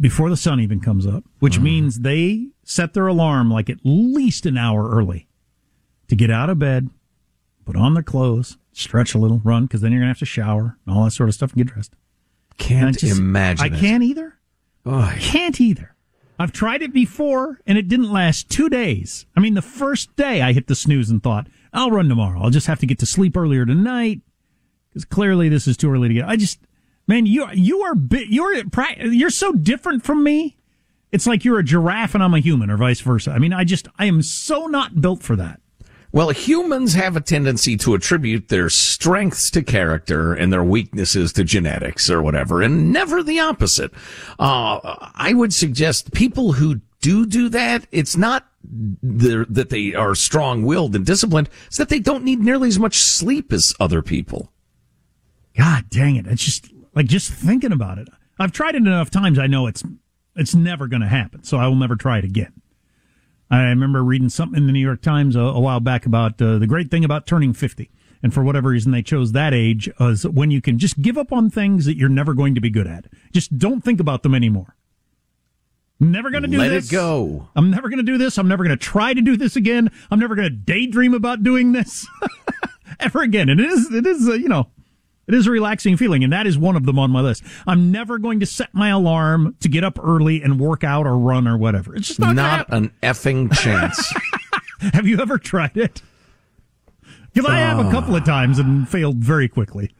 before 0.00 0.30
the 0.30 0.36
sun 0.36 0.60
even 0.60 0.80
comes 0.80 1.06
up, 1.06 1.24
which 1.40 1.54
Mm-hmm. 1.54 1.64
means 1.64 2.00
they 2.00 2.48
set 2.64 2.94
their 2.94 3.06
alarm 3.06 3.50
like 3.50 3.68
at 3.68 3.78
least 3.84 4.46
an 4.46 4.56
hour 4.56 4.88
early 4.90 5.26
to 6.08 6.14
get 6.16 6.30
out 6.30 6.50
of 6.50 6.58
bed, 6.58 6.88
put 7.64 7.76
on 7.76 7.94
their 7.94 8.02
clothes, 8.02 8.58
stretch 8.72 9.14
a 9.14 9.18
little, 9.18 9.40
run, 9.44 9.64
because 9.66 9.80
then 9.80 9.90
you're 9.92 10.00
going 10.00 10.06
to 10.08 10.10
have 10.12 10.18
to 10.18 10.24
shower 10.24 10.76
and 10.86 10.94
all 10.96 11.04
that 11.04 11.10
sort 11.10 11.28
of 11.28 11.34
stuff 11.34 11.52
and 11.52 11.58
get 11.66 11.72
dressed. 11.72 11.94
Can't 12.58 12.96
I 12.96 13.00
just- 13.00 13.18
imagine 13.18 13.72
I 13.72 13.76
it. 13.76 13.80
can't 13.80 14.02
either. 14.02 14.38
Oh, 14.86 14.98
I 14.98 15.16
can't 15.18 15.60
either. 15.60 15.94
I've 16.38 16.52
tried 16.52 16.82
it 16.82 16.92
before 16.92 17.60
and 17.66 17.78
it 17.78 17.88
didn't 17.88 18.10
last 18.12 18.48
two 18.50 18.68
days. 18.68 19.26
I 19.36 19.40
mean, 19.40 19.54
the 19.54 19.62
first 19.62 20.14
day 20.16 20.42
I 20.42 20.52
hit 20.52 20.66
the 20.66 20.74
snooze 20.74 21.08
and 21.10 21.22
thought, 21.22 21.46
I'll 21.72 21.90
run 21.90 22.08
tomorrow. 22.08 22.40
I'll 22.42 22.50
just 22.50 22.66
have 22.66 22.80
to 22.80 22.86
get 22.86 22.98
to 23.00 23.06
sleep 23.06 23.36
earlier 23.36 23.64
tonight 23.64 24.20
because 24.88 25.04
clearly 25.04 25.48
this 25.48 25.66
is 25.68 25.76
too 25.76 25.90
early 25.90 26.08
to 26.08 26.14
get. 26.14 26.28
I 26.28 26.36
just, 26.36 26.58
man, 27.06 27.26
you 27.26 27.48
you 27.52 27.80
are 27.82 27.94
you're 28.10 28.62
you're 29.04 29.30
so 29.30 29.52
different 29.52 30.04
from 30.04 30.22
me. 30.22 30.56
It's 31.10 31.26
like 31.26 31.44
you're 31.44 31.58
a 31.58 31.64
giraffe 31.64 32.14
and 32.14 32.22
I'm 32.22 32.34
a 32.34 32.40
human, 32.40 32.70
or 32.70 32.76
vice 32.76 33.00
versa. 33.00 33.32
I 33.32 33.38
mean, 33.38 33.52
I 33.52 33.64
just 33.64 33.88
I 33.98 34.06
am 34.06 34.22
so 34.22 34.66
not 34.66 35.00
built 35.00 35.22
for 35.22 35.36
that. 35.36 35.60
Well, 36.14 36.28
humans 36.28 36.92
have 36.92 37.16
a 37.16 37.22
tendency 37.22 37.78
to 37.78 37.94
attribute 37.94 38.48
their 38.48 38.68
strengths 38.68 39.50
to 39.52 39.62
character 39.62 40.34
and 40.34 40.52
their 40.52 40.62
weaknesses 40.62 41.32
to 41.34 41.44
genetics 41.44 42.10
or 42.10 42.22
whatever, 42.22 42.60
and 42.60 42.92
never 42.92 43.22
the 43.22 43.40
opposite. 43.40 43.92
Uh, 44.38 45.10
I 45.14 45.32
would 45.32 45.54
suggest 45.54 46.12
people 46.12 46.52
who 46.52 46.82
do 47.00 47.24
do 47.26 47.48
that, 47.48 47.86
it's 47.90 48.16
not 48.16 48.46
that 49.02 49.70
they 49.70 49.94
are 49.94 50.14
strong-willed 50.14 50.94
and 50.94 51.04
disciplined, 51.04 51.48
it's 51.66 51.78
that 51.78 51.88
they 51.88 51.98
don't 51.98 52.24
need 52.24 52.40
nearly 52.40 52.68
as 52.68 52.78
much 52.78 52.98
sleep 52.98 53.52
as 53.52 53.74
other 53.80 54.02
people. 54.02 54.52
God 55.56 55.90
dang 55.90 56.16
it! 56.16 56.26
It's 56.26 56.44
just 56.44 56.71
like 56.94 57.06
just 57.06 57.32
thinking 57.32 57.72
about 57.72 57.98
it. 57.98 58.08
I've 58.38 58.52
tried 58.52 58.74
it 58.74 58.78
enough 58.78 59.10
times. 59.10 59.38
I 59.38 59.46
know 59.46 59.66
it's 59.66 59.82
it's 60.34 60.54
never 60.54 60.86
going 60.86 61.02
to 61.02 61.08
happen. 61.08 61.44
So 61.44 61.58
I 61.58 61.66
will 61.66 61.76
never 61.76 61.96
try 61.96 62.18
it 62.18 62.24
again. 62.24 62.52
I 63.50 63.64
remember 63.64 64.02
reading 64.02 64.30
something 64.30 64.56
in 64.56 64.66
the 64.66 64.72
New 64.72 64.80
York 64.80 65.02
Times 65.02 65.36
a, 65.36 65.40
a 65.40 65.60
while 65.60 65.80
back 65.80 66.06
about 66.06 66.40
uh, 66.40 66.56
the 66.58 66.66
great 66.66 66.90
thing 66.90 67.04
about 67.04 67.26
turning 67.26 67.52
fifty, 67.52 67.90
and 68.22 68.32
for 68.32 68.42
whatever 68.42 68.70
reason 68.70 68.92
they 68.92 69.02
chose 69.02 69.32
that 69.32 69.52
age 69.52 69.90
as 70.00 70.26
when 70.26 70.50
you 70.50 70.62
can 70.62 70.78
just 70.78 71.02
give 71.02 71.18
up 71.18 71.32
on 71.32 71.50
things 71.50 71.84
that 71.84 71.96
you're 71.96 72.08
never 72.08 72.32
going 72.32 72.54
to 72.54 72.60
be 72.60 72.70
good 72.70 72.86
at. 72.86 73.06
Just 73.32 73.58
don't 73.58 73.82
think 73.82 74.00
about 74.00 74.22
them 74.22 74.34
anymore. 74.34 74.74
Never 76.00 76.30
going 76.30 76.42
to 76.42 76.48
do 76.48 76.58
Let 76.58 76.70
this. 76.70 76.88
it 76.88 76.92
go. 76.92 77.48
I'm 77.54 77.70
never 77.70 77.88
going 77.88 77.98
to 77.98 78.02
do 78.04 78.18
this. 78.18 78.36
I'm 78.36 78.48
never 78.48 78.64
going 78.64 78.76
to 78.76 78.82
try 78.82 79.14
to 79.14 79.20
do 79.20 79.36
this 79.36 79.54
again. 79.54 79.88
I'm 80.10 80.18
never 80.18 80.34
going 80.34 80.48
to 80.48 80.54
daydream 80.54 81.14
about 81.14 81.44
doing 81.44 81.70
this 81.72 82.08
ever 83.00 83.20
again. 83.20 83.48
And 83.48 83.60
it 83.60 83.70
is, 83.70 83.92
it 83.92 84.04
is, 84.04 84.28
uh, 84.28 84.32
you 84.32 84.48
know, 84.48 84.68
it 85.28 85.34
is 85.34 85.46
a 85.46 85.50
relaxing 85.50 85.96
feeling, 85.96 86.24
and 86.24 86.32
that 86.32 86.46
is 86.46 86.58
one 86.58 86.76
of 86.76 86.84
them 86.84 86.98
on 86.98 87.10
my 87.10 87.20
list. 87.20 87.44
I'm 87.66 87.92
never 87.92 88.18
going 88.18 88.40
to 88.40 88.46
set 88.46 88.74
my 88.74 88.88
alarm 88.88 89.56
to 89.60 89.68
get 89.68 89.84
up 89.84 89.98
early 90.02 90.42
and 90.42 90.58
work 90.58 90.82
out 90.82 91.06
or 91.06 91.16
run 91.16 91.46
or 91.46 91.56
whatever. 91.56 91.94
It's 91.94 92.08
just 92.08 92.20
not, 92.20 92.34
gonna 92.34 92.36
Not 92.36 92.72
an 92.72 92.92
effing 93.02 93.52
chance. 93.52 94.12
Have 94.92 95.06
you 95.06 95.20
ever 95.20 95.38
tried 95.38 95.76
it? 95.76 96.02
Because 97.32 97.48
I 97.48 97.58
have 97.58 97.78
a 97.78 97.90
couple 97.90 98.14
of 98.16 98.24
times 98.24 98.58
and 98.58 98.88
failed 98.88 99.16
very 99.16 99.48
quickly. 99.48 99.92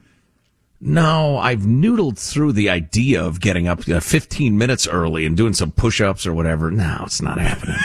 No, 0.84 1.38
I've 1.38 1.60
noodled 1.60 2.18
through 2.18 2.52
the 2.52 2.68
idea 2.68 3.24
of 3.24 3.40
getting 3.40 3.68
up 3.68 3.88
uh, 3.88 4.00
15 4.00 4.58
minutes 4.58 4.88
early 4.88 5.24
and 5.24 5.36
doing 5.36 5.54
some 5.54 5.70
push-ups 5.70 6.26
or 6.26 6.34
whatever. 6.34 6.72
No, 6.72 7.02
it's 7.06 7.22
not 7.22 7.38
happening. 7.38 7.76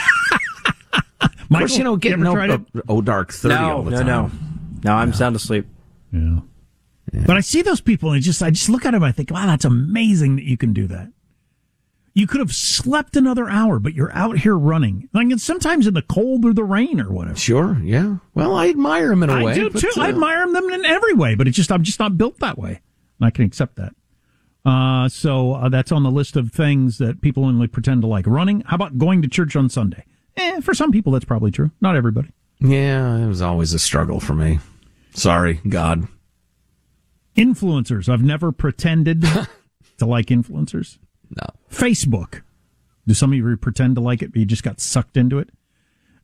of 1.21 1.29
course, 1.49 1.77
you 1.77 1.83
know, 1.83 1.95
getting 1.95 2.25
ever 2.25 2.41
up, 2.41 2.61
up 2.75 2.83
oh 2.89 3.01
dark 3.01 3.31
30 3.31 3.53
no, 3.53 3.77
all 3.77 3.83
the 3.83 3.91
no, 3.91 3.97
time. 3.97 4.07
no, 4.83 4.91
no. 4.91 4.97
I'm 4.97 5.13
sound 5.13 5.35
asleep. 5.35 5.67
Yeah. 6.11 6.39
But 7.11 7.37
I 7.37 7.41
see 7.41 7.61
those 7.61 7.81
people 7.81 8.11
and 8.11 8.21
just 8.21 8.43
I 8.43 8.49
just 8.49 8.69
look 8.69 8.85
at 8.85 8.91
them 8.91 9.03
and 9.03 9.09
I 9.09 9.11
think, 9.11 9.31
wow, 9.31 9.45
that's 9.45 9.65
amazing 9.65 10.35
that 10.35 10.45
you 10.45 10.57
can 10.57 10.73
do 10.73 10.87
that. 10.87 11.11
You 12.13 12.25
could 12.25 12.39
have 12.39 12.51
slept 12.51 13.15
another 13.15 13.47
hour, 13.47 13.79
but 13.79 13.93
you're 13.93 14.11
out 14.11 14.39
here 14.39 14.57
running. 14.57 15.07
Like 15.13 15.27
and 15.27 15.39
sometimes 15.39 15.85
in 15.85 15.93
the 15.93 16.01
cold 16.01 16.45
or 16.45 16.53
the 16.53 16.63
rain 16.63 16.99
or 16.99 17.11
whatever. 17.11 17.37
Sure, 17.37 17.79
yeah. 17.83 18.17
Well, 18.33 18.55
I 18.55 18.69
admire 18.69 19.09
them 19.09 19.23
in 19.23 19.29
a 19.29 19.33
I 19.33 19.43
way. 19.43 19.51
I 19.51 19.55
do 19.55 19.69
but, 19.69 19.81
too. 19.81 19.91
I 19.97 20.07
uh, 20.07 20.09
admire 20.09 20.51
them 20.51 20.69
in 20.69 20.83
every 20.83 21.13
way, 21.13 21.35
but 21.35 21.47
it's 21.47 21.55
just 21.55 21.71
I'm 21.71 21.83
just 21.83 21.99
not 21.99 22.17
built 22.17 22.39
that 22.39 22.57
way. 22.57 22.81
And 23.19 23.27
I 23.27 23.29
can 23.29 23.45
accept 23.45 23.75
that. 23.75 23.93
Uh, 24.65 25.07
so 25.07 25.53
uh, 25.53 25.69
that's 25.69 25.91
on 25.91 26.03
the 26.03 26.11
list 26.11 26.35
of 26.35 26.51
things 26.51 26.97
that 26.97 27.21
people 27.21 27.45
only 27.45 27.67
pretend 27.67 28.01
to 28.01 28.07
like. 28.07 28.27
Running. 28.27 28.61
How 28.61 28.75
about 28.75 28.97
going 28.97 29.21
to 29.21 29.27
church 29.27 29.55
on 29.55 29.69
Sunday? 29.69 30.03
Eh, 30.35 30.59
for 30.61 30.73
some 30.73 30.91
people 30.91 31.13
that's 31.13 31.25
probably 31.25 31.51
true. 31.51 31.71
Not 31.81 31.95
everybody. 31.95 32.29
Yeah, 32.59 33.17
it 33.17 33.27
was 33.27 33.41
always 33.41 33.73
a 33.73 33.79
struggle 33.79 34.19
for 34.19 34.33
me. 34.33 34.59
Sorry, 35.13 35.61
God. 35.69 36.07
Influencers. 37.38 38.09
I've 38.09 38.23
never 38.23 38.51
pretended 38.51 39.21
to 39.97 40.05
like 40.05 40.27
influencers. 40.27 40.97
No. 41.29 41.47
Facebook. 41.71 42.41
Do 43.05 43.13
some 43.13 43.31
of 43.31 43.38
you 43.38 43.57
pretend 43.57 43.95
to 43.95 44.01
like 44.01 44.21
it, 44.21 44.31
but 44.31 44.39
you 44.39 44.45
just 44.45 44.63
got 44.63 44.81
sucked 44.81 45.15
into 45.15 45.39
it? 45.39 45.49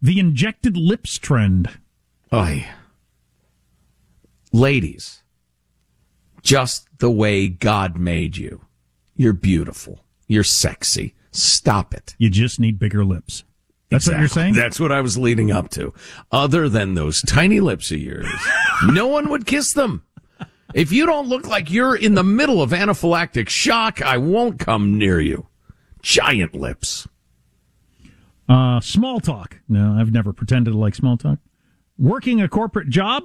The 0.01 0.19
injected 0.19 0.75
lips 0.75 1.17
trend. 1.17 1.69
Oh, 2.31 2.39
Oy. 2.39 2.65
Ladies, 4.51 5.23
just 6.41 6.87
the 6.99 7.09
way 7.09 7.47
God 7.47 7.97
made 7.97 8.37
you. 8.37 8.65
You're 9.15 9.33
beautiful. 9.33 10.03
You're 10.27 10.43
sexy. 10.43 11.15
Stop 11.31 11.93
it. 11.93 12.15
You 12.17 12.29
just 12.29 12.59
need 12.59 12.77
bigger 12.77 13.05
lips. 13.05 13.43
That's 13.89 14.07
what 14.07 14.19
you're 14.19 14.27
saying? 14.27 14.55
That's 14.55 14.79
what 14.79 14.91
I 14.91 15.01
was 15.01 15.17
leading 15.17 15.51
up 15.51 15.69
to. 15.71 15.93
Other 16.31 16.67
than 16.67 16.95
those 16.95 17.21
tiny 17.21 17.59
lips 17.59 17.91
of 17.91 17.99
yours, 17.99 18.27
no 18.85 19.07
one 19.07 19.29
would 19.29 19.45
kiss 19.45 19.73
them. 19.73 20.03
If 20.73 20.91
you 20.91 21.05
don't 21.05 21.27
look 21.27 21.47
like 21.47 21.69
you're 21.69 21.95
in 21.95 22.15
the 22.15 22.23
middle 22.23 22.61
of 22.61 22.71
anaphylactic 22.71 23.49
shock, 23.49 24.01
I 24.01 24.17
won't 24.17 24.59
come 24.59 24.97
near 24.97 25.19
you. 25.19 25.47
Giant 26.01 26.55
lips. 26.55 27.07
Uh, 28.49 28.79
small 28.79 29.19
talk. 29.19 29.59
No, 29.69 29.95
I've 29.99 30.11
never 30.11 30.33
pretended 30.33 30.71
to 30.71 30.77
like 30.77 30.95
small 30.95 31.17
talk. 31.17 31.39
Working 31.97 32.41
a 32.41 32.47
corporate 32.49 32.89
job. 32.89 33.23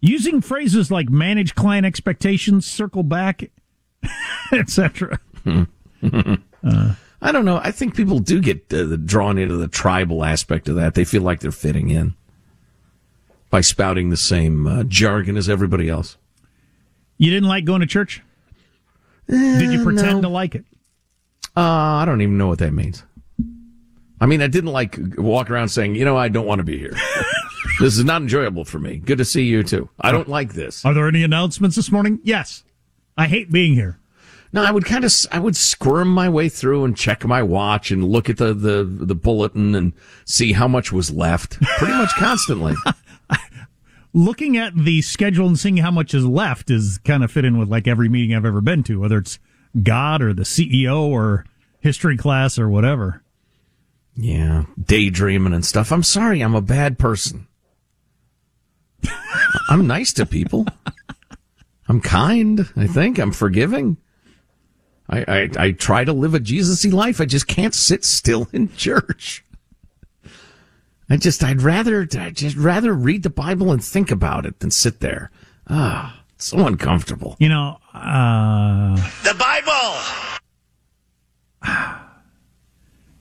Using 0.00 0.40
phrases 0.40 0.90
like 0.90 1.08
manage 1.08 1.54
client 1.56 1.84
expectations, 1.84 2.66
circle 2.66 3.02
back, 3.02 3.50
etc. 4.52 5.18
Uh, 6.64 6.94
I 7.22 7.30
don't 7.30 7.44
know. 7.44 7.58
I 7.58 7.70
think 7.70 7.94
people 7.96 8.18
do 8.18 8.40
get 8.40 8.72
uh, 8.72 8.96
drawn 8.96 9.38
into 9.38 9.56
the 9.56 9.68
tribal 9.68 10.24
aspect 10.24 10.68
of 10.68 10.74
that. 10.74 10.94
They 10.94 11.04
feel 11.04 11.22
like 11.22 11.38
they're 11.38 11.52
fitting 11.52 11.90
in 11.90 12.14
by 13.50 13.60
spouting 13.60 14.10
the 14.10 14.16
same 14.16 14.66
uh, 14.66 14.84
jargon 14.84 15.36
as 15.36 15.48
everybody 15.48 15.88
else. 15.88 16.16
You 17.16 17.30
didn't 17.30 17.48
like 17.48 17.64
going 17.64 17.80
to 17.80 17.86
church? 17.86 18.22
Did 19.28 19.72
you 19.72 19.84
pretend 19.84 20.22
to 20.22 20.28
like 20.28 20.54
it? 20.54 20.64
Uh, 21.56 21.60
I 21.60 22.04
don't 22.04 22.20
even 22.20 22.38
know 22.38 22.46
what 22.46 22.60
that 22.60 22.72
means. 22.72 23.02
I 24.20 24.26
mean, 24.26 24.42
I 24.42 24.46
didn't 24.46 24.72
like 24.72 24.98
walk 25.16 25.50
around 25.50 25.68
saying, 25.68 25.94
you 25.94 26.04
know, 26.04 26.16
I 26.16 26.28
don't 26.28 26.46
want 26.46 26.60
to 26.60 26.64
be 26.64 26.78
here. 26.78 26.94
this 27.80 27.98
is 27.98 28.04
not 28.04 28.22
enjoyable 28.22 28.64
for 28.64 28.78
me. 28.78 28.98
Good 28.98 29.18
to 29.18 29.24
see 29.24 29.44
you 29.44 29.62
too. 29.62 29.88
I 30.00 30.12
don't 30.12 30.28
like 30.28 30.54
this. 30.54 30.84
Are 30.84 30.94
there 30.94 31.08
any 31.08 31.22
announcements 31.22 31.76
this 31.76 31.92
morning? 31.92 32.20
Yes. 32.22 32.64
I 33.16 33.26
hate 33.26 33.50
being 33.50 33.74
here. 33.74 33.98
No, 34.52 34.64
I 34.64 34.70
would 34.70 34.86
kind 34.86 35.04
of, 35.04 35.12
I 35.30 35.38
would 35.38 35.56
squirm 35.56 36.08
my 36.08 36.28
way 36.28 36.48
through 36.48 36.84
and 36.84 36.96
check 36.96 37.24
my 37.26 37.42
watch 37.42 37.90
and 37.90 38.02
look 38.02 38.30
at 38.30 38.38
the, 38.38 38.54
the, 38.54 38.82
the 38.84 39.14
bulletin 39.14 39.74
and 39.74 39.92
see 40.24 40.52
how 40.52 40.66
much 40.66 40.90
was 40.90 41.10
left 41.10 41.60
pretty 41.60 41.92
much 41.92 42.14
constantly. 42.14 42.74
Looking 44.12 44.56
at 44.56 44.74
the 44.74 45.02
schedule 45.02 45.46
and 45.46 45.58
seeing 45.58 45.76
how 45.76 45.90
much 45.90 46.14
is 46.14 46.24
left 46.24 46.70
is 46.70 46.98
kind 47.04 47.22
of 47.22 47.30
fit 47.30 47.44
in 47.44 47.58
with 47.58 47.68
like 47.68 47.86
every 47.86 48.08
meeting 48.08 48.34
I've 48.34 48.44
ever 48.44 48.60
been 48.60 48.82
to, 48.84 49.00
whether 49.00 49.18
it's 49.18 49.38
God 49.82 50.22
or 50.22 50.32
the 50.32 50.42
CEO 50.42 51.02
or 51.02 51.44
history 51.80 52.16
class 52.16 52.58
or 52.58 52.68
whatever. 52.68 53.22
Yeah, 54.14 54.64
daydreaming 54.82 55.52
and 55.52 55.64
stuff. 55.64 55.92
I'm 55.92 56.02
sorry, 56.02 56.40
I'm 56.40 56.54
a 56.54 56.60
bad 56.60 56.98
person. 56.98 57.46
I'm 59.68 59.86
nice 59.86 60.12
to 60.14 60.26
people. 60.26 60.66
I'm 61.88 62.00
kind, 62.00 62.68
I 62.76 62.86
think. 62.86 63.18
I'm 63.18 63.32
forgiving. 63.32 63.96
I, 65.08 65.20
I, 65.20 65.50
I 65.56 65.72
try 65.72 66.04
to 66.04 66.12
live 66.12 66.34
a 66.34 66.40
Jesus-y 66.40 66.90
life. 66.90 67.20
I 67.20 67.24
just 67.24 67.46
can't 67.46 67.74
sit 67.74 68.04
still 68.04 68.48
in 68.52 68.72
church. 68.76 69.44
I 71.10 71.16
just, 71.16 71.42
I'd 71.42 71.62
rather, 71.62 72.06
I'd 72.18 72.36
just 72.36 72.56
rather 72.56 72.92
read 72.92 73.22
the 73.22 73.30
Bible 73.30 73.72
and 73.72 73.82
think 73.82 74.10
about 74.10 74.44
it 74.44 74.60
than 74.60 74.70
sit 74.70 75.00
there. 75.00 75.30
Ah, 75.68 76.22
so 76.36 76.66
uncomfortable. 76.66 77.36
You 77.38 77.48
know, 77.48 77.78
uh, 77.94 78.94
The 79.24 79.34
Bible. 79.34 79.98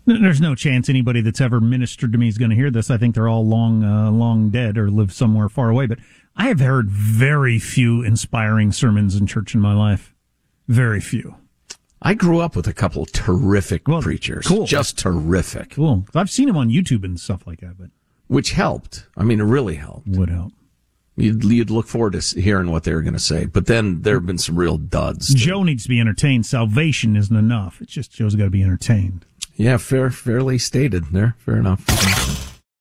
there's 0.06 0.42
no 0.42 0.56
chance 0.56 0.90
anybody 0.90 1.22
that's 1.22 1.42
ever 1.42 1.60
ministered 1.60 2.12
to 2.12 2.18
me 2.18 2.28
is 2.28 2.38
going 2.38 2.50
to 2.50 2.56
hear 2.56 2.72
this. 2.72 2.90
I 2.92 2.98
think 2.98 3.16
they're 3.16 3.28
all 3.28 3.46
long, 3.46 3.84
uh, 3.84 4.12
long 4.12 4.50
dead 4.50 4.78
or 4.78 4.90
live 4.92 5.14
somewhere 5.14 5.50
far 5.50 5.70
away. 5.70 5.86
But 5.86 6.00
I 6.36 6.48
have 6.48 6.60
heard 6.60 6.90
very 6.90 7.58
few 7.60 8.04
inspiring 8.04 8.72
sermons 8.72 9.16
in 9.16 9.28
church 9.28 9.56
in 9.56 9.62
my 9.62 9.74
life. 9.74 10.14
Very 10.68 11.00
few. 11.00 11.36
I 12.02 12.14
grew 12.14 12.40
up 12.40 12.56
with 12.56 12.68
a 12.68 12.74
couple 12.74 13.06
terrific 13.08 13.84
preachers. 13.86 14.46
cool. 14.48 14.66
Just 14.66 14.98
terrific. 15.00 15.72
Cool. 15.72 16.06
I've 16.14 16.30
seen 16.30 16.48
them 16.48 16.58
on 16.58 16.70
YouTube 16.70 17.04
and 17.04 17.20
stuff 17.20 17.48
like 17.48 17.60
that, 17.62 17.78
but 17.78 17.90
Which 18.28 18.52
helped. 18.52 19.08
I 19.18 19.24
mean, 19.24 19.40
it 19.40 19.44
really 19.46 19.76
helped. 19.76 20.08
would 20.10 20.30
help. 20.30 20.54
You'd, 21.16 21.44
you'd 21.44 21.72
look 21.72 21.88
forward 21.88 22.14
to 22.14 22.40
hearing 22.40 22.70
what 22.70 22.84
they 22.84 22.94
were 22.94 23.02
going 23.02 23.14
to 23.16 23.20
say, 23.20 23.46
but 23.46 23.66
then 23.66 24.04
there 24.04 24.14
have 24.16 24.28
been 24.28 24.38
some 24.38 24.56
real 24.56 24.78
duds. 24.78 25.34
Joe 25.34 25.64
needs 25.64 25.84
to 25.84 25.90
be 25.90 26.00
entertained. 26.00 26.46
Salvation 26.46 27.16
isn't 27.16 27.36
enough. 27.36 27.82
It's 27.82 27.92
just 27.92 28.12
Joe's 28.12 28.36
got 28.36 28.44
to 28.44 28.50
be 28.52 28.62
entertained. 28.62 29.26
Yeah, 29.56 29.78
fair, 29.78 30.12
fairly 30.12 30.60
stated 30.60 31.06
there. 31.14 31.36
Fair 31.40 31.58
enough. 31.58 32.54